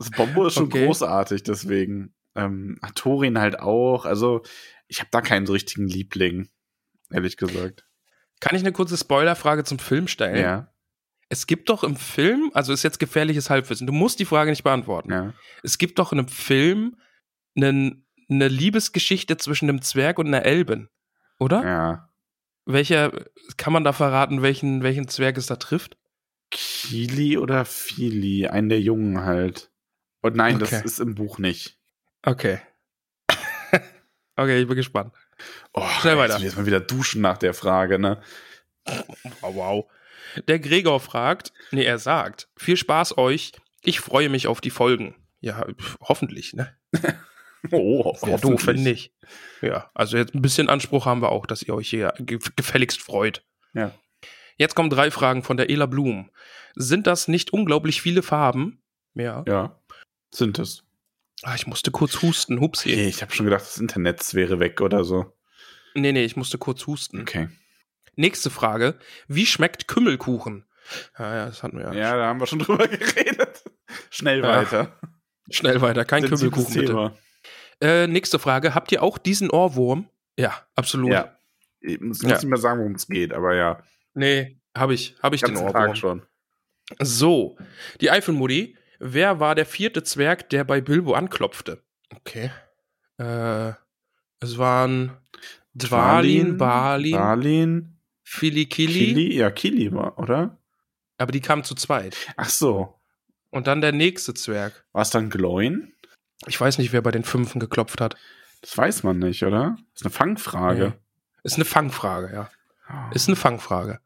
[0.00, 0.84] Das ist- Bombur ist schon Okay.
[0.86, 2.14] großartig, deswegen.
[2.34, 4.04] Ähm, Thorin halt auch.
[4.06, 4.42] Also
[4.88, 6.48] ich habe da keinen so richtigen Liebling,
[7.12, 7.86] ehrlich gesagt.
[8.40, 10.36] Kann ich eine kurze Spoilerfrage zum Film stellen?
[10.42, 10.72] Ja,
[11.28, 14.62] Es gibt doch im Film, also ist jetzt gefährliches Halbwissen, du musst die Frage nicht
[14.64, 15.12] beantworten.
[15.12, 15.34] ja.
[15.62, 16.96] Es gibt doch in einem Film
[17.56, 20.88] einen, eine Liebesgeschichte zwischen einem Zwerg und einer Elben,
[21.38, 21.62] oder?
[21.64, 22.10] Ja.
[22.64, 23.12] Welcher,
[23.56, 25.98] kann man da verraten, welchen, welchen Zwerg es da trifft?
[26.50, 29.69] Kili oder Fili, einen der Jungen halt.
[30.22, 30.82] Und nein, das Okay.
[30.84, 31.78] ist im Buch nicht.
[32.22, 32.60] Okay.
[34.36, 35.14] okay, ich bin gespannt.
[35.72, 36.38] Oh, Schnell weiter.
[36.38, 38.22] Jetzt mal wieder duschen nach der Frage, ne?
[39.42, 39.90] Oh, wow.
[40.48, 43.52] Der Gregor fragt, nee, er sagt, viel Spaß euch,
[43.82, 45.14] ich freue mich auf die Folgen.
[45.40, 45.64] Ja,
[46.00, 46.76] hoffentlich, ne?
[47.72, 49.12] Oh, Wäre doof, wenn nicht.
[49.60, 53.02] Ja, also jetzt ein bisschen Anspruch haben wir auch, dass ihr euch hier ge gefälligst
[53.02, 53.44] freut.
[53.74, 53.92] Ja.
[54.56, 56.30] Jetzt kommen drei Fragen von der Ela Blum.
[56.74, 58.82] Sind das nicht unglaublich viele Farben?
[59.12, 59.44] Ja.
[59.46, 59.78] Ja,
[60.32, 60.82] sind es.
[61.42, 62.60] Ah, ich musste kurz husten.
[62.60, 62.90] Hupsi.
[62.92, 65.32] Okay, ich habe schon gedacht, das Internet wäre weg oder so.
[65.94, 67.22] Nee, nee, ich musste kurz husten.
[67.22, 67.48] Okay.
[68.16, 68.98] Nächste Frage.
[69.28, 70.66] Wie schmeckt Kümmelkuchen?
[71.18, 71.92] Ja, ja, das hatten wir ja.
[71.92, 73.64] Ja, da haben wir schon drüber geredet.
[74.10, 74.48] Schnell Ja.
[74.48, 74.98] weiter.
[75.50, 77.18] Schnell weiter, kein Sensibles Kümmelkuchen bitte.
[77.80, 78.74] Äh, nächste Frage.
[78.74, 80.08] Habt ihr auch diesen Ohrwurm?
[80.36, 81.10] Ja, absolut.
[81.10, 81.36] Ja.
[81.80, 82.28] Ich muss, Ja.
[82.34, 83.82] nicht mehr sagen, worum es geht, aber ja.
[84.12, 85.72] Nee, habe ich, habe ich den Ohrwurm.
[85.72, 86.22] Tag schon.
[87.00, 87.56] So,
[88.00, 88.76] die Eifelmutti.
[89.00, 91.82] Wer war der vierte Zwerg, der bei Bilbo anklopfte?
[92.14, 92.50] Okay.
[93.18, 93.72] Äh,
[94.40, 95.16] es waren
[95.74, 99.36] Dwalin, Balin, Balin, Filikili, Kili.
[99.36, 100.60] Ja, Kili war, oder?
[101.20, 102.16] aber die kamen zu zweit.
[102.36, 102.98] Ach so.
[103.50, 104.84] Und dann der nächste Zwerg.
[104.92, 105.92] War es dann Gloin?
[106.46, 108.16] Ich weiß nicht, wer bei den Fünfen geklopft hat.
[108.62, 109.76] Das weiß man nicht, oder?
[109.94, 110.88] Ist eine Fangfrage.
[110.88, 110.92] Nee.
[111.42, 112.50] Ist eine Fangfrage, ja.
[112.86, 113.10] Ah.
[113.12, 114.00] Ist eine Fangfrage.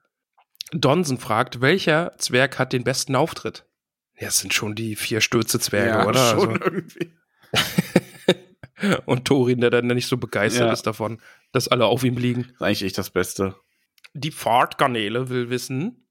[0.73, 3.65] Donsen fragt, welcher Zwerg hat den besten Auftritt?
[4.19, 6.31] Ja, es sind schon die vier Stürze-Zwerge, ja, oder?
[6.31, 7.13] schon Also, irgendwie.
[9.07, 10.73] und Thorin, der dann nicht so begeistert Ja.
[10.73, 11.21] ist davon,
[11.53, 12.43] dass alle auf ihm liegen.
[12.43, 13.57] Das ist eigentlich echt das Beste.
[14.13, 16.07] Die Pfadgarnele will wissen,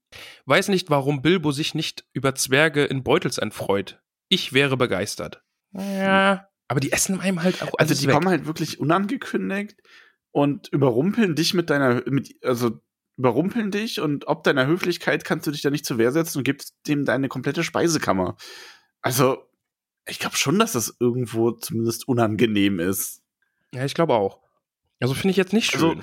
[0.46, 4.00] weiß nicht, warum Bilbo sich nicht über Zwerge in Beutelsend freut.
[4.28, 5.42] Ich wäre begeistert.
[5.72, 6.48] Ja.
[6.68, 8.14] Aber die essen einem halt auch Also die weg.
[8.14, 9.76] kommen halt wirklich unangekündigt
[10.30, 12.80] und überrumpeln dich mit deiner, mit, also
[13.16, 16.44] überrumpeln dich und ob deiner Höflichkeit kannst du dich da nicht zur Wehr setzen und
[16.44, 18.36] gibst dem deine komplette Speisekammer.
[19.02, 19.38] Also,
[20.06, 23.22] ich glaube schon, dass das irgendwo zumindest unangenehm ist.
[23.72, 24.40] Ja, ich glaube auch.
[25.00, 25.98] Also finde ich jetzt nicht schön.
[25.98, 26.00] Also,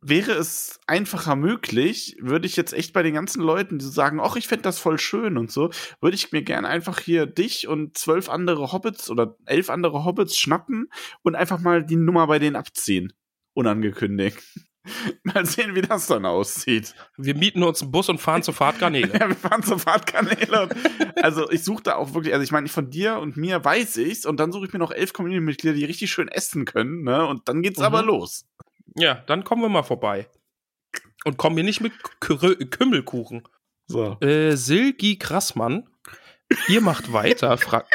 [0.00, 4.20] wäre es einfacher möglich, würde ich jetzt echt bei den ganzen Leuten, die so sagen,
[4.20, 7.66] ach, ich fände das voll schön und so, würde ich mir gerne einfach hier dich
[7.66, 10.88] und zwölf andere Hobbits oder elf andere Hobbits schnappen
[11.22, 13.12] und einfach mal die Nummer bei denen abziehen.
[13.54, 14.38] Unangekündigt.
[15.24, 16.94] mal sehen, wie das dann aussieht.
[17.16, 19.12] Wir mieten uns einen Bus und fahren zur Fahrtgarnele.
[19.20, 20.68] Ja, wir fahren zur Fahrtkanäle.
[21.22, 24.26] Also ich suche da auch wirklich, also ich meine, von dir und mir weiß ich's
[24.26, 27.26] und dann suche ich mir noch elf Community-Mitglieder, die richtig schön essen können, ne?
[27.26, 27.84] Und dann geht's Mhm.
[27.86, 28.44] aber los.
[28.96, 30.28] Ja, dann kommen wir mal vorbei.
[31.24, 33.42] Und kommen hier nicht mit Kü Kümmelkuchen.
[33.86, 34.16] So.
[34.20, 35.88] Äh, Silgi Krassmann,
[36.68, 37.92] ihr macht weiter, fragt.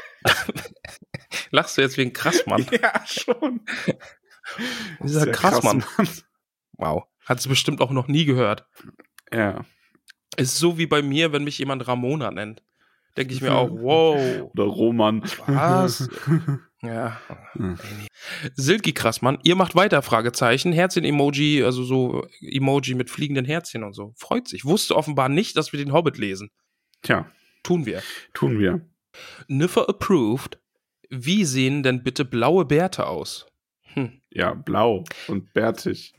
[1.51, 2.65] Lachst du jetzt wegen Krassmann?
[2.81, 3.61] Ja, schon.
[5.03, 5.79] Dieser Krassmann.
[5.81, 6.07] krass, Mann.
[6.81, 7.03] Wow.
[7.25, 8.65] Hat es bestimmt auch noch nie gehört.
[9.31, 9.63] Ja.
[10.35, 12.63] Ist so wie bei mir, wenn mich jemand Ramona nennt.
[13.17, 14.49] Denke ich mir auch, wow.
[14.53, 15.23] Oder Roman.
[15.47, 16.09] Was?
[16.83, 17.21] Ja.
[17.53, 17.77] Hm.
[18.55, 20.73] Silki Krassmann, ihr macht weiter, Fragezeichen.
[20.73, 24.15] Herzchen-Emoji, also so Emoji mit fliegenden Herzchen und so.
[24.17, 24.65] Freut sich.
[24.65, 26.49] Wusste offenbar nicht, dass wir den Hobbit lesen.
[27.03, 27.29] Tja,
[27.61, 28.01] Tun wir.
[28.33, 28.81] tun wir.
[29.47, 30.59] Niffer approved.
[31.11, 33.45] Wie sehen denn bitte blaue Bärte aus?
[33.93, 34.19] Hm.
[34.31, 36.15] Ja, blau und bärtig.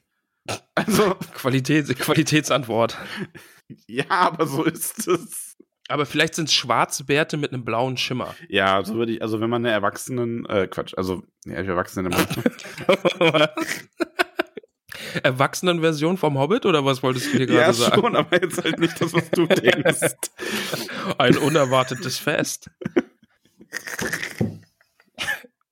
[0.75, 2.97] Also, Qualität, Qualitätsantwort.
[3.87, 5.57] ja, aber so ist es.
[5.89, 8.35] Aber vielleicht sind es schwarze Bärte mit einem blauen Schimmer.
[8.49, 12.15] Ja, so würde ich, also wenn man eine Erwachsenen, äh, Quatsch, also, ja, Erwachsenen,
[15.23, 18.01] Erwachsenenversion vom Hobbit oder was wolltest du hier gerade ja, sagen?
[18.01, 20.31] schon, aber jetzt halt nicht das, was du denkst.
[21.19, 22.71] Ein unerwartetes Fest.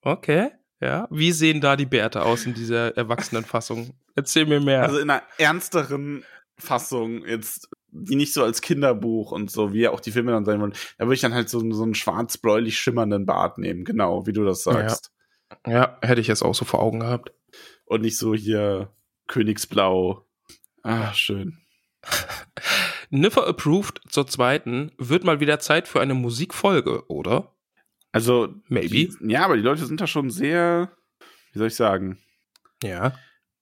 [0.03, 0.51] Okay,
[0.81, 1.07] ja.
[1.11, 3.95] Wie sehen da die Bärte aus in dieser Erwachsenenfassung?
[4.15, 4.83] Erzähl mir mehr.
[4.83, 6.25] Also in einer ernsteren
[6.57, 10.45] Fassung jetzt, die nicht so als Kinderbuch und so, wie ja auch die Filme dann
[10.45, 14.27] sein wollen, da würde ich dann halt so, so einen schwarz-bläulich schimmernden Bart nehmen, genau,
[14.27, 15.13] wie du das sagst.
[15.67, 17.33] ja, hätte ich jetzt auch so vor Augen gehabt.
[17.85, 18.93] Und nicht so hier
[19.27, 20.27] Königsblau.
[20.83, 21.59] Ah, schön.
[23.11, 24.93] Niffer approved zur zweiten.
[24.97, 27.53] Wird mal wieder Zeit für eine Musikfolge, oder?
[28.13, 28.89] Also, Maybe.
[28.89, 30.97] Die, ja, aber die Leute sind da schon sehr,
[31.53, 32.19] wie soll ich sagen?
[32.83, 33.15] Ja.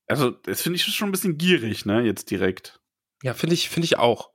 [0.07, 2.81] Also, das finde ich schon ein bisschen gierig, ne, jetzt direkt.
[3.23, 4.31] Ja, finde ich, finde ich auch.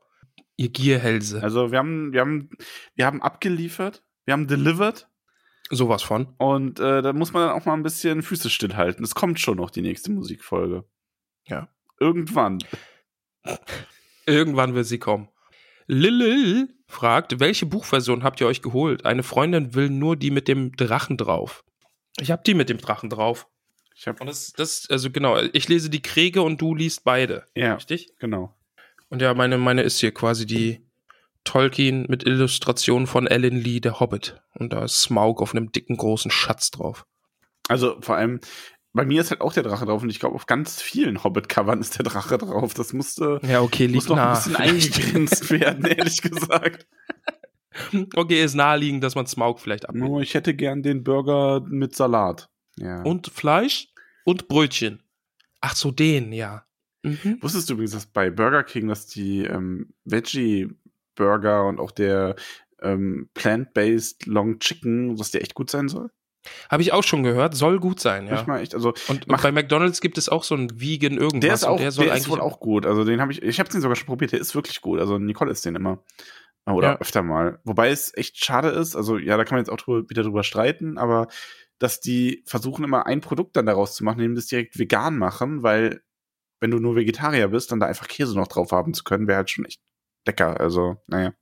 [0.55, 1.41] Ihr Gierhälse.
[1.41, 2.49] Also, wir haben, wir haben,
[2.95, 5.07] wir haben abgeliefert, wir haben delivered
[5.69, 6.35] Sowas von.
[6.37, 9.03] und äh, da muss man dann auch mal ein bisschen Füße stillhalten.
[9.03, 10.83] Es kommt schon noch die nächste Musikfolge.
[11.47, 11.69] Ja.
[11.99, 12.59] Irgendwann.
[14.25, 15.29] Irgendwann wird sie kommen.
[15.87, 19.05] Lilil fragt, welche Buchversion habt ihr euch geholt?
[19.05, 21.63] Eine Freundin will nur die mit dem Drachen drauf.
[22.19, 23.47] Ich hab die mit dem Drachen drauf.
[23.95, 27.45] Ich habe Und das, das, also genau, ich lese die Kriege und du liest beide.
[27.55, 28.09] ja, Richtig?
[28.19, 28.55] genau.
[29.09, 30.81] Und ja, meine, meine ist hier quasi die
[31.43, 34.41] Tolkien mit Illustrationen von Alan Lee, der Hobbit.
[34.55, 37.05] Und da ist Smaug auf einem dicken, großen Schatz drauf.
[37.67, 38.39] Also vor allem,
[38.93, 41.81] bei mir ist halt auch der Drache drauf und ich glaube, auf ganz vielen Hobbit-Covern
[41.81, 42.73] ist der Drache drauf.
[42.75, 44.33] Das musste, Ja, okay, muss liegt noch ein nah.
[44.35, 46.87] bisschen eingegrenzt werden, ehrlich gesagt.
[48.15, 50.09] okay, ist naheliegend, dass man Smaug vielleicht abnimmt.
[50.09, 52.49] Nur ich hätte gern den Burger mit Salat.
[52.77, 53.01] Ja.
[53.01, 53.89] Und Fleisch
[54.25, 55.01] und Brötchen.
[55.59, 56.65] Ach so, den, ja.
[57.01, 57.39] Mhm.
[57.41, 62.35] Wusstest du übrigens, dass bei Burger King, dass die ähm, Veggie-Burger und auch der
[62.81, 66.11] ähm, Plant-Based Long Chicken, dass der echt gut sein soll?
[66.69, 68.33] Habe ich auch schon gehört, soll gut sein, ja.
[68.35, 71.39] Manchmal echt, also Und, und bei McDonalds gibt es auch so einen Vegan irgendwas.
[71.41, 72.85] der ist auch, der soll der eigentlich ist wohl auch gut.
[72.85, 74.31] Also den habe ich, ich habe den sogar schon probiert.
[74.31, 74.99] Der ist wirklich gut.
[74.99, 76.03] Also Nicole ist den immer
[76.65, 76.99] oder Ja.
[76.99, 77.59] öfter mal.
[77.63, 78.95] Wobei es echt schade ist.
[78.95, 81.27] Also ja, da kann man jetzt auch drüber, wieder drüber streiten, aber
[81.79, 85.63] dass die versuchen immer ein Produkt dann daraus zu machen, indem das direkt vegan machen,
[85.63, 86.01] weil
[86.61, 89.37] wenn du nur Vegetarier bist, dann da einfach Käse noch drauf haben zu können, wäre
[89.37, 89.81] halt schon echt
[90.25, 90.59] lecker.
[90.61, 91.33] Also naja.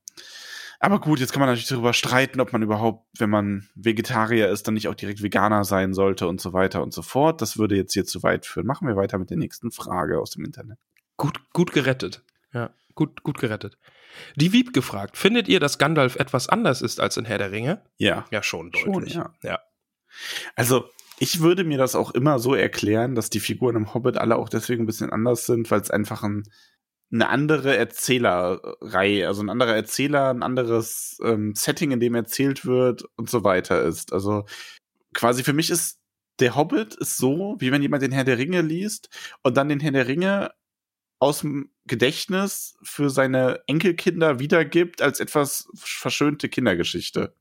[0.83, 4.67] Aber gut, jetzt kann man natürlich darüber streiten, ob man überhaupt, wenn man Vegetarier ist,
[4.67, 7.39] dann nicht auch direkt Veganer sein sollte und so weiter und so fort.
[7.39, 8.65] Das würde jetzt hier zu weit führen.
[8.65, 10.79] Machen wir weiter mit der nächsten Frage aus dem Internet.
[11.17, 12.23] gut, gut gerettet.
[12.51, 13.77] Ja, gut, gut gerettet.
[14.35, 17.83] Die Wieb gefragt, findet ihr, dass Gandalf etwas anders ist als in Herr der Ringe?
[17.97, 18.25] Ja.
[18.31, 19.13] Ja, schon Schon, deutlich.
[19.13, 19.31] ja.
[19.43, 19.59] ja.
[20.55, 20.89] Also,
[21.19, 24.49] ich würde mir das auch immer so erklären, dass die Figuren im Hobbit alle auch
[24.49, 26.43] deswegen ein bisschen anders sind, weil es einfach ein,
[27.11, 33.03] eine andere Erzählerreihe, also ein anderer Erzähler, ein anderes ähm, Setting, in dem erzählt wird
[33.17, 34.13] und so weiter ist.
[34.13, 34.45] Also
[35.13, 35.99] quasi für mich ist
[36.39, 39.09] der Hobbit ist so, wie wenn jemand den Herr der Ringe liest
[39.43, 40.51] und dann den Herr der Ringe
[41.19, 47.35] aus dem Gedächtnis für seine Enkelkinder wiedergibt als etwas verschönte Kindergeschichte.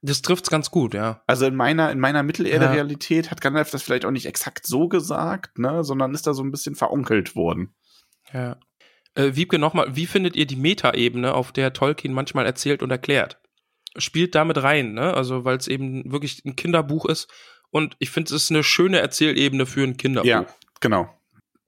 [0.00, 1.22] Das trifft's ganz gut, ja.
[1.26, 5.58] Also in meiner, in meiner Mittelerde-Realität hat Gandalf das vielleicht auch nicht exakt so gesagt,
[5.58, 7.74] ne, sondern ist da so ein bisschen veronkelt worden.
[8.32, 8.56] ja.
[9.18, 13.40] Äh, Wiebke, nochmal, wie findet ihr die Metaebene, auf der Tolkien manchmal erzählt und erklärt?
[13.96, 15.12] Spielt damit rein, ne?
[15.12, 17.28] Also, weil es eben wirklich ein Kinderbuch ist.
[17.70, 20.28] Und ich finde, es ist eine schöne Erzählebene für ein Kinderbuch.
[20.28, 20.46] Ja,
[20.80, 21.12] genau.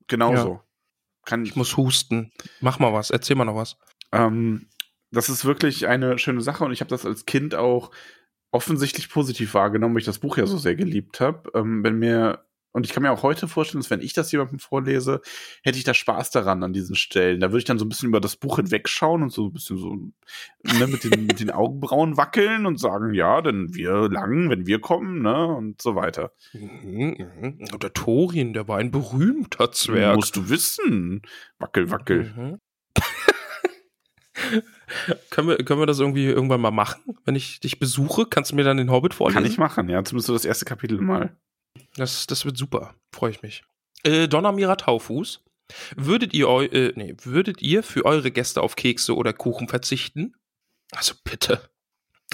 [0.06, 0.42] Genau Ja.
[0.42, 0.60] so.
[1.26, 2.30] Kann Ich muss husten.
[2.60, 3.76] Mach mal was, erzähl mal noch was.
[4.12, 4.68] Ähm,
[5.10, 7.90] das ist wirklich eine schöne Sache und ich habe das als Kind auch
[8.52, 11.50] offensichtlich positiv wahrgenommen, weil ich das Buch ja so sehr geliebt habe.
[11.54, 14.60] Ähm, wenn mir und ich kann mir auch heute vorstellen, dass wenn ich das jemandem
[14.60, 15.20] vorlese,
[15.62, 17.40] hätte ich da Spaß daran an diesen Stellen.
[17.40, 19.76] Da würde ich dann so ein bisschen über das Buch hinwegschauen und so ein bisschen
[19.76, 24.66] so ne, mit, den, mit den Augenbrauen wackeln und sagen, ja, denn wir lang, wenn
[24.66, 26.32] wir kommen, ne, und so weiter.
[26.52, 27.58] Mhm.
[27.72, 30.14] Und der Thorin, der war ein berühmter Zwerg.
[30.16, 31.22] Musst du wissen.
[31.58, 32.32] Wackel, wackel.
[32.36, 32.60] Mhm.
[35.30, 37.02] können, wir, können wir das irgendwie irgendwann mal machen?
[37.24, 39.42] Wenn ich dich besuche, kannst du mir dann den Hobbit vorlesen?
[39.42, 41.36] Kann ich machen, ja, zumindest so das erste Kapitel mal.
[41.96, 42.94] Das, das wird super.
[43.12, 43.62] Freue ich mich.
[44.02, 45.42] Äh, Donnermira Taufuß.
[45.96, 50.34] Würdet ihr, eu äh, nee, würdet ihr für eure Gäste auf Kekse oder Kuchen verzichten?
[50.92, 51.70] Also bitte.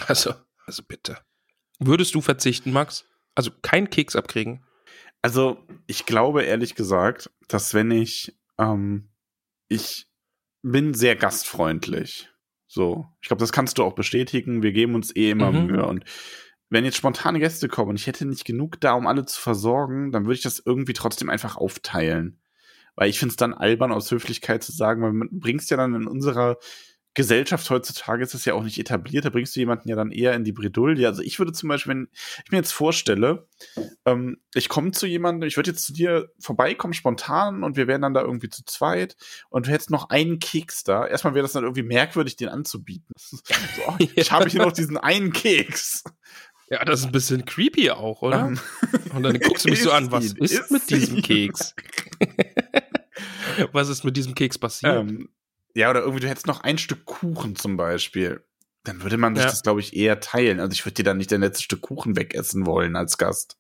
[0.07, 0.35] Also,
[0.65, 1.19] also bitte.
[1.79, 3.05] Würdest du verzichten, Max?
[3.35, 4.65] Also kein Keks abkriegen?
[5.21, 9.09] Also, ich glaube ehrlich gesagt, dass wenn ich, ähm,
[9.69, 10.07] ich
[10.63, 12.29] bin sehr gastfreundlich.
[12.69, 14.63] So, ich glaube, das kannst du auch bestätigen.
[14.63, 15.67] Wir geben uns eh immer Mhm.
[15.67, 15.87] Mühe.
[15.87, 16.05] Und
[16.69, 20.13] wenn jetzt spontane Gäste kommen und ich hätte nicht genug da, um alle zu versorgen,
[20.13, 22.41] dann würde ich das irgendwie trotzdem einfach aufteilen.
[22.97, 25.95] Weil ich finde es dann albern, aus Höflichkeit zu sagen, weil man bringst ja dann
[25.95, 26.57] in unserer
[27.17, 30.35] Gesellschaft heutzutage ist es ja auch nicht etabliert, da bringst du jemanden ja dann eher
[30.35, 31.07] in die Bredouille.
[31.07, 32.09] Also ich würde zum Beispiel, wenn
[32.45, 33.49] ich mir jetzt vorstelle,
[34.05, 38.03] ähm, ich komme zu jemandem, ich würde jetzt zu dir vorbeikommen, spontan, und wir wären
[38.03, 39.17] dann da irgendwie zu zweit
[39.49, 41.07] und du hättest noch einen Keks da.
[41.07, 43.15] Erstmal wäre das dann irgendwie merkwürdig, den anzubieten.
[43.17, 43.39] so,
[43.89, 46.05] oh, ich habe hier noch diesen einen Keks.
[46.69, 48.47] Ja, das ist ein bisschen creepy auch, oder?
[48.47, 48.59] Ähm,
[49.15, 51.23] Und dann guckst du mich so an, was Ist ist, mit diesem.
[51.23, 51.75] Keks?
[53.73, 54.93] was ist mit diesem Keks passiert?
[54.97, 55.29] ähm,
[55.75, 58.43] ja, oder irgendwie, du hättest noch ein Stück Kuchen zum Beispiel.
[58.85, 59.51] Dann würde man sich Ja.
[59.51, 60.59] das, glaube ich, eher teilen.
[60.61, 63.59] Also ich würde dir dann nicht dein letztes Stück Kuchen wegessen wollen als Gast.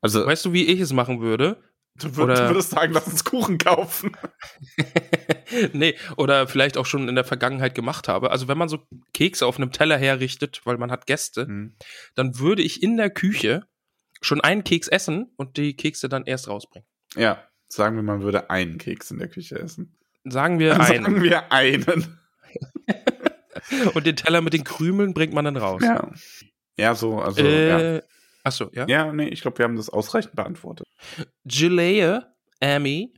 [0.00, 1.62] Also weißt du, wie ich es machen würde?
[2.00, 4.16] Du, würd, oder- du würdest sagen, lass uns Kuchen kaufen.
[5.72, 8.30] nee, oder vielleicht auch schon in der Vergangenheit gemacht habe.
[8.30, 11.76] Also wenn man so Kekse auf einem Teller herrichtet, weil man hat Gäste, Hm.
[12.14, 13.64] dann würde ich in der Küche
[14.20, 16.86] schon einen Keks essen und die Kekse dann erst rausbringen.
[17.16, 19.96] Ja, sagen wir, man würde einen Keks in der Küche essen.
[20.24, 21.22] Sagen wir Sagen einen.
[21.22, 22.18] wir einen.
[23.94, 25.82] Und den Teller mit den Krümeln bringt man dann raus.
[25.82, 26.10] Ja.
[26.76, 28.00] Ja, so, also, ja.
[28.44, 28.86] Achso, ja.
[28.88, 30.86] Ja, nee, ich glaube, wir haben das ausreichend beantwortet.
[31.44, 33.12] Gilea Amy,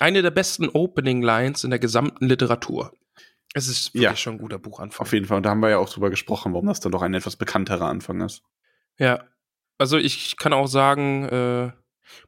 [0.00, 2.92] eine der besten Opening Lines in der gesamten Literatur.
[3.54, 4.16] Es ist wirklich Ja.
[4.16, 5.06] schon ein guter Buchanfang.
[5.06, 5.38] Auf jeden Fall.
[5.38, 7.86] Und da haben wir ja auch drüber gesprochen, warum das dann doch ein etwas bekannterer
[7.86, 8.42] Anfang ist.
[8.98, 9.24] Ja.
[9.78, 11.70] Also ich kann auch sagen, äh,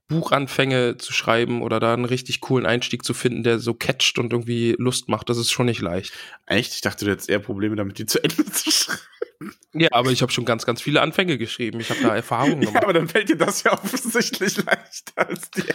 [0.08, 4.32] Buchanfänge zu schreiben oder da einen richtig coolen Einstieg zu finden, der so catcht und
[4.32, 6.12] irgendwie Lust macht, das ist schon nicht leicht.
[6.46, 6.74] Echt?
[6.74, 8.69] Ich dachte, du hättest eher Probleme damit, die zu Ende zu schreiben.
[9.72, 11.80] Ja, aber ich habe schon ganz, ganz viele Anfänge geschrieben.
[11.80, 12.84] Ich habe da Erfahrungen Ja, gemacht.
[12.84, 15.74] aber dann fällt dir das ja offensichtlich leichter als dir.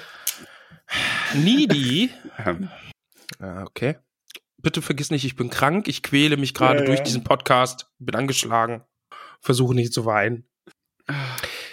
[1.33, 2.11] Needy.
[2.45, 2.69] Ähm,
[3.39, 3.97] Ah, okay.
[4.57, 5.87] Bitte vergiss nicht, ich bin krank.
[5.87, 7.03] Ich quäle mich gerade Ja, durch ja.
[7.05, 7.91] diesen Podcast.
[7.97, 8.83] Bin angeschlagen.
[9.41, 10.47] Versuche nicht zu weinen.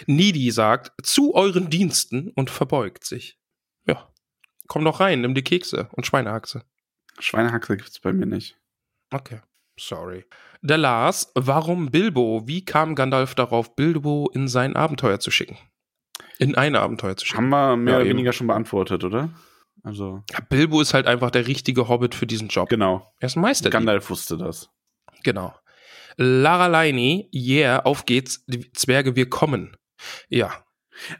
[0.07, 3.39] Needy sagt, zu euren Diensten und verbeugt sich.
[3.87, 4.11] Ja.
[4.67, 6.63] Komm doch rein, nimm die Kekse und Schweinehaxe.
[7.19, 8.57] Schweinehaxe gibt's bei mir nicht.
[9.11, 9.39] Okay.
[9.79, 10.25] Sorry.
[10.61, 12.43] Der Lars, warum Bilbo?
[12.45, 15.57] Wie kam Gandalf darauf, Bilbo in sein Abenteuer zu schicken?
[16.39, 17.37] In ein Abenteuer zu schicken.
[17.37, 18.17] Haben wir mehr Ja, oder eben.
[18.17, 19.29] weniger schon beantwortet, oder?
[19.83, 22.69] Also, Ja, Bilbo ist halt einfach der richtige Hobbit für diesen Job.
[22.69, 23.11] genau.
[23.19, 23.69] Er ist ein Meister.
[23.69, 24.69] Gandalf wusste das.
[25.23, 25.53] Genau.
[26.15, 29.75] Lara Leini, yeah, auf geht's, die Zwerge, wir kommen.
[30.29, 30.51] Ja,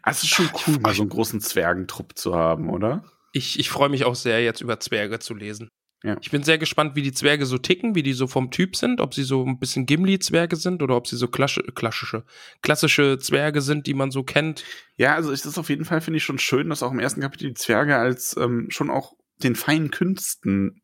[0.03, 3.03] Ah, Es ist schon cool, mal so einen großen Zwergentrupp zu haben, oder?
[3.33, 5.67] ich, ich freue mich auch sehr, jetzt über Zwerge zu lesen.
[6.03, 6.17] Ja.
[6.21, 8.99] Ich bin sehr gespannt, wie die Zwerge so ticken, wie die so vom Typ sind,
[8.99, 12.25] ob sie so ein bisschen Gimli-Zwerge sind oder ob sie so klasche, klassische,
[12.61, 14.65] klassische Zwerge sind, die man so kennt.
[14.97, 17.21] Ja, also es ist auf jeden Fall, finde ich, schon schön, dass auch im ersten
[17.21, 20.81] Kapitel die Zwerge als ähm, schon auch den feinen Künsten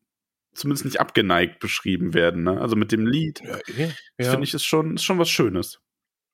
[0.54, 2.44] zumindest nicht abgeneigt beschrieben werden.
[2.44, 2.58] Ne?
[2.58, 3.58] Also mit dem Lied, Ja,
[4.16, 5.80] das finde ich, ist schon, ist schon was Schönes.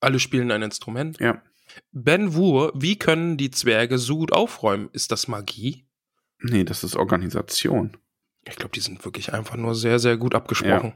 [0.01, 1.19] Alle spielen ein Instrument.
[1.19, 1.43] Ja.
[1.91, 4.89] Ben Wur, wie können die Zwerge so gut aufräumen?
[4.93, 5.87] Ist das Magie?
[6.39, 7.97] Nee, das ist Organisation.
[8.49, 10.95] Ich glaube, die sind wirklich einfach nur sehr, sehr gut abgesprochen.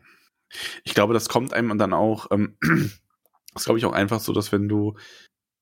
[0.84, 2.56] Ich glaube, das kommt einem dann auch, ähm,
[3.54, 4.96] das glaube ich auch einfach so, dass wenn du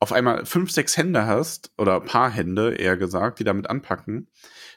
[0.00, 4.28] auf einmal fünf, sechs Hände hast, oder ein paar Hände, eher gesagt, die damit anpacken,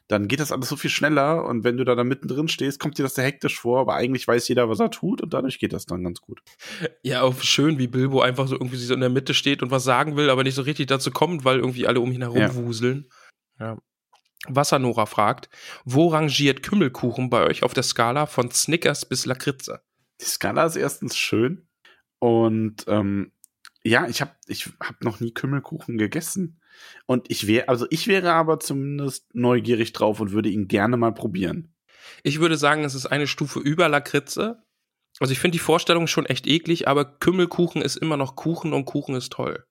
[0.07, 2.97] dann geht das alles so viel schneller und wenn du da dann mittendrin stehst, kommt
[2.97, 5.73] dir das sehr hektisch vor, aber eigentlich weiß jeder, was er tut und dadurch geht
[5.73, 6.41] das dann ganz gut.
[7.03, 9.83] Ja, auch schön, wie Bilbo einfach so irgendwie so in der Mitte steht und was
[9.83, 12.55] sagen will, aber nicht so richtig dazu kommt, weil irgendwie alle um ihn herum Ja.
[12.55, 13.09] wuseln.
[13.59, 13.77] Ja.
[14.47, 15.49] Wassernora fragt,
[15.85, 19.81] wo rangiert Kümmelkuchen bei euch auf der Skala von Snickers bis Lakritze?
[20.19, 21.67] Die Skala ist erstens schön
[22.19, 23.31] und ähm,
[23.83, 26.59] ja, ich habe ich hab noch nie Kümmelkuchen gegessen.
[27.05, 31.13] Und ich wäre, also ich wäre aber zumindest neugierig drauf und würde ihn gerne mal
[31.13, 31.73] probieren.
[32.23, 34.63] Ich würde sagen, es ist eine Stufe über Lakritze.
[35.19, 38.85] Also ich finde die Vorstellung schon echt eklig, aber Kümmelkuchen ist immer noch Kuchen und
[38.85, 39.65] Kuchen ist toll.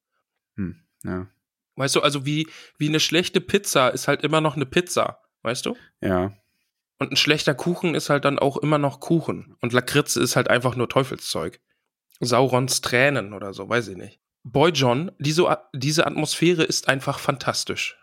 [0.57, 1.29] Hm, ja.
[1.77, 2.49] Weißt du, also wie,
[2.79, 5.77] wie eine schlechte Pizza ist halt immer noch eine Pizza, weißt du?
[6.01, 6.33] Ja.
[6.99, 9.57] Und ein schlechter Kuchen ist halt dann auch immer noch Kuchen.
[9.61, 11.61] Und Lakritze ist halt einfach nur Teufelszeug.
[12.21, 14.21] Saurons Tränen oder so, weiß ich nicht.
[14.43, 17.97] Boy John, diese, diese Atmosphäre ist einfach fantastisch.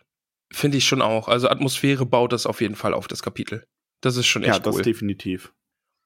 [0.52, 1.28] Finde ich schon auch.
[1.28, 3.68] Also Atmosphäre baut das auf jeden Fall auf, das Kapitel.
[4.02, 4.82] Das ist schon Ja, echt das cool.
[4.82, 5.54] definitiv.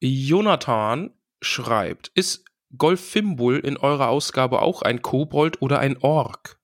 [0.02, 2.46] Jonathan schreibt, ist
[2.78, 6.60] Golfimbul in eurer Ausgabe auch ein Kobold oder ein Ork?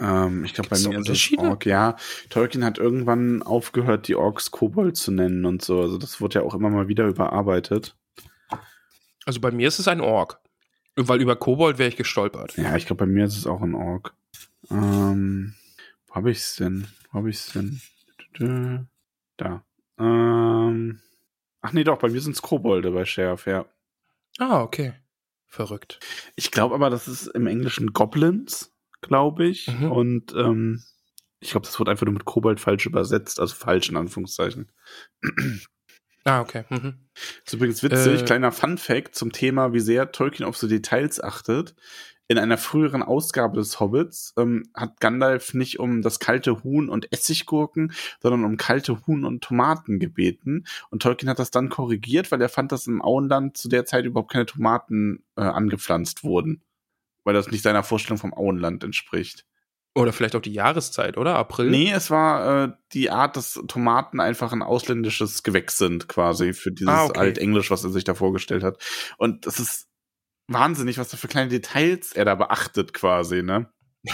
[0.00, 1.42] Ähm, ich glaube, bei mir ist es Unterschiede?
[1.42, 1.66] Ork.
[1.66, 1.96] Ja,
[2.28, 5.80] Tolkien hat irgendwann aufgehört, die Orks Kobold zu nennen und so.
[5.80, 7.96] Also das wurde ja auch immer mal wieder überarbeitet.
[9.24, 10.40] Also bei mir ist es ein Ork.
[10.96, 12.56] Weil über Kobold wäre ich gestolpert.
[12.56, 14.14] Ja, ich glaube, bei mir ist es auch ein Ork.
[14.70, 15.54] Ähm,
[16.08, 16.88] wo habe ich's denn?
[17.10, 17.80] Wo habe ich's denn?
[19.36, 19.64] Da.
[19.98, 21.00] Ähm,
[21.60, 23.66] ach nee, doch, bei mir sind's Kobolde bei Sheriff, ja.
[24.38, 24.94] Ah, okay.
[25.46, 26.00] Verrückt.
[26.36, 28.69] Ich glaube aber, das ist im Englischen Goblins,
[29.00, 29.68] glaube ich.
[29.68, 29.92] Mhm.
[29.92, 30.82] Und ähm,
[31.40, 34.70] ich glaube, das wurde einfach nur mit Kobold falsch übersetzt, also falsch in Anführungszeichen.
[36.24, 36.64] Ah, okay.
[36.68, 36.94] Mhm.
[37.46, 41.18] ist übrigens witzig, Äh, kleiner Fun Fact zum Thema, wie sehr Tolkien auf so Details
[41.18, 41.74] achtet.
[42.28, 47.10] In einer früheren Ausgabe des Hobbits ähm, hat Gandalf nicht um das kalte Huhn und
[47.12, 50.64] Essiggurken, sondern um kalte Huhn und Tomaten gebeten.
[50.90, 54.04] Und Tolkien hat das dann korrigiert, weil er fand, dass im Auenland zu der Zeit
[54.04, 56.62] überhaupt keine Tomaten äh, angepflanzt wurden.
[57.24, 59.44] Weil das nicht seiner Vorstellung vom Auenland entspricht.
[59.94, 61.34] Oder vielleicht auch die Jahreszeit, oder?
[61.36, 61.68] April?
[61.68, 66.70] Nee, es war äh, die Art, dass Tomaten einfach ein ausländisches Gewächs sind, quasi, für
[66.70, 67.18] dieses Ah, okay.
[67.18, 68.80] Altenglisch, was er sich da vorgestellt hat.
[69.18, 69.88] Und das ist
[70.46, 73.68] wahnsinnig, was da für kleine Details er da beachtet, quasi, ne?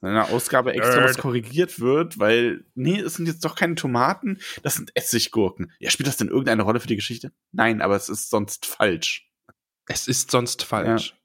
[0.00, 1.10] In einer Ausgabe extra Nerd.
[1.10, 5.72] was korrigiert wird, weil, nee, es sind jetzt doch keine Tomaten, das sind Essiggurken.
[5.78, 7.32] Ja, spielt das denn irgendeine Rolle für die Geschichte?
[7.52, 9.28] Nein, aber es ist sonst falsch.
[9.86, 11.10] Es ist sonst falsch.
[11.10, 11.16] Ja.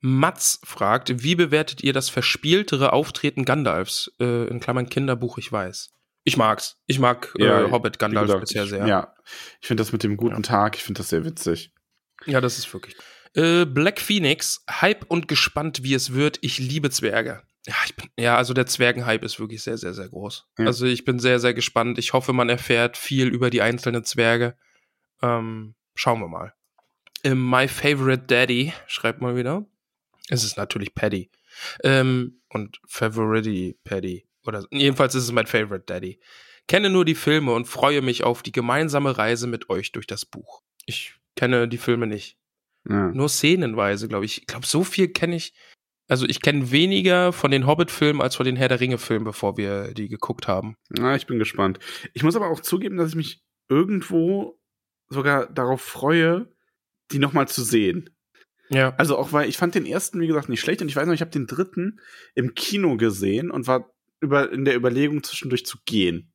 [0.00, 4.12] Mats fragt, wie bewertet ihr das verspieltere Auftreten Gandalfs?
[4.20, 5.92] Äh, in Klammern Kinderbuch, ich weiß.
[6.24, 6.76] Ich mag's.
[6.86, 8.86] Ich mag äh, Hobbit wie Gandalf gesagt, bisher ich, sehr.
[8.86, 9.14] Ja,
[9.60, 10.42] ich finde das mit dem guten Ja.
[10.42, 11.72] Tag, ich finde das sehr witzig.
[12.24, 12.96] Ja, das ist wirklich.
[13.34, 16.38] Äh, Black Phoenix, Hype und gespannt, wie es wird.
[16.40, 17.42] Ich liebe Zwerge.
[17.66, 20.46] Ja, bin, ja, also der Zwergenhype ist wirklich sehr, sehr, sehr groß.
[20.58, 20.66] Ja.
[20.66, 21.98] Also ich bin sehr, sehr gespannt.
[21.98, 24.56] Ich hoffe, man erfährt viel über die einzelnen Zwerge.
[25.22, 26.54] Ähm, schauen wir mal.
[27.22, 29.66] Äh, My Favorite Daddy, schreibt mal wieder.
[30.28, 31.30] Es ist natürlich Paddy.
[31.82, 34.26] Ähm, und Favorite Paddy.
[34.44, 36.20] Oder jedenfalls ist es mein Favorite Daddy.
[36.68, 40.24] Kenne nur die Filme und freue mich auf die gemeinsame Reise mit euch durch das
[40.24, 40.62] Buch.
[40.84, 42.38] Ich kenne die Filme nicht.
[42.88, 43.08] Ja.
[43.08, 44.42] Nur szenenweise, glaube ich.
[44.42, 45.54] Ich glaube, so viel kenne ich.
[46.08, 49.92] Also ich kenne weniger von den Hobbit-Filmen als von den Herr der Ringe-Filmen, bevor wir
[49.92, 50.76] die geguckt haben.
[50.88, 51.80] Na, ich bin gespannt.
[52.14, 54.60] Ich muss aber auch zugeben, dass ich mich irgendwo
[55.08, 56.48] sogar darauf freue,
[57.10, 58.10] die nochmal zu sehen.
[58.68, 58.94] Ja.
[58.96, 61.14] Also auch weil ich fand den ersten, wie gesagt, nicht schlecht und ich weiß noch,
[61.14, 62.00] ich habe den dritten
[62.34, 66.32] im Kino gesehen und war über, in der Überlegung zwischendurch zu gehen,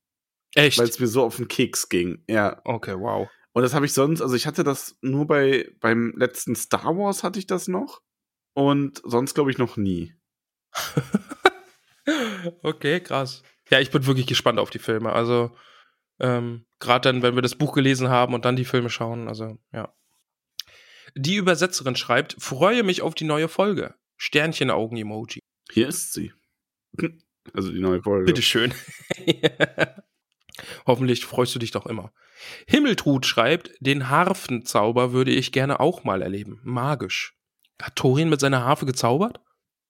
[0.56, 0.78] Echt?
[0.78, 2.24] weil es mir so auf den Keks ging.
[2.28, 2.62] Ja.
[2.64, 3.28] okay, wow.
[3.54, 7.24] Und das habe ich sonst, also ich hatte das nur bei beim letzten Star Wars
[7.24, 8.02] hatte ich das noch
[8.54, 10.14] und sonst glaube ich noch nie.
[12.64, 13.44] okay, krass.
[13.70, 15.12] Ja, ich bin wirklich gespannt auf die Filme.
[15.12, 15.52] Also
[16.20, 19.28] ähm, gerade dann, wenn wir das Buch gelesen haben und dann die Filme schauen.
[19.28, 19.94] Also ja.
[21.16, 23.96] Die Übersetzerin schreibt: Freue mich auf die neue Folge.
[24.18, 25.40] Sternchen-Augen-Emoji.
[25.72, 26.34] Hier ist sie.
[27.54, 28.26] Also die neue Folge.
[28.26, 28.72] Bitteschön.
[30.86, 32.14] Hoffentlich freust du dich doch immer.
[32.68, 36.60] Himmeltrud schreibt, den Harfenzauber würde ich gerne auch mal erleben.
[36.64, 37.36] Magisch.
[37.82, 39.40] Hat Thorin mit seiner Harfe gezaubert?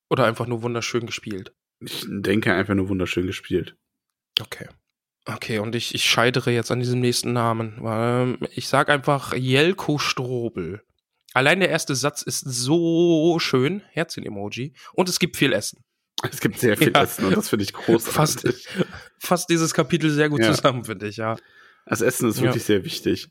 [0.09, 1.53] Oder einfach nur wunderschön gespielt?
[1.81, 3.75] Ich denke einfach nur wunderschön gespielt.
[4.39, 4.67] Okay.
[5.25, 7.79] Okay, und ich, ich scheitere jetzt an diesem nächsten Namen.
[7.83, 10.83] Ähm, ich sag einfach Jelko Strobel.
[11.33, 13.81] Allein der erste Satz ist so schön.
[13.91, 14.73] Herzchen-Emoji.
[14.93, 15.83] Und es gibt viel Essen.
[16.29, 17.01] Es gibt sehr viel ja.
[17.01, 18.67] Essen und das finde ich großartig.
[18.67, 18.87] Fast,
[19.17, 20.53] fast dieses Kapitel sehr gut ja.
[20.53, 21.37] zusammen, finde ich, ja.
[21.85, 22.67] Das Essen ist wirklich ja.
[22.67, 23.29] sehr wichtig.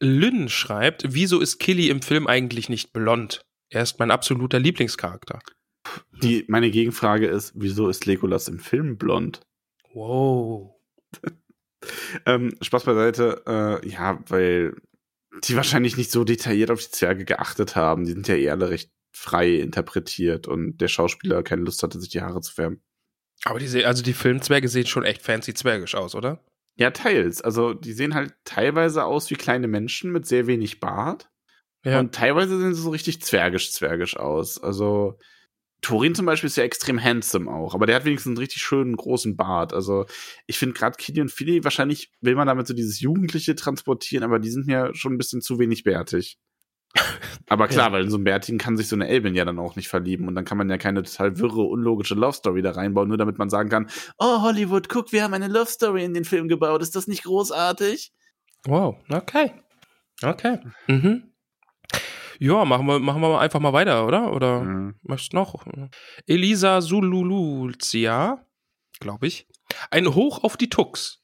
[0.00, 3.44] Lynn schreibt, wieso ist Killy im Film eigentlich nicht blond?
[3.70, 5.38] Er ist mein absoluter Lieblingscharakter.
[6.22, 9.40] Die, meine Gegenfrage ist, wieso ist Legolas im Film blond?
[9.92, 10.74] Wow.
[12.26, 14.74] ähm, Spaß beiseite, äh, ja, weil
[15.42, 18.04] die wahrscheinlich nicht so detailliert auf die Zwerge geachtet haben.
[18.04, 22.10] Die sind ja eher alle recht frei interpretiert und der Schauspieler keine Lust hatte, sich
[22.10, 22.82] die Haare zu färben.
[23.44, 26.42] Aber die, also die Filmzwerge sehen schon echt fancy zwergisch aus, oder?
[26.76, 27.40] Ja, teils.
[27.42, 31.30] Also die sehen halt teilweise aus wie kleine Menschen mit sehr wenig Bart.
[31.84, 32.00] Ja.
[32.00, 34.62] Und teilweise sehen sie so richtig zwergisch-zwergisch aus.
[34.62, 35.18] Also
[35.84, 38.96] Torin zum Beispiel ist ja extrem handsome auch, aber der hat wenigstens einen richtig schönen
[38.96, 39.74] großen Bart.
[39.74, 40.06] Also
[40.46, 44.38] ich finde gerade Kitty und Philly, wahrscheinlich will man damit so dieses Jugendliche transportieren, aber
[44.38, 46.38] die sind mir schon ein bisschen zu wenig bärtig.
[47.48, 47.92] Aber klar, ja.
[47.92, 50.28] weil in so einem Bärtigen kann sich so eine Elbin ja dann auch nicht verlieben
[50.28, 53.36] und dann kann man ja keine total wirre, unlogische Love Story da reinbauen, nur damit
[53.36, 56.82] man sagen kann, oh Hollywood, guck, wir haben eine Love Story in den Film gebaut,
[56.82, 58.12] ist das nicht großartig?
[58.64, 59.52] Wow, okay.
[60.22, 60.60] Okay.
[60.86, 61.33] Mhm.
[62.38, 64.32] Ja, machen wir, machen wir einfach mal weiter, oder?
[64.32, 64.94] Oder mhm.
[65.02, 65.66] möchtest noch?
[66.26, 68.46] Elisa Sululuzia,
[69.00, 69.46] glaube ich.
[69.90, 71.22] Ein Hoch auf die Tux.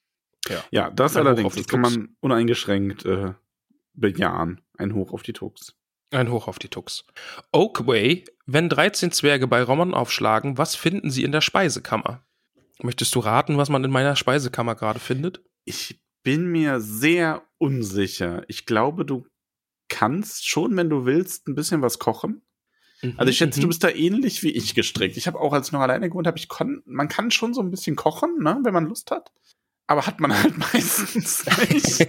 [0.48, 3.34] Ja, ja das Ein allerdings, das kann man uneingeschränkt äh,
[3.94, 4.60] bejahen.
[4.78, 5.76] Ein Hoch auf die Tux.
[6.10, 7.04] Ein Hoch auf die Tux.
[7.52, 12.24] Oakway, wenn 13 Zwerge bei Rommern aufschlagen, was finden sie in der Speisekammer?
[12.82, 15.42] Möchtest du raten, was man in meiner Speisekammer gerade findet?
[15.64, 18.42] Ich bin mir sehr unsicher.
[18.48, 19.26] Ich glaube, du
[19.90, 22.40] kannst schon, wenn du willst, ein bisschen was kochen.
[23.02, 23.70] Mhm, also ich schätze, du mhm.
[23.70, 25.18] bist da ähnlich wie ich gestrickt.
[25.18, 27.60] Ich habe auch als ich noch alleine gewohnt habe, ich kon man kann schon so
[27.60, 29.30] ein bisschen kochen, ne, wenn man Lust hat.
[29.86, 32.08] Aber hat man halt meistens nicht.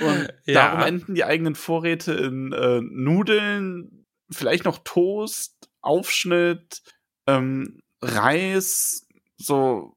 [0.00, 0.54] Und ja.
[0.54, 6.82] darum enden die eigenen Vorräte in äh, Nudeln, vielleicht noch Toast, Aufschnitt,
[7.26, 9.96] ähm, Reis, so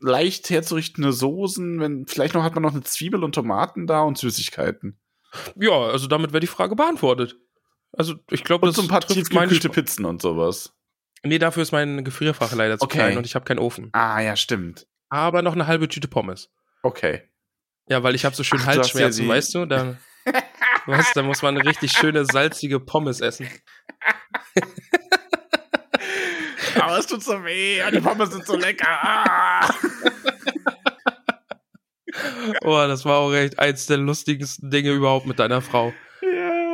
[0.00, 4.18] leicht herzurichtende Soßen, wenn vielleicht noch hat man noch eine Zwiebel und Tomaten da und
[4.18, 4.99] Süßigkeiten.
[5.56, 7.36] Ja, also damit wäre die Frage beantwortet.
[7.92, 10.74] Also ich glaube, das so ein paar tiefgekühlte Pizzen und sowas.
[11.22, 12.98] Nee, dafür ist mein Gefrierfach leider zu okay.
[12.98, 13.90] klein und ich habe keinen Ofen.
[13.92, 14.86] Ah, ja, stimmt.
[15.08, 16.50] Aber noch eine halbe Tüte Pommes.
[16.82, 17.28] Okay.
[17.88, 19.66] Ja, weil ich habe so schön Ach, Halsschmerzen, ja weißt du?
[19.66, 19.96] Da,
[20.86, 23.48] weißt, da muss man eine richtig schöne salzige Pommes essen.
[26.80, 28.86] Aber es tut so weh, die Pommes sind so lecker.
[32.62, 35.92] Oh, das war auch echt eins der lustigsten Dinge überhaupt mit deiner Frau.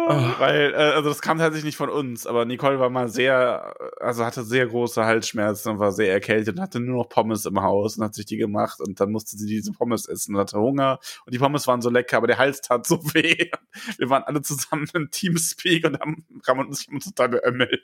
[0.09, 0.39] Oh.
[0.39, 4.25] Weil, äh, also das kam tatsächlich nicht von uns, aber Nicole war mal sehr, also
[4.25, 7.99] hatte sehr große Halsschmerzen und war sehr erkältet und hatte nur noch Pommes im Haus
[7.99, 11.01] und hat sich die gemacht und dann musste sie diese Pommes essen und hatte Hunger
[11.25, 13.51] und die Pommes waren so lecker, aber der Hals tat so weh.
[13.99, 17.83] Wir waren alle zusammen im Teamspeak und haben, haben uns total beömmelt.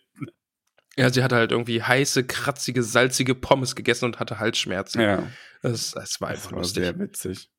[0.96, 5.00] Ja, sie hatte halt irgendwie heiße, kratzige, salzige Pommes gegessen und hatte Halsschmerzen.
[5.00, 5.26] Ja.
[5.62, 6.82] Das, das war einfach das war lustig.
[6.82, 7.50] sehr witzig.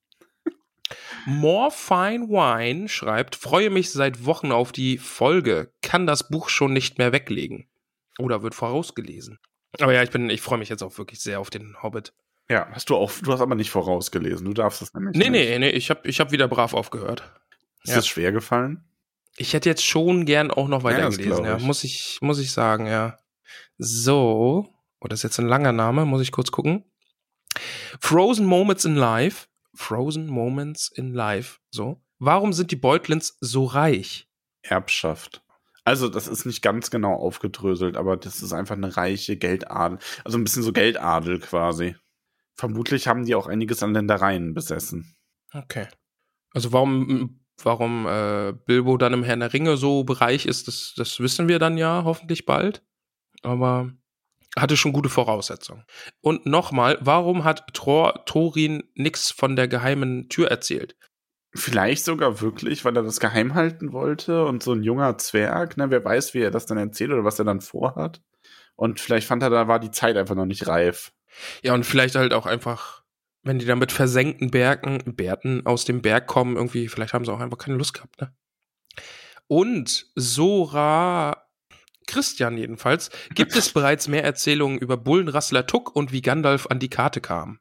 [1.26, 6.74] More Fine Wine schreibt, freue mich seit Wochen auf die Folge, kann das Buch schon
[6.74, 7.68] nicht mehr weglegen.
[8.20, 9.40] Oder wird vorausgelesen.
[9.80, 12.14] Aber ja, ich bin, ich freue mich jetzt auch wirklich sehr auf den Hobbit.
[12.50, 15.50] Ja, hast du auch, du hast aber nicht vorausgelesen, du darfst das nämlich nee, nicht.
[15.50, 17.24] Nee, nee, nee, ich habe ich hab wieder brav aufgehört.
[17.84, 17.96] Ist ja.
[17.96, 18.84] das schwer gefallen?
[19.38, 22.86] Ich hätte jetzt schon gern auch noch weitergelesen, ja, ja, muss ich, muss ich sagen,
[22.86, 23.18] ja.
[23.78, 24.68] So,
[25.00, 26.86] oh, das ist jetzt ein langer Name, muss ich kurz gucken.
[28.00, 31.60] Frozen Moments in Life Frozen Moments in Life.
[31.72, 32.02] So.
[32.20, 34.28] Warum sind die Beutlins so reich?
[34.62, 35.44] Erbschaft.
[35.84, 40.00] Also, das ist nicht ganz genau aufgedröselt, aber das ist einfach eine reiche Geldadel.
[40.24, 41.96] Also ein bisschen so Geldadel quasi.
[42.56, 45.16] Vermutlich haben die auch einiges an Ländereien besessen.
[45.52, 45.88] Okay.
[46.52, 51.20] Also warum, warum äh, Bilbo dann im Herrn der Ringe so bereich ist, das, das
[51.20, 52.86] wissen wir dann ja hoffentlich bald.
[53.44, 53.92] Aber
[54.58, 55.84] hatte schon gute Voraussetzungen.
[56.22, 60.96] Und nochmal, warum hat Thor Thorin nichts von der geheimen Tür erzählt?
[61.56, 65.92] Vielleicht sogar wirklich, weil er das geheim halten wollte und so ein junger Zwerg, ne,
[65.92, 68.22] wer weiß, wie er das dann erzählt oder was er dann vorhat.
[68.76, 71.14] Und vielleicht fand er, da war die Zeit einfach noch nicht reif.
[71.62, 73.04] Ja, und vielleicht halt auch einfach,
[73.44, 77.32] wenn die da mit versenkten Bergen, Bärten aus dem Berg kommen, irgendwie, vielleicht haben sie
[77.32, 78.36] auch einfach keine Lust gehabt, ne?
[79.48, 81.43] Und Sora
[82.08, 86.90] Christian jedenfalls, gibt es bereits mehr Erzählungen über Bullenrassler Tuck und wie Gandalf an die
[86.90, 87.60] Karte kam.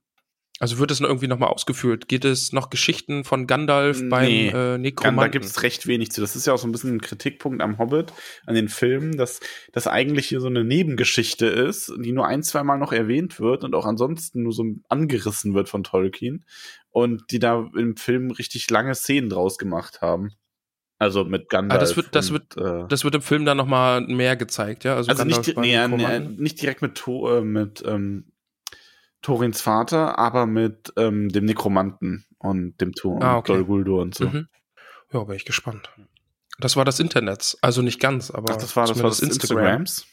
[0.63, 2.07] Also wird es noch irgendwie nochmal ausgeführt?
[2.07, 5.21] Geht es noch Geschichten von Gandalf beim Nee, äh, Nekromanten?
[5.21, 6.21] Da gibt es recht wenig zu.
[6.21, 8.13] Das ist ja auch so ein bisschen ein Kritikpunkt am Hobbit,
[8.47, 9.41] an den Filmen, dass
[9.73, 13.65] das eigentlich hier so eine Nebengeschichte ist, die nur ein, zwei Mal noch erwähnt wird
[13.65, 16.45] und auch ansonsten nur so angerissen wird von Tolkien
[16.91, 20.31] und die da im Film richtig lange Szenen draus gemacht haben.
[21.03, 21.79] Also mit Gandalf.
[21.79, 24.95] Ah, das wird- das und, äh, Das wird im Film dann nochmal mehr gezeigt, ja?
[24.95, 28.33] also Gandalf nicht, nee, nee, nicht direkt mit, äh, mit ähm,
[29.21, 33.53] Torins Vater, aber mit ähm, dem Nekromanten und dem Tor Ah, und okay.
[33.55, 34.27] Dol Guldur und so.
[34.29, 34.47] Mhm.
[35.13, 35.91] Ja, bin ich gespannt.
[36.61, 37.57] Das war das Internet.
[37.63, 40.07] Also nicht ganz, aber Ach, das war das, war das zumindest Instagrams.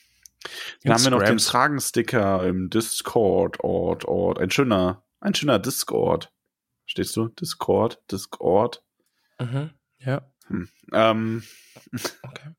[0.83, 1.49] Dann haben wir noch den Instagrams.
[1.49, 4.39] Fragensticker im Discord, Ort, Ort.
[4.39, 6.31] Ein schöner, ein schöner Discord.
[6.87, 7.27] Stehst du?
[7.27, 8.81] Discord, Discord.
[9.39, 9.69] Mhm.
[9.99, 10.21] Ja,
[10.91, 11.43] Ähm,
[12.23, 12.49] okay.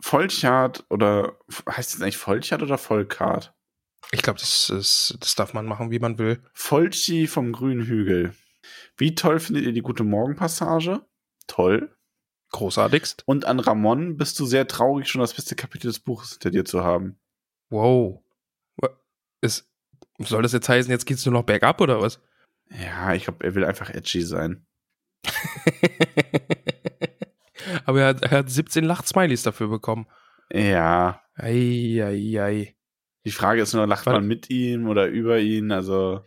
[0.00, 1.38] Volchard oder
[1.68, 3.54] heißt es eigentlich Volchard oder Volkart?
[4.12, 6.42] Ich glaube, das, ist, das darf man machen, wie man will.
[6.52, 8.34] Volchi vom grünen Hügel.
[8.96, 11.06] Wie toll findet ihr die gute Morgenpassage?
[11.46, 11.94] Toll.
[12.50, 13.22] Großartigst.
[13.26, 16.64] Und an Ramon bist du sehr traurig, schon das beste Kapitel des Buches hinter dir
[16.64, 17.20] zu haben.
[17.68, 18.24] Wow.
[19.40, 19.70] Ist,
[20.18, 22.20] soll das jetzt heißen, jetzt geht's nur noch bergab oder was?
[22.68, 24.66] Ja, ich glaube, er will einfach edgy sein.
[27.84, 30.06] Aber er hat, er hat 17 Lach-Smileys dafür bekommen.
[30.52, 32.74] Ja, Eieiei.
[33.24, 34.18] Die Frage ist nur, lacht Warte.
[34.20, 35.72] man mit ihm oder über ihn?
[35.72, 36.24] Also,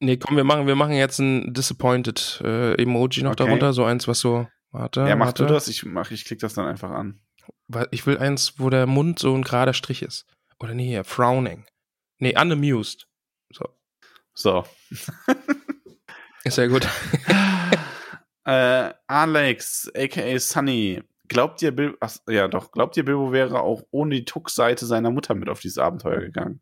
[0.00, 3.44] Nee, komm, wir machen, wir machen jetzt ein Disappointed äh, Emoji noch Okay.
[3.44, 3.72] darunter.
[3.72, 4.48] So eins, was so.
[4.72, 5.02] Warte.
[5.02, 5.46] ja, mach warte.
[5.46, 5.68] du das?
[5.68, 7.20] Ich mach, ich klick das dann einfach an.
[7.68, 10.26] Weil Ich will eins, wo der Mund so ein gerader Strich ist.
[10.58, 11.66] Oder nee, hier, frowning.
[12.18, 13.06] Nee, unamused.
[13.52, 13.68] So.
[14.34, 14.64] So.
[16.42, 16.86] Ist ja gut.
[18.44, 21.02] äh, Alex, aka Sunny.
[21.28, 25.10] Glaubt ihr, Bil Ach, ja doch, glaubt ihr, Bilbo wäre auch ohne die Tuck-Seite seiner
[25.10, 26.60] Mutter mit auf dieses Abenteuer gegangen?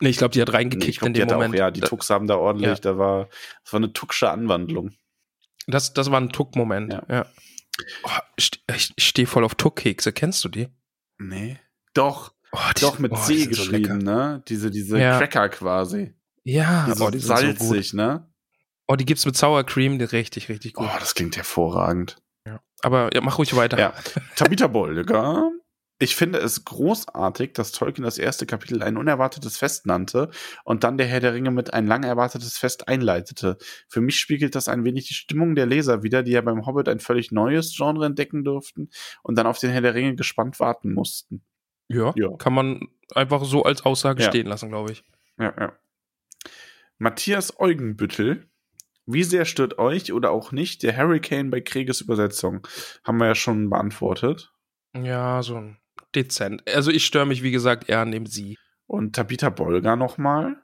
[0.00, 1.54] nee, ich glaube, die hat Nee, reingekickt ich glaub, in die dem Moment.
[1.54, 2.74] Auch, ja, die Tucks haben da ordentlich, Ja.
[2.76, 3.28] da war,
[3.64, 4.90] das war eine Tucksche Anwandlung.
[5.68, 6.92] Das, das war ein Tuck-Moment.
[6.92, 7.02] Ja.
[7.08, 7.26] Ja.
[8.04, 10.12] Oh, ich ich, stehe voll auf Tuck-Kekse.
[10.12, 10.68] Kennst du die?
[11.18, 11.58] Nee.
[11.94, 14.28] Doch, Oh, die doch mit oh, C so geschrieben, lecker.
[14.34, 14.42] ne?
[14.48, 15.16] Diese, diese Ja.
[15.18, 16.12] Cracker quasi.
[16.44, 17.38] Ja, Die so oh, die so gut.
[17.38, 18.28] salzig, ne?
[18.88, 20.90] Oh, die gibt's mit Sour Cream, die richtig, richtig Oh, gut.
[21.00, 22.16] das klingt hervorragend.
[22.84, 23.78] Aber ja, mach ruhig weiter.
[23.78, 23.94] Ja.
[24.34, 25.52] Tabitha Bolliger.
[26.00, 30.30] Ich finde es großartig, dass Tolkien das erste Kapitel ein unerwartetes Fest nannte
[30.64, 33.56] und dann der Herr der Ringe mit ein lang erwartetes Fest einleitete.
[33.88, 36.88] Für mich spiegelt das ein wenig die Stimmung der Leser wider, die ja beim Hobbit
[36.88, 38.90] ein völlig neues Genre entdecken durften
[39.22, 41.44] und dann auf den Herr der Ringe gespannt warten mussten.
[41.86, 42.36] Ja, Ja.
[42.36, 44.28] kann man einfach so als Aussage Ja.
[44.28, 45.04] stehen lassen, glaube ich.
[45.38, 45.72] Ja, ja.
[46.98, 48.48] Matthias Eugenbüttel.
[49.12, 52.66] Wie sehr stört euch oder auch nicht der Hurricane bei Krieges Übersetzung?
[53.04, 54.52] Haben wir ja schon beantwortet.
[54.94, 55.78] Ja, so ein
[56.14, 56.62] dezent.
[56.68, 58.58] Also ich störe mich, wie gesagt, eher an dem Sie.
[58.86, 60.56] Und Tabitha Bolger nochmal.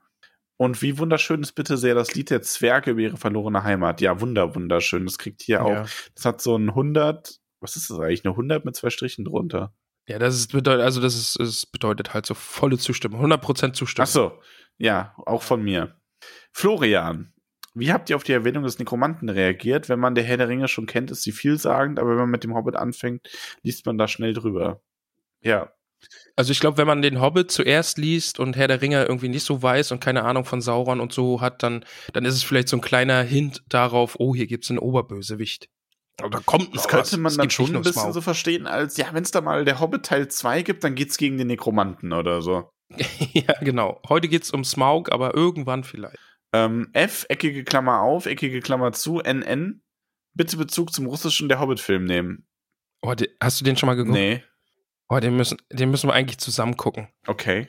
[0.59, 4.01] Und wie wunderschön ist bitte sehr das Lied der Zwerge über ihre verlorene Heimat.
[4.01, 5.07] Ja, wunder, wunderschön.
[5.07, 5.63] Das kriegt hier Ja.
[5.63, 8.25] auch, das hat so ein 100, was ist das eigentlich?
[8.25, 9.73] Eine 100 mit zwei Strichen drunter.
[10.09, 14.09] Ja, das ist bedeutet, also das ist, es bedeutet halt so volle Zustimmung, 100% Zustimmung.
[14.09, 14.41] Ach so,
[14.79, 16.01] ja, auch von mir.
[16.53, 17.33] Florian,
[17.79, 19.89] wie habt ihr auf die Erwähnung des Nekromanten reagiert?
[19.89, 22.45] Wenn man der Herr der Ringe schon kennt, ist sie vielsagend, aber wenn man mit
[22.45, 23.29] dem Hobbit anfängt,
[23.63, 24.81] liest man da schnell drüber.
[25.43, 25.71] Ja,
[26.37, 29.45] Also ich glaube, wenn man den Hobbit zuerst liest und Herr der Ringe irgendwie nicht
[29.45, 32.69] so weiß und keine Ahnung von Sauron und so hat, dann, dann ist es vielleicht
[32.69, 35.69] so ein kleiner Hint darauf, oh, hier gibt's einen Oberbösewicht.
[36.21, 38.67] Aber da kommt noch das könnte man Es dann gibt schon ein bisschen so verstehen,
[38.67, 41.47] als ja, wenn es da mal der Hobbit Teil 2 gibt, dann geht's gegen den
[41.47, 42.71] Nekromanten oder so.
[43.33, 44.01] ja, genau.
[44.09, 46.19] Heute geht's um Smaug, aber irgendwann vielleicht.
[46.53, 49.83] Ähm, F, eckige Klammer auf, eckige Klammer zu, NN.
[50.35, 52.47] Bitte Bezug zum russischen der Hobbit-Film nehmen.
[53.03, 54.15] Oh, die, hast du den schon mal geguckt?
[54.17, 54.43] Nee,
[55.11, 57.09] Oh, den müssen, den müssen wir eigentlich zusammen gucken.
[57.27, 57.69] okay,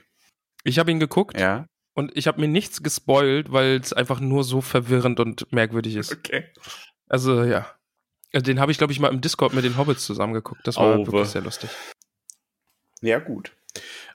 [0.66, 4.44] Ich habe ihn geguckt ja, und ich habe mir nichts gespoilt, weil es einfach nur
[4.44, 6.12] so verwirrend und merkwürdig ist.
[6.12, 6.52] okay.
[7.08, 7.74] Also ja.
[8.34, 10.62] Also, Den habe ich, glaube ich, mal im Discord mit den Hobbits zusammen geguckt.
[10.66, 11.70] Das war Oh, wirklich sehr lustig.
[13.02, 13.56] Ja, gut.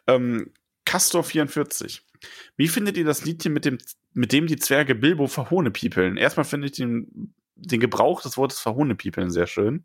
[0.07, 0.53] Ähm,
[0.87, 2.01] Castor44.
[2.57, 3.79] Wie findet ihr das Liedchen mit dem,
[4.13, 6.17] mit dem die Zwerge Bilbo verhohnepiepeln?
[6.17, 9.85] Erstmal finde ich den, den Gebrauch des Wortes verhohnepiepeln sehr schön.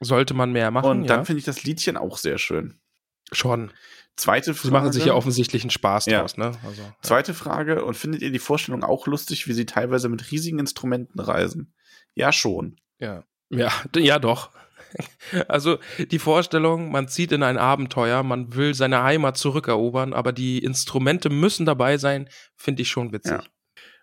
[0.00, 1.24] Sollte man mehr machen, Und dann ja.
[1.24, 2.78] finde ich das Liedchen auch sehr schön.
[3.32, 3.72] Schon.
[4.16, 4.68] Zweite Frage.
[4.68, 6.20] Sie machen sich ja offensichtlich einen Spaß Ja.
[6.20, 6.52] draus, ne?
[6.64, 6.96] Also, ja.
[7.02, 7.84] Zweite Frage.
[7.84, 11.74] Und findet ihr die Vorstellung auch lustig, wie sie teilweise mit riesigen Instrumenten reisen?
[12.14, 12.76] Ja, schon.
[12.98, 13.24] Ja.
[13.50, 14.50] Ja, ja doch.
[15.48, 20.58] Also die Vorstellung, man zieht in ein Abenteuer, man will seine Heimat zurückerobern, aber die
[20.58, 23.40] Instrumente müssen dabei sein, finde ich schon witzig.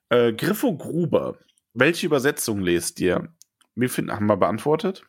[0.09, 0.17] Ja.
[0.17, 1.37] Äh, Griffo Gruber.
[1.73, 3.33] Welche Übersetzung lest ihr?
[3.75, 5.03] Wie find, haben wir beantwortet?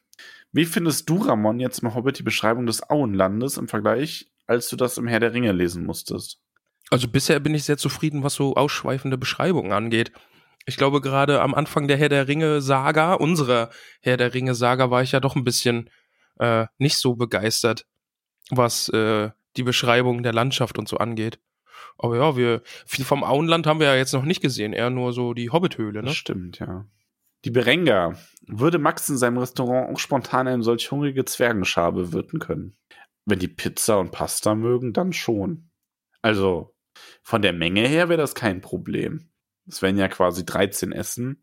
[0.52, 4.76] Wie findest du, Ramon, jetzt im Hobbit die Beschreibung des Auenlandes im Vergleich, als du
[4.76, 6.40] das im Herr der Ringe lesen musstest?
[6.90, 10.12] Also bisher bin ich sehr zufrieden, was so ausschweifende Beschreibungen angeht.
[10.66, 13.70] Ich glaube, gerade am Anfang der Herr der Ringe-Saga, unserer
[14.00, 15.90] Herr der Ringe-Saga, war ich ja doch ein bisschen
[16.38, 17.86] äh, nicht so begeistert,
[18.50, 21.38] was äh, die Beschreibung der Landschaft und so angeht.
[21.98, 25.12] Aber ja, wir viel vom Auenland haben wir ja jetzt noch nicht gesehen, eher nur
[25.12, 26.08] so die Hobbithöhle, ne?
[26.08, 26.86] Das stimmt, ja.
[27.44, 28.18] Die Berenga.
[28.46, 32.76] Würde Max in seinem Restaurant auch spontan eine solch hungrige Zwergenschar bewirten können?
[33.26, 35.70] Wenn die Pizza und Pasta mögen, dann schon.
[36.22, 36.74] Also,
[37.22, 39.30] von der Menge her wäre das kein Problem.
[39.66, 41.42] Es wären ja quasi 13 Essen.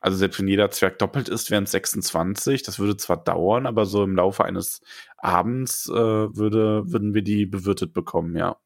[0.00, 2.62] Also selbst wenn jeder Zwerg doppelt ist, wären es 26.
[2.62, 4.80] Das würde zwar dauern, aber so im Laufe eines
[5.18, 8.56] Abends äh, würde, würden wir die bewirtet bekommen, ja.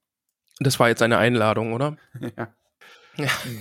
[0.60, 1.96] Das war jetzt eine Einladung, oder?
[2.36, 2.48] ja.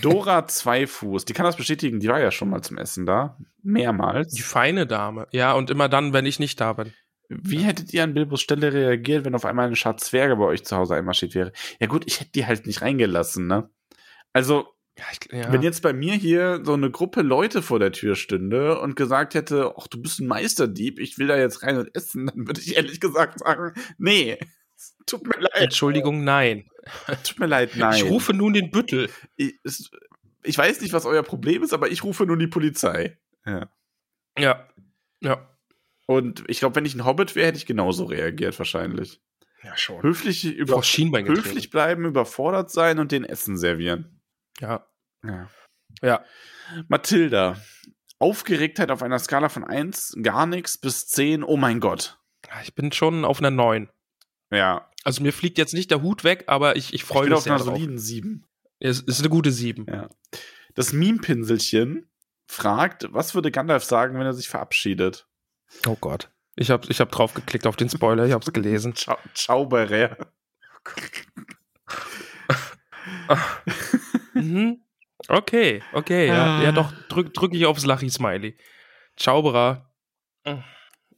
[0.02, 3.38] Dora Zweifuß, die kann das bestätigen, die war ja schon mal zum Essen da.
[3.62, 4.34] Mehrmals.
[4.34, 5.28] Die feine Dame.
[5.32, 6.94] Ja, und immer dann, wenn ich nicht da bin.
[7.30, 10.66] Wie hättet ihr an Bilbos Stelle reagiert, wenn auf einmal eine Schar Zwerge bei euch
[10.66, 11.52] zu Hause einmarschiert wäre?
[11.80, 13.70] Ja gut, ich hätte die halt nicht reingelassen, ne?
[14.34, 15.52] Also, Ja, ich, ja.
[15.52, 19.34] wenn jetzt bei mir hier so eine Gruppe Leute vor der Tür stünde und gesagt
[19.34, 22.62] hätte, ach, du bist ein Meisterdieb, ich will da jetzt rein und essen, dann würde
[22.62, 24.38] ich ehrlich gesagt sagen, nee,
[25.08, 25.56] tut mir leid.
[25.56, 26.70] Entschuldigung, nein.
[27.24, 27.96] Tut mir leid, nein.
[27.96, 29.10] Ich rufe nun den Büttel.
[29.38, 29.56] Ich,
[30.44, 33.18] ich weiß nicht, was euer Problem ist, aber ich rufe nun die Polizei.
[33.46, 33.72] Ja.
[34.38, 34.68] Ja.
[35.22, 35.50] Ja.
[36.06, 39.22] Und ich glaube, wenn ich ein Hobbit wäre, hätte ich genauso reagiert, wahrscheinlich.
[39.64, 40.04] Ja, schon.
[40.04, 44.22] Höflich, über, höflich bleiben, überfordert sein und den Essen servieren.
[44.60, 44.88] Ja.
[45.24, 45.50] Ja.
[46.02, 46.26] Ja.
[46.88, 47.58] Mathilda.
[48.20, 52.20] Aufgeregtheit auf einer Skala von 1, gar nichts bis 10, oh mein Gott.
[52.64, 53.90] Ich bin schon auf einer 9.
[54.52, 54.90] Ja.
[55.04, 57.38] Also mir fliegt jetzt nicht der Hut weg, aber ich, ich Ich freue bin mich
[57.38, 57.74] auf sehr einer drauf.
[57.76, 58.46] soliden 7.
[58.80, 59.86] Es ist eine gute 7.
[59.90, 60.10] Ja.
[60.74, 62.10] Das Meme-Pinselchen
[62.48, 65.28] fragt, was würde Gandalf sagen, wenn er sich verabschiedet?
[65.88, 66.30] Oh Gott.
[66.56, 68.96] Ich habe ich hab drauf geklickt auf den Spoiler, ich habe es gelesen.
[68.96, 70.28] Ciao, ciao Barrère.
[74.34, 74.80] mhm.
[75.30, 76.58] Okay, okay, ja.
[76.58, 76.64] Ah.
[76.64, 78.58] Ja, doch, drück, drück ich aufs Lachi-Smiley.
[79.16, 79.90] Zauberer.
[80.46, 80.64] Ja,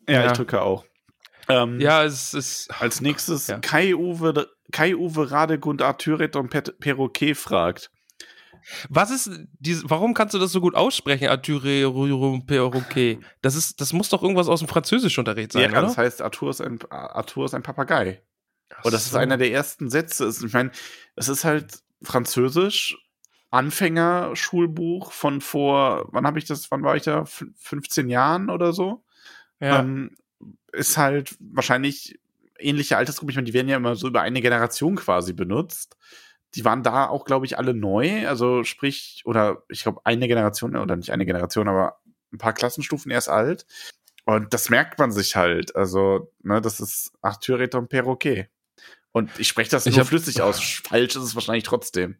[0.08, 0.26] Ja.
[0.28, 0.86] ich drücke auch.
[1.50, 2.70] Ähm, Ja, es ist.
[2.80, 3.60] Als nächstes Ja.
[3.60, 7.92] Kai-Uwe Kai-Uwe Radegund Arthuret und Perroquet fragt.
[8.90, 9.30] Was ist
[9.60, 11.62] diese, warum kannst du das so gut aussprechen, Arthur
[12.48, 13.20] Perroquet?
[13.42, 15.82] Das ist, das muss doch irgendwas aus dem Französischunterricht sein, ja, oder?
[15.84, 18.24] das heißt, Arthur ist ein, Arthur ist ein Papagei.
[18.84, 19.18] Und das ist so.
[19.20, 20.28] einer der ersten Sätze.
[20.28, 20.72] Ich meine,
[21.16, 22.98] es ist halt Französisch,
[23.52, 27.22] Anfängerschulbuch von vor, wann habe ich das, wann war ich da?
[27.22, 29.04] F 15 Jahren oder so?
[29.60, 29.80] Ja.
[29.80, 30.16] Ähm,
[30.72, 32.20] ist halt wahrscheinlich
[32.60, 33.32] ähnliche Altersgruppe.
[33.32, 35.98] Ich meine, die werden ja immer so über eine Generation quasi benutzt.
[36.56, 38.28] Die waren da auch, glaube ich, alle neu.
[38.28, 42.00] Also sprich, oder ich glaube, eine Generation, oder nicht eine Generation, aber
[42.34, 43.66] ein paar Klassenstufen erst alt.
[44.26, 45.76] Und das merkt man sich halt.
[45.76, 48.48] Also, ne, das ist Arthur et Perroquet.
[49.12, 50.62] Und ich spreche das Ich nur hab- flüssig aus.
[50.62, 52.18] Falsch ist es wahrscheinlich trotzdem.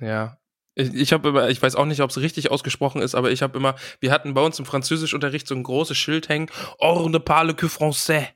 [0.00, 0.38] Ja.
[0.80, 3.58] Ich, habe immer, ich weiß auch nicht, ob es richtig ausgesprochen ist, aber ich habe
[3.58, 7.54] immer, wir hatten bei uns im Französischunterricht so ein großes Schild hängen, Or ne parle
[7.54, 8.28] que français.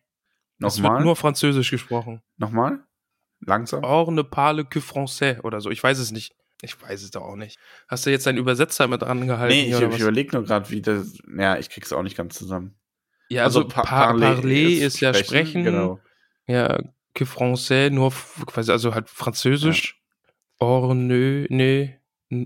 [0.61, 1.03] Es wird Nochmal?
[1.05, 2.23] nur Französisch gesprochen.
[2.37, 2.81] Nochmal?
[3.41, 3.85] Langsam?
[3.85, 5.71] Or ne parle que français oder so.
[5.71, 6.35] Ich weiß es nicht.
[6.63, 7.59] Ich weiß es doch auch nicht.
[7.89, 9.55] Hast du jetzt deinen Übersetzer mit dran gehalten?
[9.55, 11.19] nee, ich, ich überlege nur gerade, wie das.
[11.37, 12.75] Ja, ich krieg's auch nicht ganz zusammen.
[13.29, 15.65] Ja, also, pa- par parler ist, ja sprechen.
[15.65, 16.01] Genau.
[16.47, 16.79] Ja,
[17.15, 18.13] que français, nur
[18.47, 20.01] quasi, also halt Französisch.
[20.61, 21.99] Or ne, ne,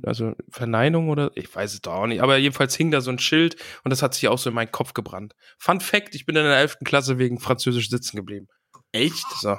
[0.04, 2.20] also Verneinung oder ich weiß es doch auch nicht.
[2.22, 4.72] Aber jedenfalls hing da so ein Schild und das hat sich auch so in meinen
[4.72, 5.34] Kopf gebrannt.
[5.58, 6.78] Fun Fact, ich bin in der 11.
[6.84, 8.48] Klasse wegen Französisch sitzen geblieben.
[8.92, 9.24] Echt?
[9.40, 9.56] So.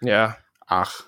[0.00, 0.36] Ja.
[0.66, 1.04] Ach.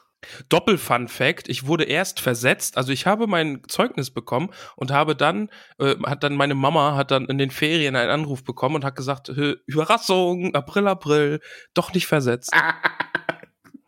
[0.49, 5.51] Doppel-Fun Fact, ich wurde erst versetzt, also ich habe mein Zeugnis bekommen und habe dann,
[5.79, 8.97] äh, hat dann meine Mama hat dann in den Ferien einen Anruf bekommen und hat
[8.97, 11.41] gesagt, "Hö, Überraschung, April, April,
[11.75, 12.51] doch nicht versetzt.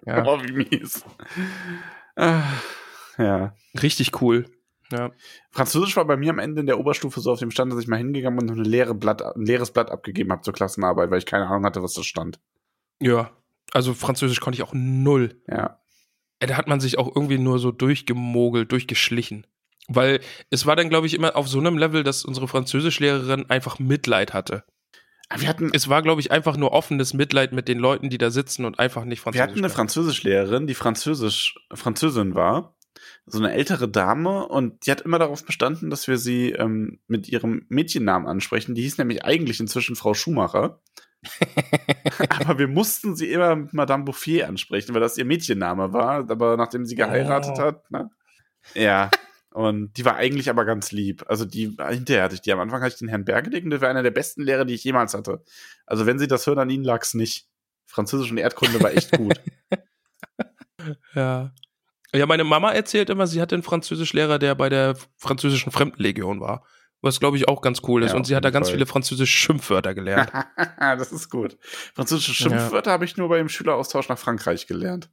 [0.06, 1.04] Ja, Oh, wie mies.
[2.16, 2.42] Ah,
[3.18, 3.54] ja.
[3.82, 4.46] richtig cool.
[4.90, 5.10] Ja.
[5.50, 7.88] Französisch war bei mir am Ende in der Oberstufe so auf dem Stand, dass ich
[7.88, 11.26] mal hingegangen bin und leere Blatt, ein leeres Blatt abgegeben habe zur Klassenarbeit, weil ich
[11.26, 12.40] keine Ahnung hatte, was da stand.
[13.00, 13.30] Ja,
[13.72, 15.40] also Französisch konnte ich auch null.
[15.46, 15.80] Ja.
[16.40, 19.46] Äh, Da hat man sich auch irgendwie nur so durchgemogelt, durchgeschlichen.
[19.88, 20.20] Weil
[20.50, 24.34] es war dann, glaube ich, immer auf so einem Level, dass unsere Französischlehrerin einfach Mitleid
[24.34, 24.64] hatte.
[25.30, 28.18] Aber Wir hatten, Es war, glaube ich, einfach nur offenes Mitleid mit den Leuten, die
[28.18, 29.68] da sitzen und einfach nicht wir Französisch hatten eine.
[29.70, 32.74] Französischlehrerin, die Französisch, Französin war.
[33.30, 37.28] So eine ältere Dame und die hat immer darauf bestanden, dass wir sie ähm, mit
[37.28, 38.74] ihrem Mädchennamen ansprechen.
[38.74, 40.80] Die hieß nämlich eigentlich inzwischen Frau Schumacher.
[42.40, 46.30] aber wir mussten sie immer mit Madame Bouffier ansprechen, weil das ihr Mädchenname war.
[46.30, 47.60] Aber nachdem sie geheiratet Oh.
[47.62, 48.10] hat, ne?
[48.74, 49.10] Ja.
[49.50, 51.24] Und die war eigentlich aber ganz lieb.
[51.26, 52.52] Also die hinterher hatte ich die.
[52.52, 54.74] Am Anfang hatte ich den Herrn Bergedick und der war einer der besten Lehrer, die
[54.74, 55.42] ich jemals hatte.
[55.86, 57.48] Also wenn sie das hören, an ihnen lag's nicht.
[57.86, 59.40] Französisch und Erdkunde war echt gut.
[61.14, 61.52] Ja.
[62.14, 66.64] Ja, meine Mama erzählt immer, sie hatte einen Französischlehrer, der bei der französischen Fremdenlegion war.
[67.00, 68.10] Was, glaube ich, auch ganz cool ist.
[68.10, 68.74] Ja, und sie hat da ganz Fall.
[68.74, 70.32] viele französische Schimpfwörter gelernt.
[70.78, 71.56] das ist gut.
[71.94, 75.10] Französische Schimpfwörter habe ich nur beim Schüleraustausch nach Frankreich gelernt.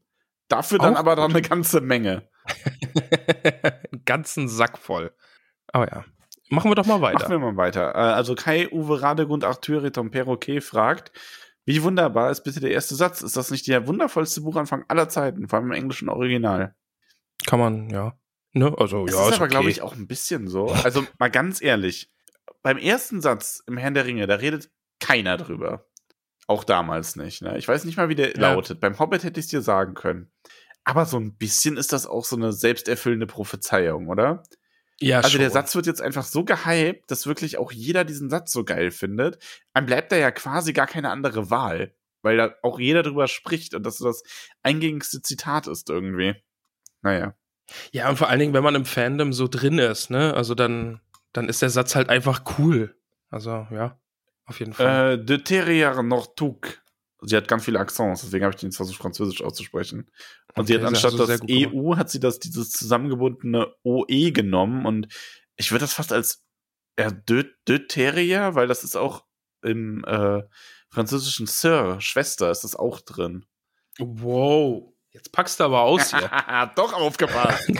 [0.47, 2.27] Dafür dann Auch aber dann eine ganze Menge.
[3.91, 5.11] Einen ganzen Sack voll.
[5.67, 6.05] Aber ja.
[6.49, 7.29] Machen wir doch mal Machen weiter.
[7.29, 7.95] wir mal weiter.
[7.95, 11.11] Äh, Also Kai Uwe Radegund Arthur Riton Perroquet fragt,
[11.65, 13.23] wie wunderbar ist bitte der erste Satz?
[13.23, 16.75] Ist das nicht der wundervollste Buchanfang aller Zeiten, vor allem im englischen Original?
[17.45, 18.17] Kann man, ja.
[18.53, 18.73] Ne?
[18.77, 19.51] Also, Das ja, ist ist aber, okay.
[19.51, 20.67] glaube ich, auch ein bisschen so.
[20.67, 22.09] Also mal ganz ehrlich,
[22.61, 25.85] beim ersten Satz im Herrn der Ringe, da redet keiner drüber.
[26.47, 27.41] Auch damals nicht.
[27.41, 27.57] Ne?
[27.57, 28.53] Ich weiß nicht mal, wie der Ja.
[28.53, 28.79] lautet.
[28.79, 30.31] Beim Hobbit hätte ich es dir sagen können.
[30.83, 34.43] Aber so ein bisschen ist das auch so eine selbsterfüllende Prophezeiung, oder?
[35.01, 35.53] Ja, Also der schon.
[35.53, 39.39] Satz wird jetzt einfach so gehypt, dass wirklich auch jeder diesen Satz so geil findet.
[39.73, 43.73] Einem bleibt da ja quasi gar keine andere Wahl, weil da auch jeder drüber spricht
[43.73, 44.23] und dass das
[44.61, 46.35] eingängigste Zitat ist irgendwie.
[47.05, 47.35] Naja.
[47.91, 50.33] Ja, und vor allen Dingen, wenn man im Fandom so drin ist, ne?
[50.33, 51.01] Also dann,
[51.33, 52.95] dann ist der Satz halt einfach cool.
[53.29, 53.99] Also, ja,
[54.45, 55.13] auf jeden Fall.
[55.13, 56.81] Äh, de Terrier Nortuk.
[57.21, 60.11] Sie hat ganz viele Accents, deswegen habe ich den jetzt versucht, Französisch auszusprechen.
[60.55, 61.73] Und sie Okay, hat ist anstatt also das gut gemacht.
[61.73, 65.07] EU, hat sie das, dieses zusammengebundene OE genommen und
[65.55, 66.43] ich würde das fast als
[66.99, 69.25] ja, de, de Terrier, weil das ist auch
[69.63, 70.41] im äh,
[70.89, 73.45] französischen Sir, Schwester, ist das auch drin.
[73.99, 74.94] wow.
[75.15, 76.29] Jetzt packst du aber aus hier.
[76.75, 77.71] Doch aufgepasst.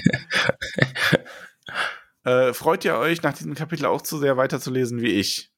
[2.24, 5.52] äh, freut ihr euch nach diesem Kapitel auch zu sehr weiterzulesen wie ich?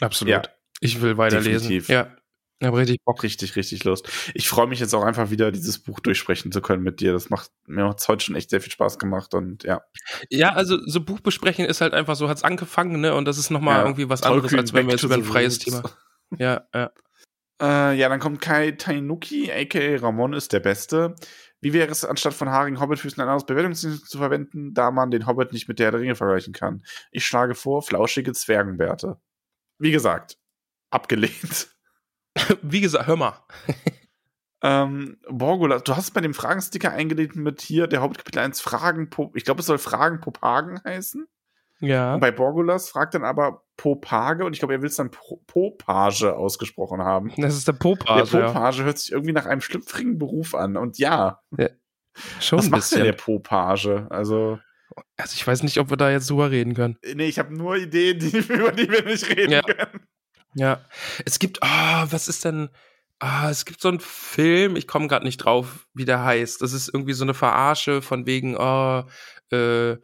[0.00, 0.32] Absolut.
[0.32, 0.42] Ja.
[0.80, 1.68] Ich will weiterlesen.
[1.68, 1.88] Definitiv.
[1.88, 2.16] Ja.
[2.58, 3.22] Ich habe richtig Bock.
[3.22, 4.08] Richtig, richtig Lust.
[4.34, 7.12] Ich freue mich jetzt auch einfach wieder, dieses Buch durchsprechen zu können mit dir.
[7.12, 9.82] Das macht mir hat's heute schon echt sehr viel Spaß gemacht und ja.
[10.28, 13.14] Ja, also so Buch besprechen ist halt einfach so, hat's angefangen, ne?
[13.14, 13.82] Und das ist nochmal Ja.
[13.84, 15.60] irgendwie was anderes, als wenn wir jetzt über ein freies.
[15.60, 15.82] Thema.
[16.36, 16.90] Ja, ja.
[17.62, 21.14] Äh, ja, dann kommt Kai Tainuki, aka Ramon ist der Beste.
[21.60, 25.28] Wie wäre es, anstatt von haarigen Hobbitfüßen ein anderes Bewertungssystem zu verwenden, da man den
[25.28, 26.82] Hobbit nicht mit der der Ringe vergleichen kann?
[27.12, 29.20] Ich schlage vor, flauschige Zwergenbärte.
[29.78, 30.38] Wie gesagt,
[30.90, 31.68] abgelehnt.
[32.62, 33.38] Wie gesagt, hör mal.
[34.64, 39.10] Ähm, Borgolas, du hast bei dem Fragensticker eingelegt mit hier der Hobbit Kapitel 1 Fragen,
[39.34, 41.26] ich glaube, es soll Fragen Popagen heißen.
[41.82, 42.14] Ja.
[42.14, 45.42] Und bei Borgulas fragt dann aber Popage und ich glaube, er will es dann Pro-
[45.46, 47.32] Popage ausgesprochen haben.
[47.36, 48.46] Das ist der Der Popage, ja.
[48.52, 50.76] Popage hört sich irgendwie nach einem schlüpfrigen Beruf an.
[50.76, 51.40] Und ja,
[52.40, 53.04] Schon was ein macht denn bisschen.
[53.04, 54.06] der Popage?
[54.10, 54.58] Also,
[55.16, 56.96] Also ich weiß nicht, ob wir da jetzt drüber reden können.
[57.14, 59.62] nee, ich habe nur Ideen, die, über die wir nicht reden Ja.
[59.62, 60.06] können.
[60.54, 60.80] Ja.
[61.24, 62.68] Es gibt, ah, was ist denn,
[63.18, 66.60] ah, es gibt so einen Film, ich komme gerade nicht drauf, wie der heißt.
[66.62, 69.02] Das ist irgendwie so eine Verarsche von wegen, oh,
[69.50, 69.96] äh,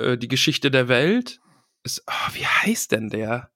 [0.00, 1.40] äh, die Geschichte der Welt.
[1.82, 3.50] Ist, ah, wie heißt denn der?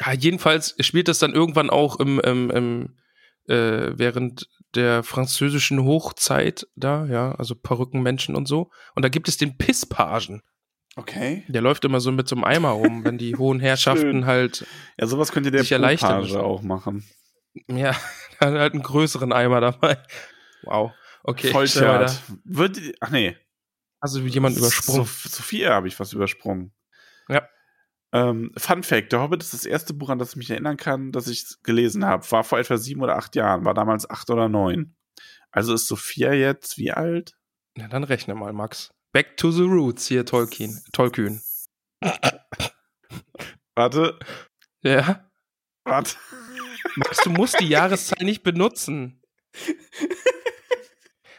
[0.00, 2.96] Ah, jedenfalls spielt das dann irgendwann auch im, im, im
[3.48, 8.70] äh, während der französischen Hochzeit da, ja, also Perückenmenschen und so.
[8.94, 10.42] Und da gibt es den Pisspagen.
[10.96, 11.44] Okay.
[11.48, 14.66] Der läuft immer so mit so einem Eimer rum, wenn die hohen Herrschaften halt
[14.98, 15.64] Ja, sowas könnte der
[16.34, 16.40] müssen.
[16.40, 17.04] auch machen.
[17.68, 17.92] Ja,
[18.40, 19.98] hat halt einen größeren Eimer dabei.
[20.62, 20.92] Wow.
[21.22, 21.50] Okay.
[22.00, 22.12] weiter.
[22.44, 23.36] Wird, ach nee.
[24.14, 25.04] Also jemand übersprungen.
[25.04, 26.72] So, Sophia habe ich was übersprungen.
[27.28, 27.48] Ja.
[28.12, 31.10] Ähm, Fun Fact: Der Hobbit ist das erste Buch, an das ich mich erinnern kann,
[31.12, 32.30] das ich gelesen habe.
[32.30, 34.94] War vor etwa sieben oder acht Jahren, war damals acht oder neun.
[35.50, 37.36] Also ist Sophia jetzt wie alt?
[37.76, 38.92] Ja, dann rechne mal, Max.
[39.12, 40.82] Back to the roots hier, Tolkien.
[40.92, 41.42] Tolkien.
[43.74, 44.18] Warte,
[44.82, 45.28] Ja.
[45.84, 46.16] warte.
[46.96, 49.20] Max, du musst die Jahreszahl nicht benutzen.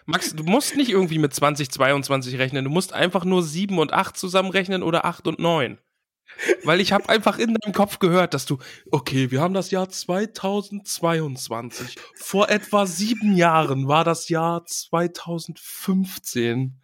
[0.08, 2.64] Max, du musst nicht irgendwie mit 2022 rechnen.
[2.66, 5.78] Du musst einfach nur 7 und 8 zusammenrechnen oder 8 und 9.
[6.64, 8.58] Weil ich habe einfach in deinem Kopf gehört, dass du,
[8.92, 11.96] okay, wir haben das Jahr 2022.
[12.16, 16.82] Vor etwa sieben Jahren war das Jahr 2015.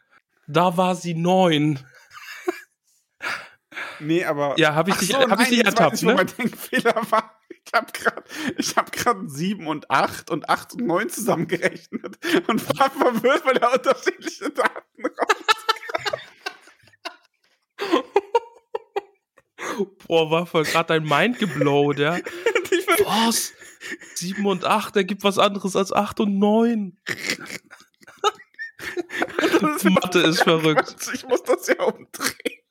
[0.47, 1.79] Da war sie neun.
[3.99, 4.57] Nee, aber.
[4.59, 6.13] Ja, hab ich Ach dich- so, hab ich dich ertappt, ne?
[6.15, 7.37] mein Denkfehler war.
[7.65, 8.23] Ich habe gerade
[8.76, 12.18] hab grad 7 und 8 und 8 und 9 zusammengerechnet
[12.48, 15.35] und war verwirrt, weil da unterschiedliche Daten raus.
[20.07, 22.18] Boah, war voll gerade dein Mind geblowt, ja.
[23.06, 23.53] Was?
[24.15, 26.98] 7 und 8 ergibt was anderes als 8 und 9.
[29.84, 30.95] Mathe ist verrückt.
[31.14, 32.61] Ich muss das ja umdrehen.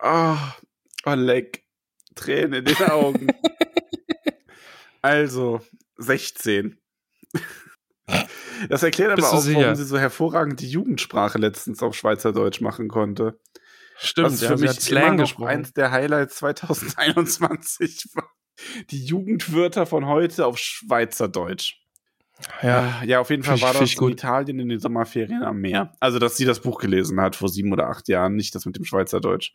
[0.00, 0.36] Oh,
[1.06, 1.64] oh leck.
[2.18, 3.28] Tränen in den Augen.
[5.02, 5.60] also,
[5.98, 6.78] 16.
[8.68, 12.88] Das erklärt Bist aber auch, warum sie so hervorragend die Jugendsprache letztens auf Schweizerdeutsch machen
[12.88, 13.38] konnte.
[14.00, 15.48] Stimmt, Was für mich hat Slang immer noch gesprochen.
[15.48, 18.30] eins der Highlights 2021 war.
[18.90, 21.80] Die Jugendwörter von heute auf Schweizerdeutsch.
[22.62, 24.08] ja, Äh, Ja, auf jeden Fall war das in.
[24.08, 25.92] Italien in den Sommerferien am Meer.
[26.00, 28.76] Also, dass sie das Buch gelesen hat vor sieben oder acht Jahren, nicht das mit
[28.76, 29.52] dem Schweizerdeutsch.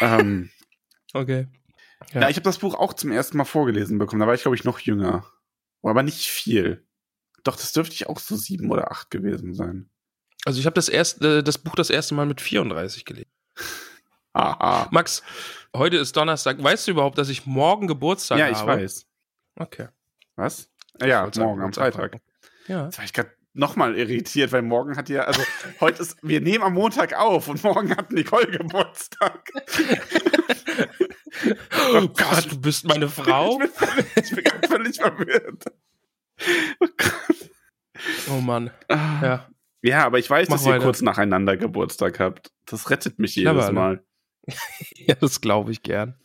[0.00, 0.50] ähm,
[1.14, 1.48] okay.
[2.12, 2.20] ja.
[2.20, 2.28] Ja.
[2.28, 4.20] ich habe das Buch auch zum ersten Mal vorgelesen bekommen.
[4.20, 5.24] Da war ich, glaube ich, noch jünger.
[5.82, 6.86] Aber nicht viel.
[7.44, 9.88] Doch, das dürfte ich auch so sieben oder acht gewesen sein.
[10.44, 13.30] Also ich habe das erste, das Buch das erste Mal mit 34 gelesen.
[14.34, 14.88] Aha.
[14.90, 15.22] Max,
[15.74, 16.62] heute ist Donnerstag.
[16.62, 18.56] Weißt du überhaupt, dass ich morgen Geburtstag Ja, habe?
[18.56, 19.06] ich weiß.
[19.56, 19.88] Okay.
[20.36, 20.70] Was?
[21.00, 22.20] Ja, morgen am Freitag.
[22.66, 22.86] Ja.
[22.86, 25.40] Jetzt war ich gerade nochmal irritiert, weil morgen hat ja, also
[25.80, 29.50] heute ist, wir nehmen am Montag auf und morgen hat Nicole Geburtstag.
[31.94, 33.52] Oh Gott, du bist meine Frau?
[33.52, 34.30] Ich bin völlig, ich
[34.60, 35.64] bin völlig verwirrt.
[36.80, 37.50] Oh Gott.
[38.30, 38.70] Oh Mann.
[38.88, 39.20] Ah.
[39.22, 39.48] Ja.
[39.82, 40.84] Ja, aber ich weiß, Mach dass ihr weiter.
[40.84, 42.50] kurz nacheinander Geburtstag habt.
[42.66, 43.72] Das rettet mich jedes Clever, ne?
[43.72, 44.04] Mal.
[44.96, 46.18] Ja, das glaube ich gern.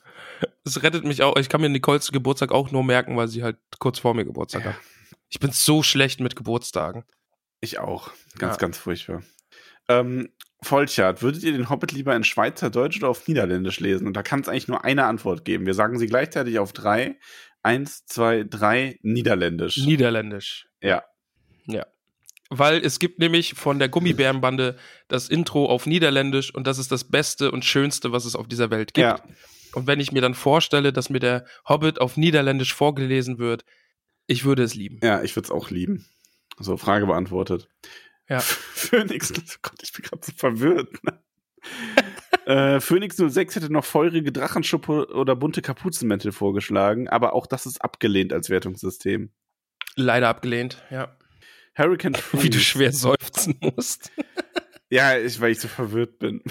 [0.66, 1.36] Es rettet mich auch.
[1.38, 4.64] Ich kann mir Nicoles Geburtstag auch nur merken, weil sie halt kurz vor mir Geburtstag
[4.66, 4.76] hat.
[5.30, 7.04] Ich bin so schlecht mit Geburtstagen.
[7.62, 8.12] Ich auch.
[8.38, 8.58] Ganz, Ja.
[8.58, 9.22] ganz furchtbar.
[9.90, 10.30] Ähm,
[10.62, 14.08] Vollchat, würdet ihr den Hobbit lieber in Schweizerdeutsch oder auf Niederländisch lesen?
[14.08, 15.66] Und da kann es eigentlich nur eine Antwort geben.
[15.66, 17.18] Wir sagen sie gleichzeitig auf drei.
[17.62, 19.78] Eins, zwei, drei, Niederländisch.
[19.78, 20.68] Niederländisch.
[20.82, 21.04] ja.
[21.66, 21.86] Ja.
[22.50, 24.76] Weil es gibt nämlich von der Gummibärenbande
[25.08, 28.72] das Intro auf Niederländisch und das ist das Beste und Schönste, was es auf dieser
[28.72, 29.06] Welt gibt.
[29.06, 29.22] Ja.
[29.74, 33.66] Und wenn ich mir dann vorstelle, dass mir der Hobbit auf Niederländisch vorgelesen wird,
[34.26, 35.00] ich würde es lieben.
[35.04, 36.08] Ja, ich würde es auch lieben.
[36.58, 37.70] So, Frage beantwortet.
[38.30, 38.40] Ja.
[38.74, 41.04] Phoenix, oh Gott, ich bin gerade so verwirrt.
[41.04, 41.20] Ne?
[42.46, 47.82] äh, Phoenix 06 hätte noch feurige Drachenschuppe oder bunte Kapuzenmäntel vorgeschlagen, aber auch das ist
[47.82, 49.32] abgelehnt als Wertungssystem.
[49.96, 51.16] Leider abgelehnt, ja.
[51.76, 52.60] Hurricane Wie du Freeze.
[52.60, 54.12] schwer seufzen musst.
[54.92, 56.42] Ja, ich, weil ich so verwirrt bin.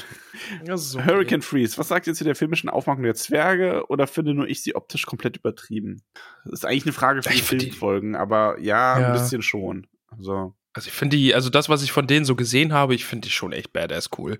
[0.75, 1.05] So.
[1.05, 4.63] Hurricane Freeze, was sagt ihr zu der filmischen Aufmachung der Zwerge oder finde nur ich
[4.63, 6.03] sie optisch komplett übertrieben?
[6.45, 9.07] Das ist eigentlich eine Frage für die- Filmfolgen, aber ja, Ja.
[9.09, 9.87] ein bisschen schon.
[10.09, 13.05] Also, Also ich finde die, also das, was ich von denen so gesehen habe, ich
[13.05, 14.39] finde die schon echt badass cool.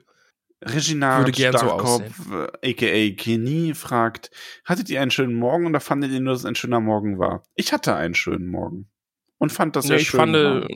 [0.65, 2.33] Regina gern so Starkopf,
[2.63, 4.31] äh, aka Kenny, fragt,
[4.65, 7.45] hattet ihr einen schönen Morgen oder fandet ihr nur, dass es ein schöner Morgen war?
[7.55, 8.91] Ich hatte einen schönen Morgen.
[9.39, 10.19] Und fand das Nee, sehr ich schön.
[10.19, 10.67] fand, war.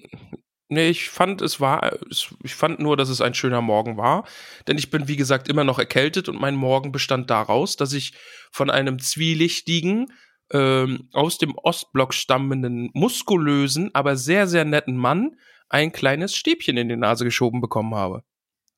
[0.69, 1.99] nee, ich fand, es war,
[2.45, 4.25] ich fand nur, dass es ein schöner Morgen war.
[4.69, 8.15] Denn ich bin, wie gesagt, immer noch erkältet und mein Morgen bestand daraus, dass ich
[8.53, 10.13] von einem zwielichtigen,
[10.53, 15.37] ähm, aus dem Ostblock stammenden, muskulösen, aber sehr, sehr netten Mann
[15.69, 18.23] ein kleines Stäbchen in die Nase geschoben bekommen habe.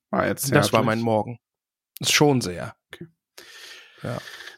[0.09, 1.39] war jetzt Das war mein Morgen.
[1.99, 2.75] Ist schon sehr.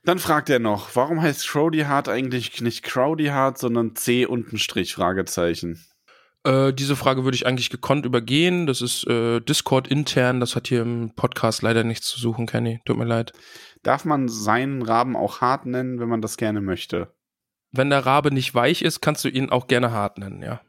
[0.04, 4.58] Dann fragt er noch, warum heißt Crowdy Heart eigentlich nicht Crowdy Heart, sondern C unten
[4.58, 5.84] Strich, Fragezeichen.
[6.48, 8.68] Äh, diese Frage würde ich eigentlich gekonnt übergehen.
[8.68, 10.40] Das ist äh, Discord intern.
[10.40, 12.80] Das hat hier im Podcast leider nichts zu suchen, Kenny.
[12.86, 13.34] Tut mir leid.
[13.84, 17.14] Darf man seinen Raben auch hart nennen, wenn man das gerne möchte?
[17.74, 20.62] Wenn der Rabe nicht weich ist, kannst du ihn auch gerne hart nennen, ja.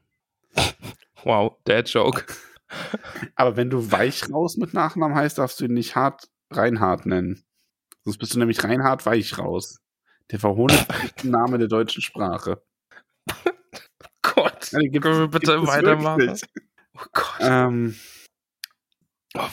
[1.22, 2.24] wow, Dad Joke.
[3.36, 7.44] Aber wenn du weich raus mit Nachnamen heißt, darfst du ihn nicht hart Reinhard nennen.
[8.04, 9.78] Sonst bist du nämlich Reinhard weich raus.
[10.32, 10.84] Der verhohnte
[11.22, 12.62] Name der deutschen Sprache.
[14.60, 16.38] Gibt Können wir bitte weitermachen?
[16.96, 17.38] Oh Gott.
[17.40, 17.94] Ähm,
[19.34, 19.48] Oh.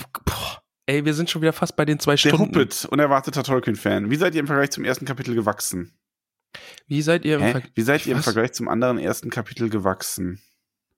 [0.87, 2.69] Ey, wir sind schon wieder fast bei den zwei der Stunden.
[2.89, 4.09] Unerwarteter Tolkien-Fan.
[4.09, 5.97] Wie seid ihr im Vergleich zum ersten Kapitel gewachsen?
[6.87, 7.51] Wie seid ihr im?
[7.51, 8.21] Ver Wie seid ihr im?
[8.23, 10.41] Vergleich zum anderen ersten Kapitel gewachsen?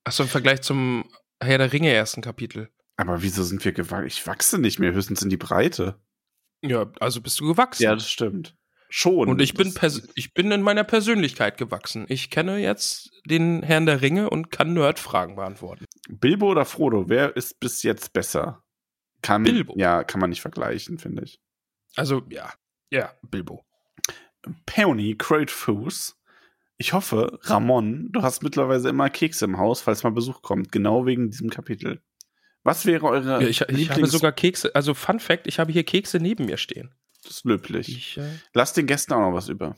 [0.03, 1.09] Achso, im Vergleich zum
[1.41, 2.69] Herr der Ringe ersten Kapitel?
[2.97, 4.07] Aber wieso sind wir gewachsen?
[4.07, 5.99] Ich wachse nicht mehr, höchstens in die Breite.
[6.61, 7.84] Ja, also bist du gewachsen.
[7.84, 8.56] Ja, das stimmt.
[8.89, 9.27] Schon.
[9.27, 9.73] Und ich bin,
[10.15, 12.05] ich bin in meiner Persönlichkeit gewachsen.
[12.07, 15.85] Ich kenne jetzt den Herrn der Ringe und kann Nerd-Fragen beantworten.
[16.07, 18.64] Bilbo oder Frodo, wer ist bis jetzt besser?
[19.22, 19.73] Kann, Bilbo.
[19.77, 21.39] Ja, kann man nicht vergleichen, finde ich.
[21.95, 22.53] Also, ja.
[22.89, 23.65] Ja, Bilbo.
[24.65, 26.15] Peony Crowdfuß.
[26.77, 31.05] Ich hoffe, Ramon, du hast mittlerweile immer Kekse im Haus, falls mal Besuch kommt, genau
[31.05, 32.01] wegen diesem Kapitel.
[32.64, 35.84] Was wäre eure Ja, ich, ich habe sogar Kekse, also Fun Fact, ich habe hier
[35.84, 36.93] Kekse neben mir stehen.
[37.27, 37.89] Das ist löblich.
[37.89, 39.75] Ich, äh, Lasst den Gästen auch noch was über.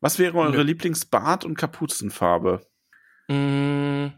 [0.00, 0.72] Was wäre eure Nö.
[0.72, 2.66] Lieblingsbart- und Kapuzenfarbe?
[3.28, 4.12] mh,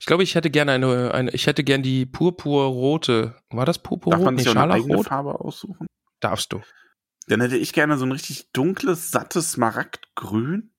[0.00, 3.36] ich glaube, ich hätte gerne eine, eine, ich hätte gern die purpurrote.
[3.50, 4.24] War das Darf purpurrot?
[4.24, 5.04] man Nee, sich auch eine eigene?
[5.04, 5.86] Farbe aussuchen?
[6.20, 6.62] Darfst du.
[7.28, 10.72] Dann hätte ich gerne so ein richtig dunkles, sattes Smaragdgrün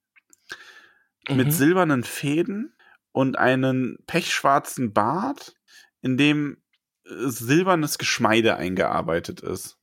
[1.29, 1.51] mit Mhm.
[1.51, 2.73] silbernen Fäden
[3.11, 5.55] und einen pechschwarzen Bart
[6.01, 6.57] in dem
[7.05, 9.78] äh, silbernes Geschmeide eingearbeitet ist.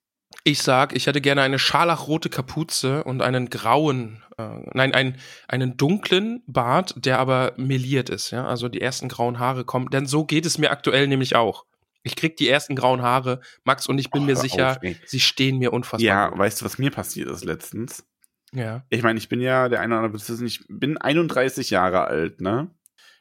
[0.48, 5.16] Ich sag, ich hätte gerne eine scharlachrote Kapuze und einen grauen, äh, nein, einen,
[5.48, 8.46] einen dunklen Bart, der aber meliert ist, ja.
[8.46, 11.66] Also die ersten grauen Haare kommen, denn so geht es mir aktuell nämlich auch.
[12.04, 15.18] Ich krieg die ersten grauen Haare, Max, und ich bin Oh, mir sicher, auf, sie
[15.18, 16.00] stehen mir unfassbar.
[16.00, 16.38] Ja, gut.
[16.38, 18.06] weißt du, was mir passiert ist letztens?
[18.52, 18.84] ja.
[18.88, 22.70] Ich meine, ich bin ja der eine oder andere, ich bin 31 Jahre alt, ne?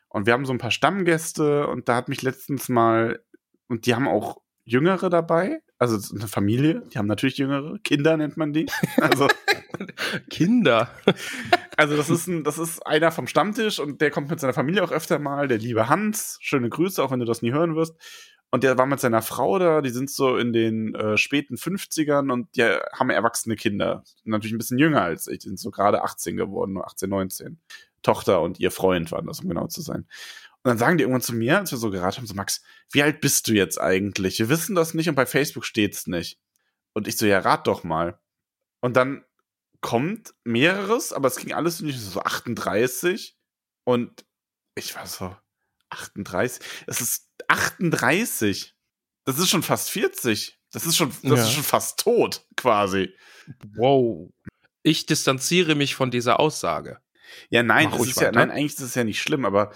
[0.10, 3.20] Und wir haben so ein paar Stammgäste und da hat mich letztens mal,
[3.68, 8.36] und die haben auch Jüngere dabei, also eine Familie, die haben natürlich Jüngere, Kinder nennt
[8.36, 8.66] man die.
[9.00, 9.28] Also,
[10.30, 10.90] Kinder.
[11.78, 14.84] also das ist ein, das ist einer vom Stammtisch und der kommt mit seiner Familie
[14.84, 16.38] auch öfter mal, der liebe Hans.
[16.42, 17.96] Schöne Grüße, auch wenn du das nie hören wirst.
[18.52, 22.32] Und der war mit seiner Frau da, die sind so in den äh, späten 50ern
[22.32, 24.04] und die haben erwachsene Kinder.
[24.24, 27.60] Natürlich ein bisschen jünger als ich, die sind so gerade 18 geworden, nur 18, 19.
[28.02, 30.06] Tochter und ihr Freund waren das, um genau zu sein.
[30.66, 33.04] Und dann sagen die irgendwann zu mir, als wir so geraten haben, so Max, wie
[33.04, 34.40] alt bist du jetzt eigentlich?
[34.40, 36.40] Wir wissen das nicht und bei Facebook steht's nicht.
[36.94, 38.20] Und ich so, ja, rat doch mal.
[38.82, 39.24] Und dann
[39.82, 43.38] kommt mehreres, aber es ging alles nicht so 38
[43.84, 44.26] und
[44.74, 45.36] ich war so
[45.92, 46.66] 38.
[46.88, 48.76] Es ist 38.
[49.26, 50.60] Das ist schon fast 40.
[50.72, 51.44] Das ist schon, das Ja.
[51.44, 53.14] ist schon fast tot, quasi.
[53.76, 54.34] Wow.
[54.82, 57.00] Ich distanziere mich von dieser Aussage.
[57.50, 58.32] Ja, nein, Mach das ist ja, weiter.
[58.40, 59.72] nein, eigentlich ist es ja nicht schlimm, aber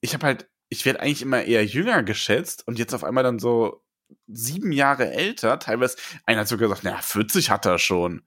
[0.00, 3.38] ich habe halt, ich werde eigentlich immer eher jünger geschätzt und jetzt auf einmal dann
[3.38, 3.82] so
[4.26, 5.58] sieben Jahre älter.
[5.58, 5.96] Teilweise,
[6.26, 8.22] einer hat sogar gesagt, na, 40 hat er schon.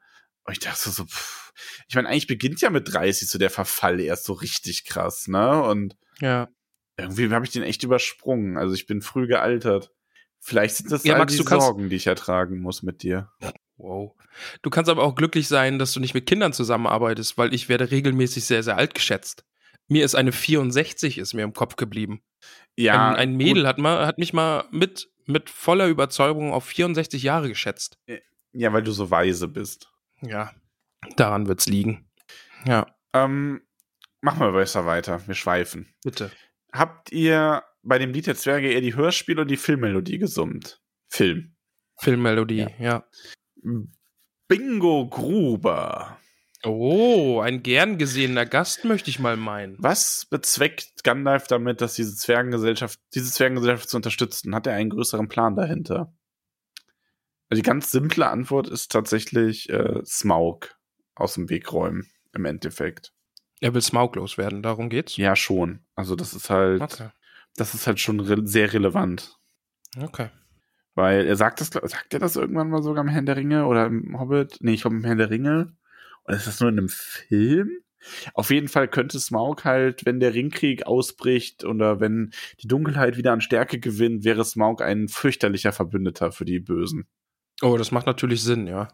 [0.46, 1.52] Und ich dachte so, pff.
[1.88, 5.62] ich meine, eigentlich beginnt ja mit 30 so der Verfall erst so richtig krass, ne?
[5.64, 6.50] Und Ja.
[6.98, 8.58] irgendwie habe ich den echt übersprungen.
[8.58, 9.92] Also ich bin früh gealtert.
[10.40, 13.32] Vielleicht sind das Ja, all Max, die Sorgen, die ich ertragen muss mit dir.
[13.78, 14.14] Wow.
[14.62, 17.92] Du kannst aber auch glücklich sein, dass du nicht mit Kindern zusammenarbeitest, weil ich werde
[17.92, 19.46] regelmäßig sehr, sehr alt geschätzt.
[19.88, 22.22] Mir ist eine 64 ist mir im Kopf geblieben.
[22.78, 27.22] Ja, ein, ein Mädel hat, mal, hat mich mal mit, mit voller Überzeugung auf 64
[27.24, 27.98] Jahre geschätzt.
[28.08, 28.20] gut.
[28.56, 29.92] Ja, weil du so weise bist.
[30.22, 30.52] Ja,
[31.18, 32.10] daran wird's liegen.
[32.66, 33.62] Ja, Ähm,
[34.22, 35.26] machen wir besser weiter.
[35.28, 35.94] Wir schweifen.
[36.04, 36.32] bitte.
[36.72, 40.82] Habt ihr bei dem Lied der Zwerge eher die Hörspiel oder die Filmmelodie gesummt?
[41.10, 41.56] Film.
[42.00, 43.06] Filmmelodie, ja.
[44.48, 46.18] Bingo Gruber.
[46.66, 49.76] Oh, ein gern gesehener Gast, möchte ich mal meinen.
[49.80, 54.56] Was bezweckt Gandalf damit, dass diese Zwergengesellschaft, diese Zwergengesellschaft zu unterstützen?
[54.56, 56.14] Hat er einen größeren Plan dahinter?
[57.50, 60.70] Also die ganz simple Antwort ist tatsächlich äh, Smaug
[61.16, 63.14] aus dem Weg räumen, im Endeffekt.
[63.60, 65.18] Er will smauglos werden, darum geht's.
[65.18, 65.86] Ja, schon.
[65.96, 67.10] Also das ist halt, Okay.
[67.56, 69.38] das ist halt schon re sehr relevant.
[70.02, 70.30] Okay.
[70.96, 73.86] Weil er sagt das, sagt er das irgendwann mal sogar im Herrn der Ringe oder
[73.88, 74.58] im Hobbit?
[74.62, 75.76] Nee, ich glaube im Herrn der Ringe.
[76.26, 77.70] Oder ist das nur in einem Film?
[78.34, 83.32] Auf jeden Fall könnte Smaug halt, wenn der Ringkrieg ausbricht oder wenn die Dunkelheit wieder
[83.32, 87.08] an Stärke gewinnt, wäre Smaug ein fürchterlicher Verbündeter für die Bösen.
[87.62, 88.90] Oh, das macht natürlich Sinn, ja.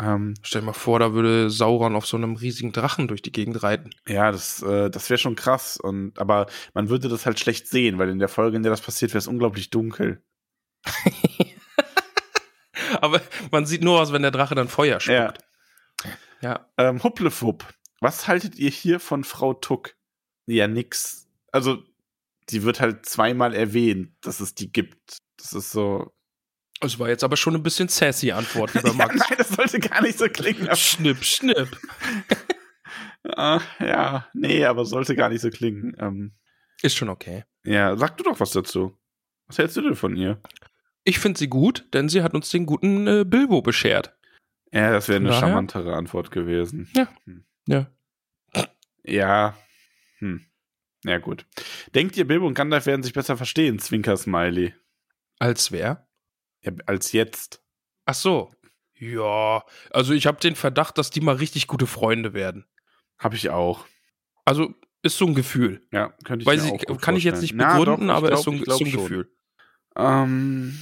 [0.00, 3.32] Ähm, Stell dir mal vor, da würde Sauron auf so einem riesigen Drachen durch die
[3.32, 3.90] Gegend reiten.
[4.06, 5.76] ja, das, äh, das wäre schon krass.
[5.76, 8.80] Und, aber man würde das halt schlecht sehen, weil in der Folge, in der das
[8.80, 10.22] passiert, wäre es unglaublich dunkel.
[13.00, 13.20] Aber
[13.50, 15.16] man sieht nur aus, wenn der Drache dann Feuer spuckt.
[15.16, 15.34] Ja.
[16.78, 17.64] Ähm, Huplefupp,
[18.00, 19.94] was haltet ihr hier von Frau Tuck?
[20.46, 21.28] Ja, nix.
[21.52, 21.82] Also,
[22.50, 25.18] die wird halt zweimal erwähnt, dass es die gibt.
[25.36, 26.12] Das ist so.
[26.80, 29.14] Es war jetzt aber schon ein bisschen sassy Antwort, lieber Ja, Max.
[29.16, 30.68] nein, das sollte gar nicht so klingen.
[30.74, 31.68] schnipp, schnipp.
[33.36, 35.94] Ah, ja, nee, aber sollte gar nicht so klingen.
[36.00, 36.32] Ähm,
[36.82, 37.44] Ist schon okay.
[37.64, 38.98] ja, sag du doch was dazu.
[39.46, 40.40] Was hältst du denn von ihr?
[41.04, 44.16] Ich finde sie gut, denn sie hat uns den guten äh, Bilbo beschert.
[44.72, 45.40] Ja, das wäre eine Daher?
[45.40, 46.90] charmantere Antwort gewesen.
[46.94, 47.86] Ja.
[49.04, 49.56] Ja.
[50.18, 50.46] Hm.
[51.04, 51.46] Ja, gut.
[51.94, 54.74] Denkt ihr, Bilbo und Gandalf werden sich besser verstehen, Zwinker Smiley,
[55.38, 56.08] Als wer?
[56.62, 57.62] ja, als jetzt?
[58.04, 58.52] Ach so.
[58.94, 62.66] Ja, also ich habe den Verdacht, dass die mal richtig gute Freunde werden.
[63.18, 63.86] Hab ich auch.
[64.44, 65.84] Also ist so ein Gefühl.
[65.92, 67.72] Ja, könnte ich Weiß mir ich, auch gut kann ich jetzt nicht vorstellen.
[67.74, 68.92] Na, begründen, doch, aber glaub- ist so ein, so ein.
[68.92, 69.32] Gefühl.
[69.96, 70.78] Ähm,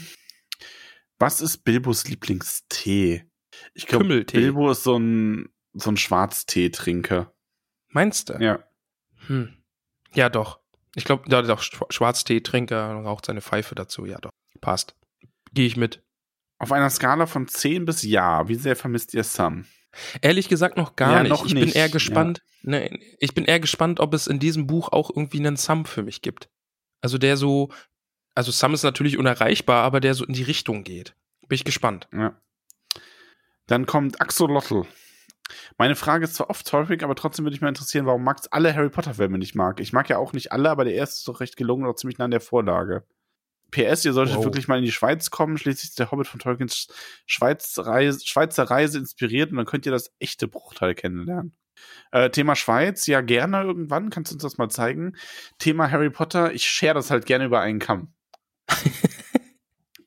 [1.18, 3.24] was ist Bilbos Lieblingstee?
[3.74, 4.24] Ich glaube.
[4.24, 7.32] Bilbo ist so ein, so ein Schwarztee-Trinker.
[7.88, 8.34] Meinst du?
[8.34, 8.64] Ja.
[9.26, 9.54] Hm.
[10.14, 10.60] Ja, doch.
[10.94, 14.06] Ich glaube, ja, doch, Schwa- Schwarztee-Trinker raucht seine Pfeife dazu.
[14.06, 14.30] Ja, doch.
[14.60, 14.96] Passt.
[15.52, 16.02] Gehe ich mit.
[16.58, 19.66] Auf einer Skala von 10 bis Ja, wie sehr vermisst ihr Sam?
[20.20, 21.30] Ehrlich gesagt noch gar Ja, nicht.
[21.30, 21.92] noch ich bin nicht, eher ja.
[21.92, 22.42] gespannt.
[22.62, 26.02] Ne, ich bin eher gespannt, ob es in diesem Buch auch irgendwie einen Sam für
[26.02, 26.48] mich gibt.
[27.00, 27.70] Also der so,
[28.34, 31.16] also Sam ist natürlich unerreichbar, aber der so in die Richtung geht.
[31.48, 32.08] Bin ich gespannt.
[32.12, 32.40] Ja.
[33.70, 34.82] Dann kommt Axolotl.
[35.78, 38.74] Meine Frage ist zwar oft häufig, aber trotzdem würde ich mal interessieren, warum Max alle
[38.74, 39.78] Harry Potter Filme nicht mag.
[39.78, 42.18] Ich mag ja auch nicht alle, aber der erste ist doch recht gelungen, auch ziemlich
[42.18, 43.04] nah an der Vorlage.
[43.70, 44.44] PS, ihr solltet Wow.
[44.46, 45.56] wirklich mal in die Schweiz kommen.
[45.56, 46.88] Schließlich ist der Hobbit von Tolkiens
[47.26, 51.54] Schweiz Reise, Schweizer Reise inspiriert und dann könnt ihr das echte Bruchteil kennenlernen.
[52.10, 54.10] Äh, Thema Schweiz, ja, gerne irgendwann.
[54.10, 55.14] Kannst du uns das mal zeigen?
[55.58, 58.12] Thema Harry Potter, ich share das halt gerne über einen Kamm.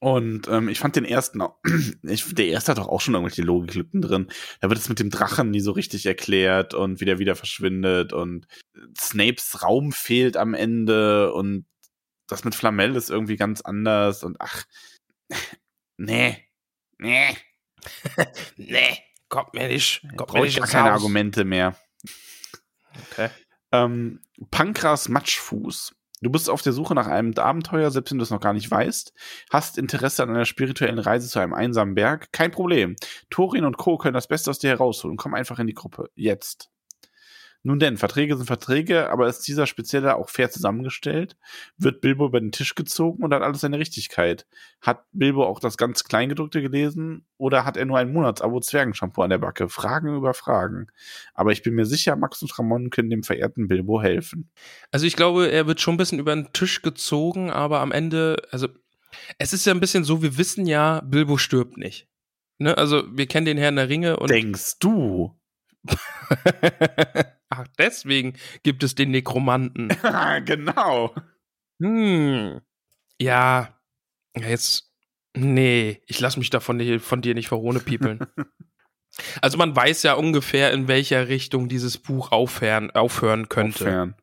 [0.03, 1.59] Und ähm, ich fand den ersten, auch-
[2.03, 4.27] ich, der erste hat doch auch schon irgendwelche Logiklücken drin.
[4.59, 8.11] Da wird es mit dem Drachen nie so richtig erklärt und wie der wieder verschwindet
[8.11, 8.45] und
[8.99, 11.65] Snapes Raum fehlt am Ende und
[12.27, 14.65] das mit Flamel ist irgendwie ganz anders und ach,
[15.97, 16.37] nee,
[16.97, 17.37] nee,
[18.57, 18.97] Nee,
[19.29, 20.01] kommt mir nicht.
[20.17, 21.77] Kommt brauche ich gar keine Argumente mehr.
[23.11, 23.29] Okay.
[23.71, 24.21] Ähm,
[24.51, 25.95] Pankras Matschfuß.
[26.23, 28.71] Du bist auf der Suche nach einem Abenteuer, selbst wenn du es noch gar nicht
[28.71, 29.13] weißt.
[29.51, 32.31] Hast Interesse an einer spirituellen Reise zu einem einsamen Berg?
[32.31, 32.95] Kein Problem.
[33.29, 33.97] Torin und Co.
[33.97, 35.17] können das Beste aus dir herausholen.
[35.17, 36.09] Komm einfach in die Gruppe.
[36.15, 36.72] Jetzt.
[37.65, 41.37] Nun denn, Verträge sind Verträge, aber ist dieser spezielle auch fair zusammengestellt?
[41.77, 44.45] Wird Bilbo über den Tisch gezogen und hat alles seine Richtigkeit?
[44.81, 49.29] Hat Bilbo auch das ganz Kleingedruckte gelesen oder hat er nur ein Monatsabo Zwergenshampoo an
[49.29, 49.69] der Backe?
[49.69, 50.87] Fragen über Fragen.
[51.33, 54.49] Aber ich bin mir sicher, Max und Ramon können dem verehrten Bilbo helfen.
[54.91, 58.35] Also ich glaube, er wird schon ein bisschen über den Tisch gezogen, aber am Ende,
[58.51, 58.67] also
[59.37, 62.09] es ist ja ein bisschen so, wir wissen ja, Bilbo stirbt nicht.
[62.57, 62.77] Ne?
[62.77, 65.33] Also wir kennen den Herrn der Ringe und Denkst du?
[67.49, 68.33] Ach, deswegen
[68.63, 69.89] gibt es den Nekromanten.
[70.45, 71.13] genau.
[71.81, 72.61] Hm.
[73.19, 73.79] Ja,
[74.35, 74.91] jetzt.
[75.35, 78.19] Nee, ich lasse mich davon nicht, von dir nicht verrohne piepeln.
[79.41, 83.85] also man weiß ja ungefähr, in welcher Richtung dieses Buch aufhören, aufhören könnte.
[83.85, 84.15] Fern.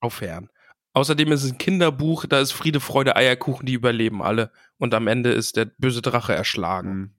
[0.00, 0.50] Aufhören.
[0.94, 4.50] Außerdem ist es ein Kinderbuch, da ist Friede, Freude, Eierkuchen, die überleben alle.
[4.78, 6.94] Und am Ende ist der böse Drache erschlagen.
[6.94, 7.14] Mhm.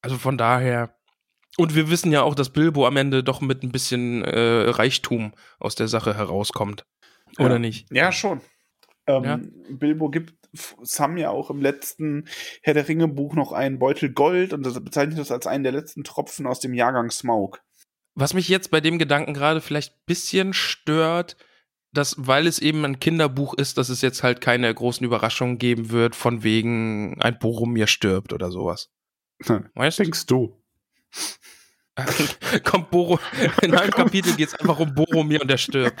[0.00, 0.97] Also von daher.
[1.58, 5.32] Und wir wissen ja auch, dass Bilbo am Ende doch mit ein bisschen äh, Reichtum
[5.58, 6.86] aus der Sache herauskommt.
[7.38, 7.58] Oder Ja.
[7.58, 7.88] nicht?
[7.90, 8.40] Ja, schon.
[9.08, 9.40] Ähm, Ja.
[9.70, 12.28] Bilbo gibt Sam ja auch im letzten
[12.62, 15.72] Herr der Ringe Buch noch einen Beutel Gold und das bezeichnet das als einen der
[15.72, 17.60] letzten Tropfen aus dem Jahrgang Smaug.
[18.14, 21.36] Was mich jetzt bei dem Gedanken gerade vielleicht ein bisschen stört,
[21.92, 25.90] dass, weil es eben ein Kinderbuch ist, dass es jetzt halt keine großen Überraschungen geben
[25.90, 28.90] wird, von wegen ein Boromir stirbt oder sowas.
[29.74, 30.02] Weißt du?
[30.04, 30.62] Denkst du?
[32.64, 33.18] Kommt Boro,
[33.62, 35.98] in einem Kapitel geht es einfach um Boromir und der stirbt.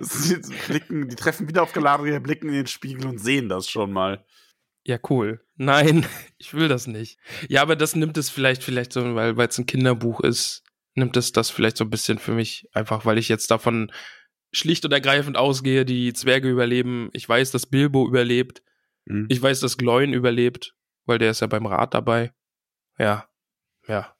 [0.00, 3.92] Sie blicken, die treffen wieder auf Galadriel, blicken in den Spiegel und sehen das schon
[3.92, 4.24] mal.
[4.84, 5.44] Ja, cool.
[5.56, 6.06] Nein,
[6.38, 7.18] ich will das nicht.
[7.48, 10.62] Ja, aber das nimmt es vielleicht, vielleicht so, weil es ein Kinderbuch ist,
[10.94, 13.90] nimmt es das vielleicht so ein bisschen für mich, einfach weil ich jetzt davon
[14.52, 17.10] schlicht und ergreifend ausgehe, die Zwerge überleben.
[17.12, 18.62] Ich weiß, dass Bilbo überlebt.
[19.06, 19.26] Mhm.
[19.28, 20.74] Ich weiß, dass Gloin überlebt,
[21.04, 22.32] weil der ist ja beim Rat dabei.
[22.96, 23.28] Ja,
[23.88, 24.12] ja.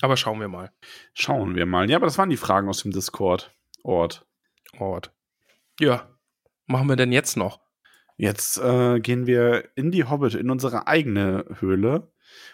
[0.00, 0.72] Aber schauen wir mal.
[1.14, 1.88] Schauen wir mal.
[1.88, 4.26] Ja, aber das waren die Fragen aus dem Discord-Ort.
[4.78, 5.12] Ort.
[5.78, 6.08] Ja.
[6.66, 7.60] Machen wir denn jetzt noch?
[8.16, 12.12] Jetzt äh, gehen wir in die Hobbit, in unsere eigene Höhle.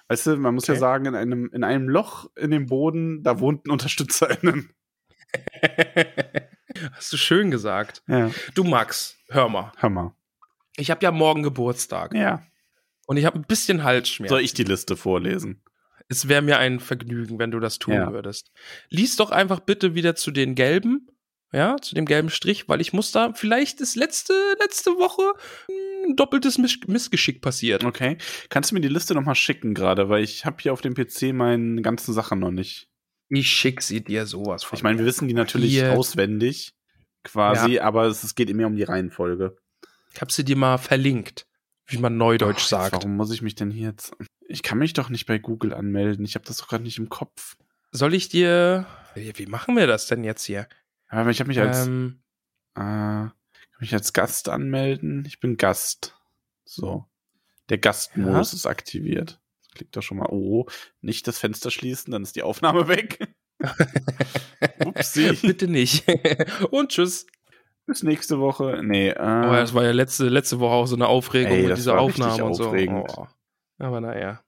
[0.09, 0.81] Weißt du, man muss ja Okay.
[0.81, 4.70] sagen, in einem, in einem Loch in dem Boden, da wohnten UnterstützerInnen.
[6.93, 8.03] Hast du schön gesagt.
[8.07, 9.73] Ja, Du Max, hör mal.
[9.78, 10.15] Hammer.
[10.77, 12.43] Ich habe ja morgen Geburtstag Ja.
[13.07, 14.28] und ich habe ein bisschen Halsschmerzen.
[14.32, 15.62] Soll ich die Liste vorlesen?
[16.11, 18.12] Es wäre mir ein Vergnügen, wenn du das tun Ja.
[18.12, 18.51] würdest.
[18.89, 21.07] Lies doch einfach bitte wieder zu den gelben,
[21.53, 25.32] ja, zu dem gelben Strich, weil ich muss da, vielleicht ist letzte, letzte Woche
[26.07, 27.85] ein doppeltes Miss Missgeschick passiert.
[27.85, 28.19] Okay.
[28.49, 31.32] Kannst du mir die Liste nochmal schicken gerade, weil ich habe hier auf dem PC
[31.32, 32.89] meine ganzen Sachen noch nicht.
[33.28, 34.77] Ich schick sie dir sowas von.
[34.77, 35.93] Ich meine, wir wissen die natürlich Hier.
[35.93, 36.73] auswendig,
[37.23, 39.57] quasi, aber es, es geht mehr um die Reihenfolge.
[40.12, 41.47] Ich hab sie dir mal verlinkt,
[41.87, 42.93] wie man neudeutsch Ach, jetzt, sagt.
[42.95, 44.12] Warum muss ich mich denn hier jetzt...
[44.51, 46.24] Ich kann mich doch nicht bei Google anmelden.
[46.24, 47.56] Ich habe das doch gerade nicht im Kopf.
[47.93, 50.68] Soll ich dir, wie, machen wir das denn jetzt hier?
[51.09, 51.86] Aber ich habe mich als...
[51.86, 52.20] Ähm,
[52.74, 53.32] Äh, kann
[53.81, 55.24] mich als Gast anmelden?
[55.27, 56.16] Ich bin Gast.
[56.64, 57.06] So.
[57.68, 58.56] Der Gastmodus Ja.
[58.56, 59.40] ist aktiviert.
[59.74, 60.28] Klick doch schon mal.
[60.31, 60.66] Oh,
[61.01, 63.28] nicht das Fenster schließen, dann ist die Aufnahme weg.
[64.85, 65.32] Upsi.
[65.43, 66.05] bitte nicht.
[66.70, 67.27] Und tschüss.
[67.86, 68.81] Bis nächste Woche.
[68.85, 71.77] Nee, äh, Oh, das war ja letzte, letzte Woche auch so eine Aufregung Ey, mit
[71.77, 72.68] dieser Aufnahme und so.
[72.68, 73.05] aufregend.
[73.16, 73.27] Oh.
[73.81, 74.40] Aber naja.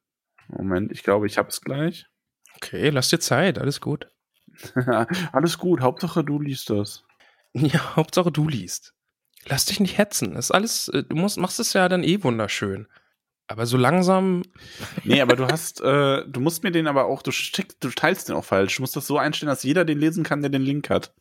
[0.48, 2.06] Moment, ich glaube, ich hab's gleich.
[2.56, 4.08] Okay, lass dir Zeit, alles gut.
[5.32, 7.04] Alles gut, Hauptsache du liest das.
[7.54, 8.94] Ja, Hauptsache du liest.
[9.46, 10.34] Lass dich nicht hetzen.
[10.34, 12.86] Das ist alles, äh, du musst, machst es ja dann eh wunderschön.
[13.48, 14.42] Aber so langsam,
[15.04, 18.28] Nee, aber du hast, äh, du musst mir den aber auch, du schickst, du teilst
[18.28, 18.76] den auch falsch.
[18.76, 21.14] Du musst das so einstellen, dass jeder den lesen kann, der den Link hat.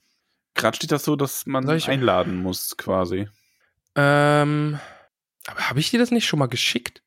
[0.54, 3.28] Gerade steht das so, dass man Soll ich- einladen muss, quasi.
[3.96, 4.80] ähm,
[5.48, 7.02] aber habe ich dir das nicht schon mal geschickt?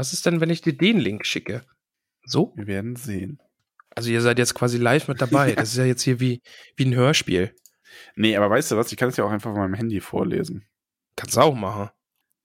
[0.00, 1.62] Was ist denn, wenn ich dir den Link schicke?
[2.24, 2.54] So?
[2.56, 3.38] Wir werden sehen.
[3.90, 5.52] Also ihr seid jetzt quasi live mit dabei.
[5.56, 6.40] Das ist ja jetzt hier wie,
[6.74, 7.54] wie ein Hörspiel.
[8.16, 8.90] Nee, aber weißt du was?
[8.92, 10.64] Ich kann es ja auch einfach auf meinem Handy vorlesen.
[11.16, 11.90] Kannst du auch machen.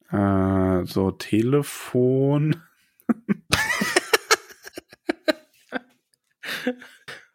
[0.10, 2.62] Äh, so Telefon.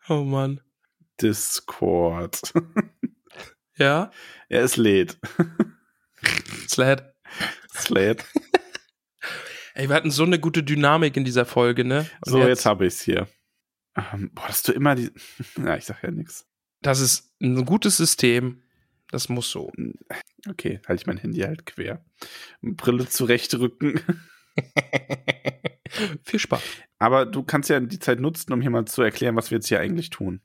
[0.08, 0.60] Oh Mann.
[1.22, 2.52] Discord.
[3.76, 4.10] Ja?
[4.48, 5.18] er ist lädt.
[6.68, 7.14] Slad.
[7.72, 8.24] Slate.
[9.80, 12.00] Ey, wir hatten so eine gute Dynamik in dieser Folge, ne?
[12.26, 13.28] Und So, jetzt, habe ich's hier.
[13.96, 15.10] Ähm, boah, dass du immer die.
[15.58, 16.46] Ja, ich sag ja nichts.
[16.82, 18.62] Das ist ein gutes System.
[19.10, 19.72] Das muss so.
[20.46, 22.04] Okay, halte ich mein Handy halt quer.
[22.60, 24.02] Brille zurechtrücken.
[26.24, 26.62] Viel Spaß.
[26.98, 29.68] Aber du kannst ja die Zeit nutzen, um hier mal zu erklären, was wir jetzt
[29.68, 30.42] hier eigentlich tun.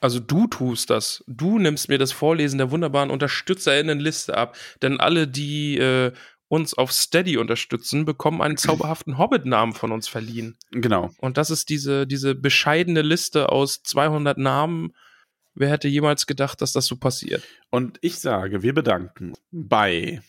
[0.00, 1.22] Also du tust das.
[1.26, 4.56] Du nimmst mir das Vorlesen der wunderbaren UnterstützerInnenliste ab.
[4.80, 6.12] Denn alle, die äh,
[6.50, 10.58] uns auf Steady unterstützen, bekommen einen zauberhaften Hobbit-Namen von uns verliehen.
[10.72, 11.10] Genau.
[11.18, 14.92] Und das ist diese, diese bescheidene Liste aus 200 Namen.
[15.54, 17.44] Wer hätte jemals gedacht, dass das so passiert?
[17.70, 20.20] Und ich sage, wir bedanken bei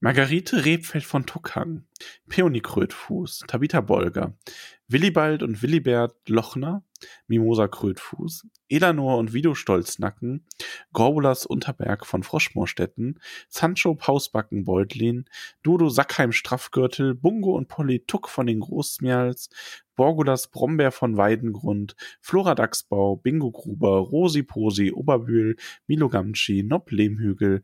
[0.00, 1.86] Margarete Rebfeld von Tuckhang,
[2.28, 4.36] Peony Krötfuß, Tabitha Bolger,
[4.88, 6.84] Willibald und Willibert Lochner,
[7.26, 10.46] Mimosa Krötfuß, Elanor und Vido Stolznacken,
[10.92, 15.26] Gorbulas Unterberg von Froschmoorstetten, Sancho Pausbacken Beutlin,
[15.62, 19.50] Dodo Sackheim Straffgürtel, Bungo und Polly Tuck von den Großmials,
[19.96, 25.56] Borgulas Brombeer von Weidengrund, Flora Dachsbau, Bingo Gruber, Rosi Posi, Oberbühl,
[25.86, 27.62] Milo Gamschi, Nob Lehmhügel,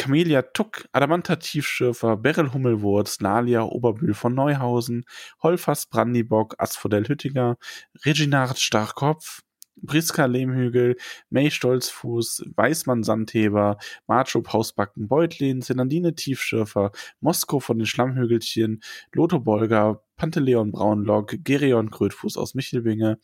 [0.00, 5.04] Camelia Tuck, Adamanta Tiefschürfer, Beryl Hummelwurz, Nalia Oberbühl von Neuhausen,
[5.42, 7.58] Holfers Brandibock, Asphodel Hüttinger,
[8.06, 9.42] Reginard Starkopf,
[9.86, 10.96] Priska Lehmhügel,
[11.28, 18.82] May Stolzfuß, Weißmann Sandheber, Macho Pausbacken Beutlin, Senandine Tiefschürfer, Mosko von den Schlammhügelchen,
[19.12, 23.18] Lotho Bolger, Panteleon Braunlock, Gerion Krötfuß aus Michelbinge,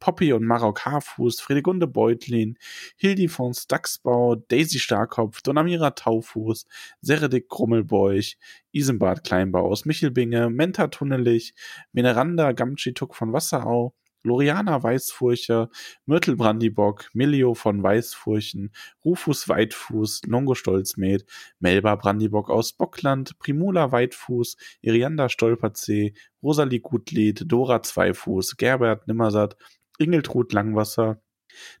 [0.00, 2.58] Poppy und Marok Haarfuß, Fredegunde Beutlin,
[2.96, 6.66] Hildi von Staxbau, Daisy Starkopf, Donamira Taufuß,
[7.00, 8.36] Seredik Grummelbeuch,
[8.72, 11.54] Isenbart Kleinbau aus Michelbinge, Menta Tunnelich,
[11.92, 13.94] Veneranda Gamtschituk von Wasserau,
[14.24, 15.68] Loriana Weißfurcher,
[16.06, 18.72] Myrtle Brandibock, Milio von Weißfurchen,
[19.04, 21.26] Rufus Weitfuß, Longo Stolzmed,
[21.60, 29.58] Melba Brandibock aus Bockland, Primula Weitfuß, Irianda Stolperzee, Rosalie Gutlied, Dora Zweifuß, Gerbert Nimmersatt,
[29.98, 31.20] Ingeltrud Langwasser,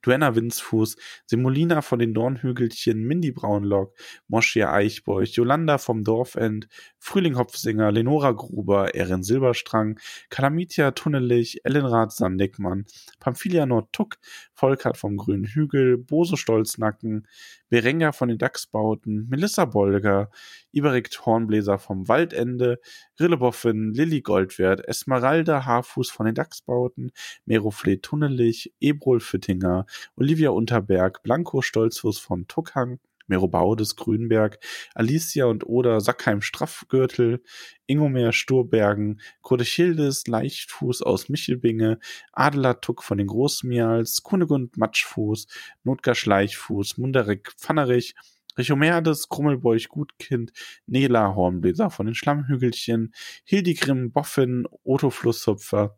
[0.02, 0.96] Duenna Winzfuß,
[1.26, 3.94] Semolina von den Dornhügelchen, Mindy Braunlock,
[4.28, 6.68] Moschia Eichbeuch, Jolanda vom Dorfend,
[6.98, 9.98] Frühling Hopfsinger, Lenora Gruber, Erin Silberstrang,
[10.30, 12.86] Kalamitia Tunnelich, Ellenrad Sandigmann,
[13.20, 14.16] Pamphilia Nordtuck,
[14.52, 17.26] Volkert vom Grünen Hügel, Bose Stolznacken,
[17.68, 20.30] Berenga von den Dachsbauten, Melissa Bolger,
[20.72, 22.80] Iberikt Hornbläser vom Waldende,
[23.18, 27.10] Rilleboffin, Lilly Goldwert, Esmeralda Haarfuß von den Dachsbauten,
[27.46, 29.20] Merofle Tunnelich, Ebrol
[29.54, 29.86] Füttinger,
[30.16, 34.58] Olivia Unterberg, Blanco Stolzfuß von Tuckhang, Mero Baudes Grünberg,
[34.94, 37.42] Alicia und Oder Sackheim Straffgürtel,
[37.86, 41.98] Ingomer Sturbergen, Kodechildes Leichtfuß aus Michelbinge,
[42.32, 45.46] Adela Tuck von den Großmials, Kunegund Matschfuß,
[45.84, 48.14] Notgar Schleichfuß, Munderik Pfannerich,
[48.58, 50.52] Richomerdes, Krummelbeuch, Gutkind,
[50.86, 53.14] Nela, Hornbläser von den Schlammhügelchen,
[53.44, 55.96] Hildegrim, Boffin, Otto Flusshupfer,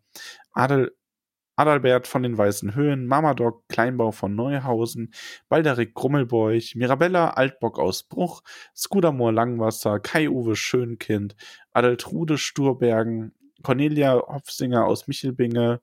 [0.52, 0.95] Adel,
[1.56, 5.12] Adalbert von den Weißen Höhen, Mamadok, Kleinbau von Neuhausen,
[5.48, 8.42] Balderik Grummelbeuch, Mirabella Altbock aus Bruch,
[8.76, 11.34] Skudamor Langwasser, Kai-Uwe Schönkind,
[11.72, 15.80] Adeltrude Sturbergen, Cornelia Hopfsinger aus Michelbinge,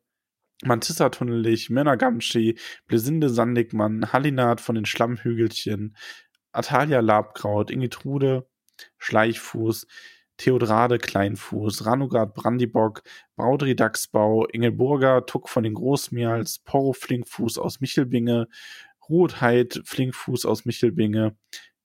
[0.64, 5.98] Mantissa Tunnelich, Mörner Gamschi, Blesinde Sandigmann, Hallinat von den Schlammhügelchen,
[6.52, 8.48] Atalia Labkraut, Ingitrude
[9.00, 9.88] Schleichfuß,
[10.38, 13.04] Theodrade Kleinfuß, Ranugard Brandibock,
[13.36, 18.48] Braudri Dachsbau, Ingelburger Tuck von den Großmials, Porro Flinkfuß aus Michelbinge,
[19.10, 21.36] Ruhetheit Flinkfuß aus Michelbinge,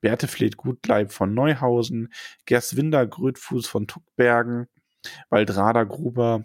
[0.01, 2.13] Bertefled Gutleib von Neuhausen,
[2.47, 4.69] Gerswinder Grötfuß von Tuckbergen,
[5.29, 6.45] Waldrada Gruber,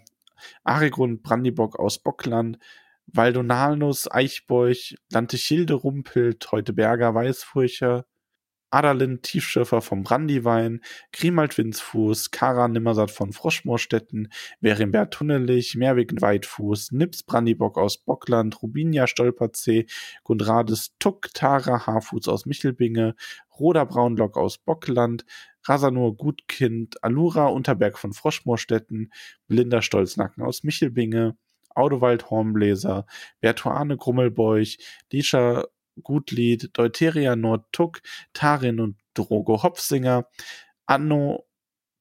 [0.64, 2.58] Arigrund Brandibock aus Bockland,
[3.06, 8.06] Waldonalnus Eichbeuch, Lantechilde Rumpel, Teuteberger Weißfurcher,
[8.74, 10.80] Adalin Tiefschürfer vom Brandywein,
[11.12, 19.06] Grimald Winzfuß, Kara Nimmersatt von Froschmoorstetten, Verimbert Tunnelich, Merwig Weitfuß, Nips Brandibock aus Bockland, Rubinia
[19.06, 19.86] Stolperzee,
[20.24, 23.14] Gundrades Tuck, Tara Haarfuß aus Michelbinge,
[23.60, 25.24] Roda Braunlock aus Bockland,
[25.62, 29.12] Rasanur Gutkind, Alura Unterberg von Froschmoorstetten,
[29.46, 31.36] Belinda Stolznacken aus Michelbinge,
[31.76, 33.06] Audowald Hornbläser,
[33.40, 34.78] Bertuane Grummelbeuch,
[35.12, 35.64] Lisha
[36.02, 38.00] Gutlied, Deuteria Nordtuck,
[38.32, 40.26] Tarin und Drogo Hopfsinger,
[40.86, 41.46] Anno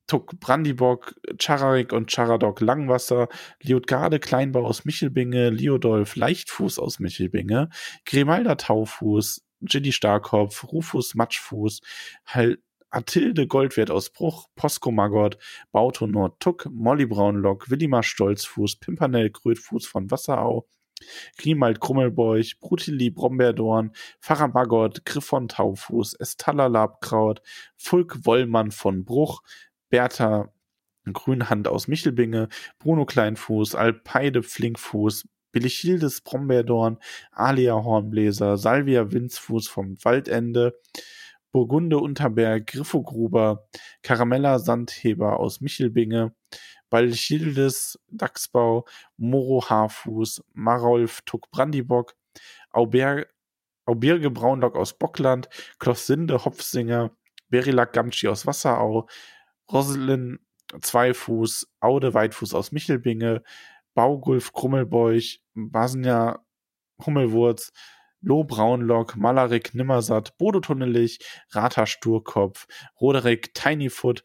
[0.08, 3.30] Tuck Brandibock, Chararik und Charadok Langwasser,
[3.62, 7.70] Liutgarde Kleinbau aus Michelbinge, Liodolf Leichtfuß aus Michelbinge,
[8.06, 11.82] Grimalda Taufuß, Jiddy Starkopf, Rufus Matschfuß,
[12.26, 12.58] Hal
[12.90, 15.40] Athilde Goldwert aus Bruch, Posko Maggot,
[15.72, 20.68] Bauto Nordtuck, Molly Braunlock, Willimar Stolzfuß, Pimpernell Krötfuß von Wasserau,
[21.38, 27.42] Grimald Krummelbeuch, Brutili Brombeerdorn, Pfarrer Maggot, Griffon Taufuß, Estalla Labkraut,
[27.76, 29.42] Fulk Wollmann von Bruch,
[29.90, 30.52] Bertha
[31.12, 32.48] Grünhand aus Michelbinge,
[32.80, 36.98] Bruno Kleinfuß, Alpeide Flinkfuß, Billichildes Brombeerdorn,
[37.32, 40.80] Alia Hornbläser, Salvia Winzfuß vom Waldende,
[41.52, 43.68] Burgunde Unterberg, Griffogruber,
[44.02, 46.34] Karamella Sandheber aus Michelbinge,
[46.94, 48.86] Balchildes Dachsbau,
[49.18, 52.14] Moro Haarfuß, Marolf Tuck Brandibock,
[52.70, 53.26] Auber,
[53.88, 55.50] Aubirge Braunlock aus Bockland,
[55.80, 57.10] Klossinde Hopfsinger,
[57.50, 59.08] Berilak Gamtschi aus Wasserau,
[59.72, 60.38] Roselin
[60.80, 63.42] Zweifuß, Aude Weitfuß aus Michelbinge,
[63.96, 66.46] Baugulf Krummelbeuch, Basnia
[67.04, 67.74] Hummelwurz,
[68.22, 71.18] Loh Braunlock, Malarik Nimmersatt, Bodo Tunnelich,
[71.50, 72.68] Rata Sturkopf,
[73.02, 74.24] Roderick Tinyfoot,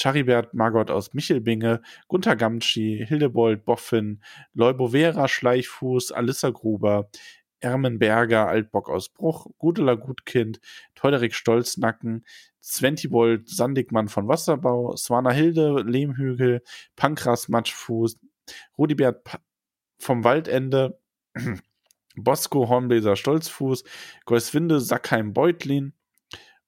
[0.00, 4.22] Charibert Margot aus Michelbinge, Gunther Gamtschi, Hildebold Boffin,
[4.54, 7.10] Leubovera Schleichfuß, Alissa Gruber,
[7.60, 10.60] Ermenberger Altbock aus Bruch, Gudela Gutkind,
[10.94, 12.24] Teuderik Stolznacken,
[12.62, 16.62] Sventibold Sandigmann von Wasserbau, Swana Hilde Lehmhügel,
[16.96, 18.18] Pankras Matschfuß,
[18.76, 19.40] Rudibert Pa-
[19.98, 21.00] vom Waldende,
[22.16, 23.84] Bosco Hornbläser Stolzfuß,
[24.26, 25.92] Geuswinde Sackheim Beutlin,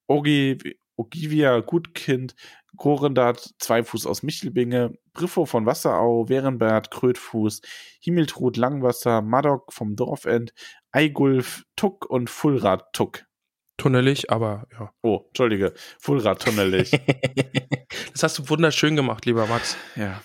[0.06, 0.58] Ogi,
[0.96, 2.34] Ogivia Gutkind,
[2.76, 7.60] Gorendat Zweifuß aus Michelbinge, Briffo von Wasserau, Werenbert Krötfuß,
[8.00, 10.52] Himmeltrud Langwasser, Maddock vom Dorfend,
[10.92, 13.24] Eigulf Tuck und Fullrad Tuck.
[13.76, 14.92] Tunnelig, aber ja.
[15.02, 16.92] Oh, entschuldige, Fullrad Tunnelich.
[18.12, 19.76] Das hast du wunderschön gemacht, lieber Max.
[19.96, 20.20] ja.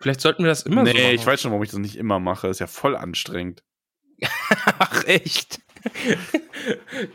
[0.00, 1.14] Vielleicht sollten wir das immer so nee, machen.
[1.14, 2.48] ich weiß schon, warum ich das nicht immer mache.
[2.48, 3.64] Ist ja voll anstrengend.
[4.78, 5.60] Ach, echt?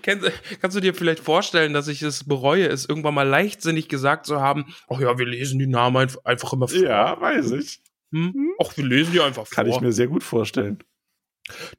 [0.01, 0.31] Kennst,
[0.61, 4.41] kannst du dir vielleicht vorstellen, dass ich es bereue, es irgendwann mal leichtsinnig gesagt zu
[4.41, 6.77] haben, ach ja, wir lesen die Namen einf- einfach immer vor.
[6.79, 7.81] Ja, weiß ich.
[8.11, 8.53] Hm?
[8.61, 9.75] Ach, wir lesen die einfach Kann vor.
[9.75, 10.79] ich mir sehr gut vorstellen.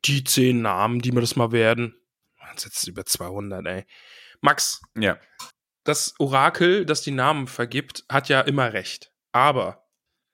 [0.05, 1.95] die zehn Namen, die mir das mal werden.
[2.53, 3.85] Jetzt ist es über 200, ey.
[4.41, 5.17] Max, Ja.
[5.85, 9.11] das Orakel, das die Namen vergibt, hat ja immer recht.
[9.33, 9.87] Aber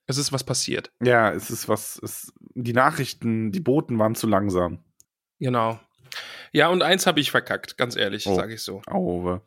[0.06, 0.90] es ist was passiert.
[1.00, 4.82] Ja, es ist was, es, die Nachrichten, die Boten waren zu langsam.
[5.38, 5.78] Genau.
[6.52, 8.34] Ja, und eins habe ich verkackt, ganz ehrlich, Oh.
[8.34, 8.82] sage ich so.
[8.86, 9.42] Auwe.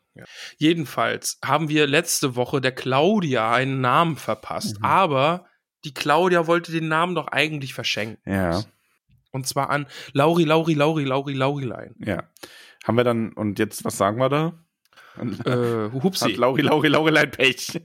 [0.57, 4.85] Jedenfalls haben wir letzte Woche der Claudia einen Namen verpasst, Mhm.
[4.85, 5.45] aber
[5.85, 8.21] die Claudia wollte den Namen doch eigentlich verschenken.
[8.31, 8.63] Ja,
[9.31, 11.95] Und zwar an Lauri, Lauri, Lauri, Lauri, Laurilein.
[11.99, 12.23] ja.
[12.85, 14.53] Haben wir dann, und jetzt, was sagen wir da?
[15.17, 15.23] Äh,
[15.89, 16.33] Hat hupsi.
[16.33, 17.81] Lauri, Lauri, Laurilein Pech.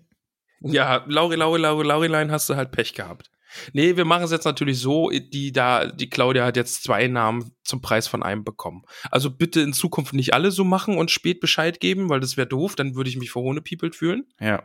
[0.61, 3.31] Ja, Lauri, Lauri, Lauri, Laurilein hast du halt Pech gehabt.
[3.73, 7.53] Nee, wir machen es jetzt natürlich so, die da, die Claudia hat jetzt zwei Namen
[7.63, 8.83] zum Preis von einem bekommen.
[9.11, 12.47] Also bitte in Zukunft nicht alle so machen und spät Bescheid geben, weil das wäre
[12.47, 14.27] doof, dann würde ich mich verhohnepiepelt fühlen.
[14.41, 14.63] Ja.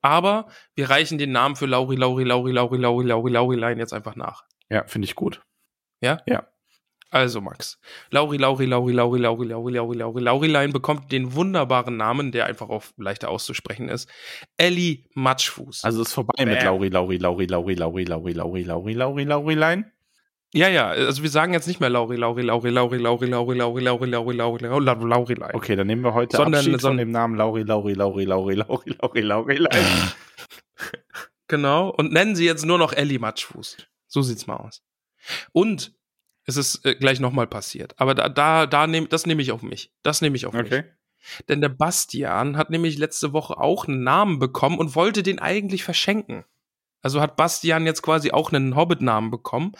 [0.00, 4.16] Aber wir reichen den Namen für Lauri, Lauri, Lauri, Lauri, Lauri, Lauri, Laurilein jetzt einfach
[4.16, 4.44] nach.
[4.70, 5.42] Ja, finde ich gut.
[6.00, 6.22] Ja?
[6.26, 6.46] Ja.
[7.10, 7.78] Also, Max.
[8.10, 12.68] Lauri, Lauri, Lauri, Lauri, Lauri, Lauri, Lauri, Lauri, Laurilein bekommt den wunderbaren Namen, der einfach
[12.68, 14.10] auch leichter auszusprechen ist.
[14.58, 15.84] Ellie Matschfuß.
[15.84, 16.62] Also ist vorbei mit.
[16.62, 19.90] Lauri, Lauri, Lauri, Lauri, Lauri, Lauri, Lauri, Lauri, Lauri, Laurilein.
[20.52, 23.80] ja, ja, also wir sagen jetzt nicht mehr Lauri, Lauri, Lauri, Lauri, Lauri, Lauri, Lauri,
[23.80, 25.54] Lauri, Lauri, Lauri, Lauri, Laurilein.
[25.54, 28.90] Okay, dann nehmen wir heute Sondern- Abschied von dem Namen Lauri, Lauri, Lauri, Lauri, Lauri,
[29.00, 29.84] Lauri, Laurilein.
[31.48, 31.88] Genau.
[31.90, 33.78] Und nennen sie jetzt nur noch Ellie Matschfuß.
[34.06, 34.82] So sieht's mal aus.
[35.52, 35.92] Und
[36.48, 37.94] es ist äh, gleich nochmal passiert.
[37.98, 39.92] Aber da, da, da nehm, das nehme ich auf mich.
[40.02, 40.64] Das nehme ich auf mich.
[40.64, 40.84] Okay.
[41.48, 45.84] Denn der Bastian hat nämlich letzte Woche auch einen Namen bekommen und wollte den eigentlich
[45.84, 46.44] verschenken.
[47.02, 49.72] Also hat Bastian jetzt quasi auch einen Hobbit-Namen bekommen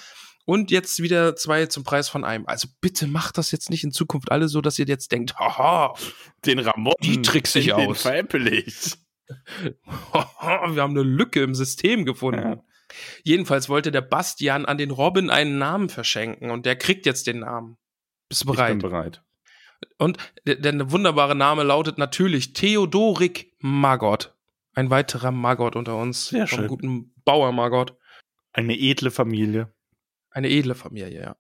[0.45, 2.47] und jetzt wieder zwei zum Preis von einem.
[2.47, 5.95] Also bitte macht das jetzt nicht in Zukunft alle so, dass ihr jetzt denkt, haha,
[6.45, 6.95] Den Ramon.
[7.01, 8.03] Die trickse ich den aus.
[8.03, 8.93] veräppel ich.
[10.13, 12.43] wir haben eine Lücke im System gefunden.
[12.43, 12.65] Ja.
[13.23, 17.41] Jedenfalls wollte der Bastian an den Robin einen Namen verschenken und der kriegt jetzt den
[17.41, 17.77] Namen.
[18.29, 18.81] Bist du Ich bin bereit?
[18.81, 19.23] bereit.
[19.99, 24.35] Und der, der wunderbare Name lautet natürlich Theodorik Margot.
[24.75, 26.29] Ein weiterer Margot unter uns.
[26.29, 26.69] Sehr vom schön.
[26.69, 27.97] guten Bauer Margot.
[28.53, 29.73] Eine edle Familie.
[30.31, 31.37] Eine edle Familie, ja.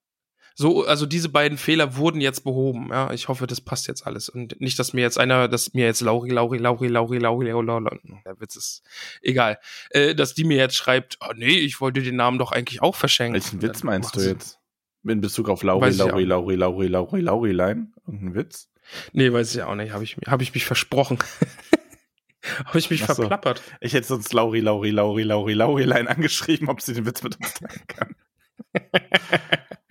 [0.60, 2.88] So, also diese beiden Fehler wurden jetzt behoben.
[2.90, 4.28] Ja, ich hoffe, das passt jetzt alles.
[4.28, 7.64] Und nicht, dass mir jetzt einer, dass mir jetzt Lauri, Lauri, Lauri, Lauri, Lauri, Lauri,
[7.64, 8.82] Lauri, der Witz ist
[9.22, 9.60] egal.
[9.90, 12.96] Äh, dass die mir jetzt schreibt, oh nee, ich wollte den Namen doch eigentlich auch
[12.96, 13.34] verschenken.
[13.34, 14.58] Welchen Witz meinst du jetzt?
[15.04, 16.28] In Bezug auf Lauri, Lauri, auch.
[16.28, 17.94] Lauri, Lauri, Lauri, Laurilein?
[18.04, 18.68] Irgendein Witz?
[19.12, 19.92] Nee, weiß ich auch nicht.
[19.92, 21.20] Habe ich, hab ich mich versprochen.
[22.64, 23.14] Habe ich mich Ach so.
[23.14, 23.62] verplappert.
[23.80, 27.54] Ich hätte sonst Lauri, Lauri, Lauri, Lauri, Laurilein angeschrieben, ob sie den Witz mit uns
[27.54, 28.16] teilen kann.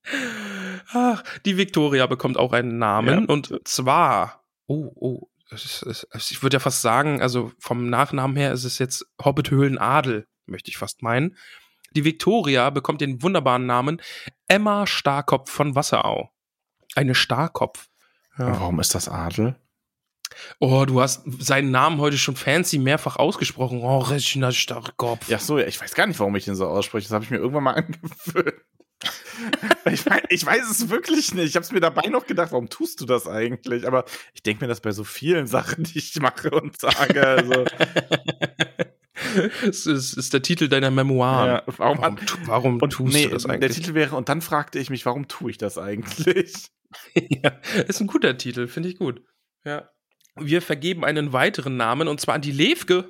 [0.94, 3.34] Ach, die Victoria bekommt auch einen Namen Ja.
[3.34, 8.78] und zwar, oh, oh, ich würde ja fast sagen, also vom Nachnamen her ist es
[8.80, 11.36] jetzt Hobbithöhlen Adel, möchte ich fast meinen.
[11.96, 14.00] Die Victoria bekommt den wunderbaren Namen
[14.48, 16.30] Emma Starkopf von Wasserau.
[16.96, 17.88] Eine Starkopf.
[18.38, 18.48] Ja.
[18.60, 19.56] Warum ist das Adel?
[20.60, 23.82] Oh, du hast seinen Namen heute schon fancy mehrfach ausgesprochen.
[23.82, 25.28] Oh, Regina Starkopf.
[25.28, 27.06] Ja, so, ja, ich weiß gar nicht, warum ich den so ausspreche.
[27.08, 28.54] Das habe ich mir irgendwann mal angewöhnt.
[29.86, 31.50] Ich, weiß, ich weiß es wirklich nicht.
[31.50, 33.88] Ich habe es mir dabei noch gedacht, warum tust du das eigentlich?
[33.88, 37.26] Aber ich denke mir das bei so vielen Sachen, die ich mache und sage.
[37.26, 37.66] Also.
[39.64, 41.48] Es ist, ist, der Titel deiner Memoiren.
[41.48, 43.60] Ja, warum, warum, warum und, tust nee, du das eigentlich?
[43.60, 46.70] Der Titel wäre, und dann fragte ich mich, warum tue ich das eigentlich?
[47.14, 47.52] ja,
[47.88, 49.22] ist ein guter Titel, finde ich gut.
[49.66, 49.90] Ja.
[50.36, 53.10] Wir vergeben einen weiteren Namen und zwar an die Levke.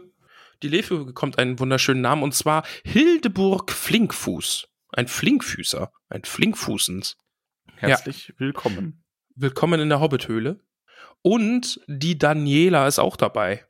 [0.64, 4.68] Die Levke bekommt einen wunderschönen Namen und zwar Hildeburg Flinkfuß.
[4.92, 7.16] Ein Flinkfüßer, ein Flinkfußens.
[7.76, 8.34] Herzlich ja.
[8.40, 9.04] willkommen.
[9.36, 10.60] Willkommen in der Hobbithöhle.
[11.22, 13.66] Und die Daniela ist auch dabei.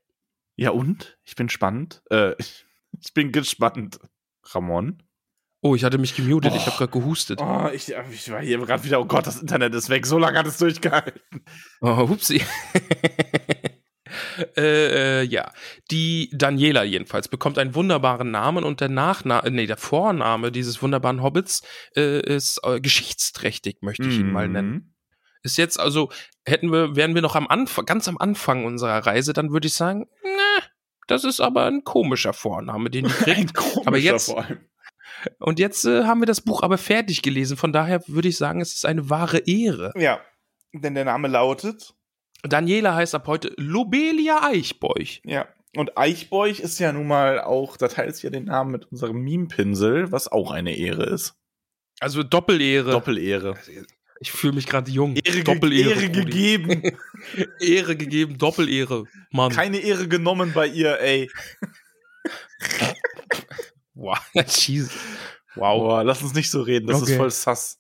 [0.56, 1.18] Ja, und?
[1.24, 2.02] Ich bin spannend.
[2.10, 2.36] Äh,
[3.02, 4.00] ich bin gespannt.
[4.46, 5.04] Ramon?
[5.62, 6.56] Oh, ich hatte mich gemutet, oh.
[6.56, 7.42] ich habe gerade gehustet.
[7.42, 10.08] Oh, ich, ich war hier gerade wieder, oh Gott, das Internet ist weg.
[10.08, 11.20] So lange hat es durchgehalten.
[11.82, 12.42] Oh, hupsi.
[14.58, 15.52] äh, äh, ja,
[15.92, 21.22] die Daniela jedenfalls bekommt einen wunderbaren Namen und der Nachname, nee, der Vorname dieses wunderbaren
[21.22, 21.62] Hobbits
[21.96, 24.54] äh, ist äh, geschichtsträchtig, möchte ich ihn mal mhm.
[24.54, 24.96] nennen.
[25.42, 26.12] Ist jetzt also,
[26.46, 29.74] hätten wir, wären wir noch am Anfang, ganz am Anfang unserer Reise, dann würde ich
[29.74, 30.64] sagen, ne,
[31.08, 33.38] das ist aber ein komischer Vorname, den die kriegt.
[33.38, 34.60] ein komischer aber jetzt, vor allem.
[35.40, 37.58] Und jetzt äh, haben wir das Buch aber fertig gelesen.
[37.58, 39.92] Von daher würde ich sagen, es ist eine wahre Ehre.
[39.96, 40.22] Ja,
[40.74, 41.96] denn der Name lautet
[42.44, 45.22] Daniela heißt ab heute Lobelia Eichbeuch.
[45.24, 45.48] Ja.
[45.76, 49.22] Und Eichbeuch ist ja nun mal auch, da teilt sich ja den Namen mit unserem
[49.22, 51.36] Meme-Pinsel, was auch eine Ehre ist.
[52.00, 52.92] Also Doppelehre.
[52.92, 53.56] Doppelehre.
[54.22, 55.16] Ich fühle mich gerade jung.
[55.16, 55.92] Ehre, Doppelehre.
[55.92, 56.98] Ehre gegeben.
[57.60, 59.06] Ehre gegeben, Doppelehre.
[59.32, 59.52] Mann.
[59.52, 61.30] Keine Ehre genommen bei ihr, ey.
[63.94, 64.98] wow, Jesus.
[65.56, 65.80] Wow.
[65.82, 67.12] Boah, lass uns nicht so reden, das okay.
[67.12, 67.80] ist voll sass.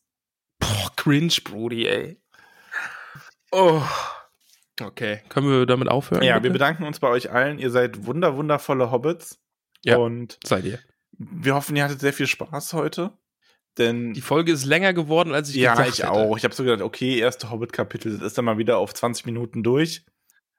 [0.60, 2.22] Boah, cringe, Brody, ey.
[3.52, 3.82] Oh.
[4.82, 6.24] Okay, können wir damit aufhören?
[6.24, 6.46] Ja, bitte?
[6.46, 7.60] wir bedanken uns bei euch allen.
[7.60, 9.40] Ihr seid wunder, wundervolle Hobbits.
[9.84, 10.80] Ja, und seid ihr.
[11.18, 13.12] Wir hoffen, ihr hattet sehr viel Spaß heute.
[13.78, 16.12] Denn die Folge ist länger geworden, als ich ja, gedacht ich hätte.
[16.12, 16.38] auch.
[16.38, 20.06] Ich habe so gedacht, okay, erste Hobbit-Kapitel ist dann mal wieder auf 20 Minuten durch.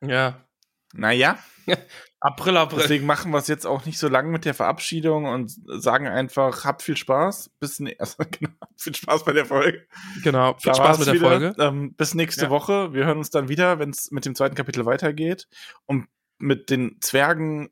[0.03, 0.47] Ja.
[0.93, 1.39] Naja.
[2.21, 2.81] April, April.
[2.83, 6.65] Deswegen machen wir es jetzt auch nicht so lang mit der Verabschiedung und sagen einfach,
[6.65, 7.51] habt viel Spaß.
[7.61, 9.87] Bis ne also, genau, viel Spaß bei der Folge.
[10.23, 11.29] Genau, viel da Spaß mit der wieder.
[11.29, 11.55] Folge.
[11.59, 12.51] Ähm, bis nächste ja.
[12.51, 12.93] Woche.
[12.93, 15.49] Wir hören uns dann wieder, wenn es mit dem zweiten Kapitel weitergeht.
[15.87, 16.09] Und
[16.39, 17.71] mit den Zwergen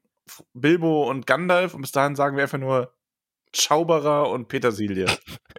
[0.55, 1.75] Bilbo und Gandalf.
[1.75, 2.95] Und bis dahin sagen wir einfach nur
[3.53, 5.07] Zauberer und Petersilie.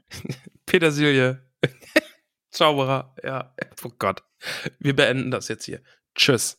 [0.66, 1.46] Petersilie.
[2.50, 3.56] Zauberer, ja.
[3.84, 4.24] Oh Gott.
[4.80, 5.82] Wir beenden das jetzt hier.
[6.16, 6.59] Tschüss.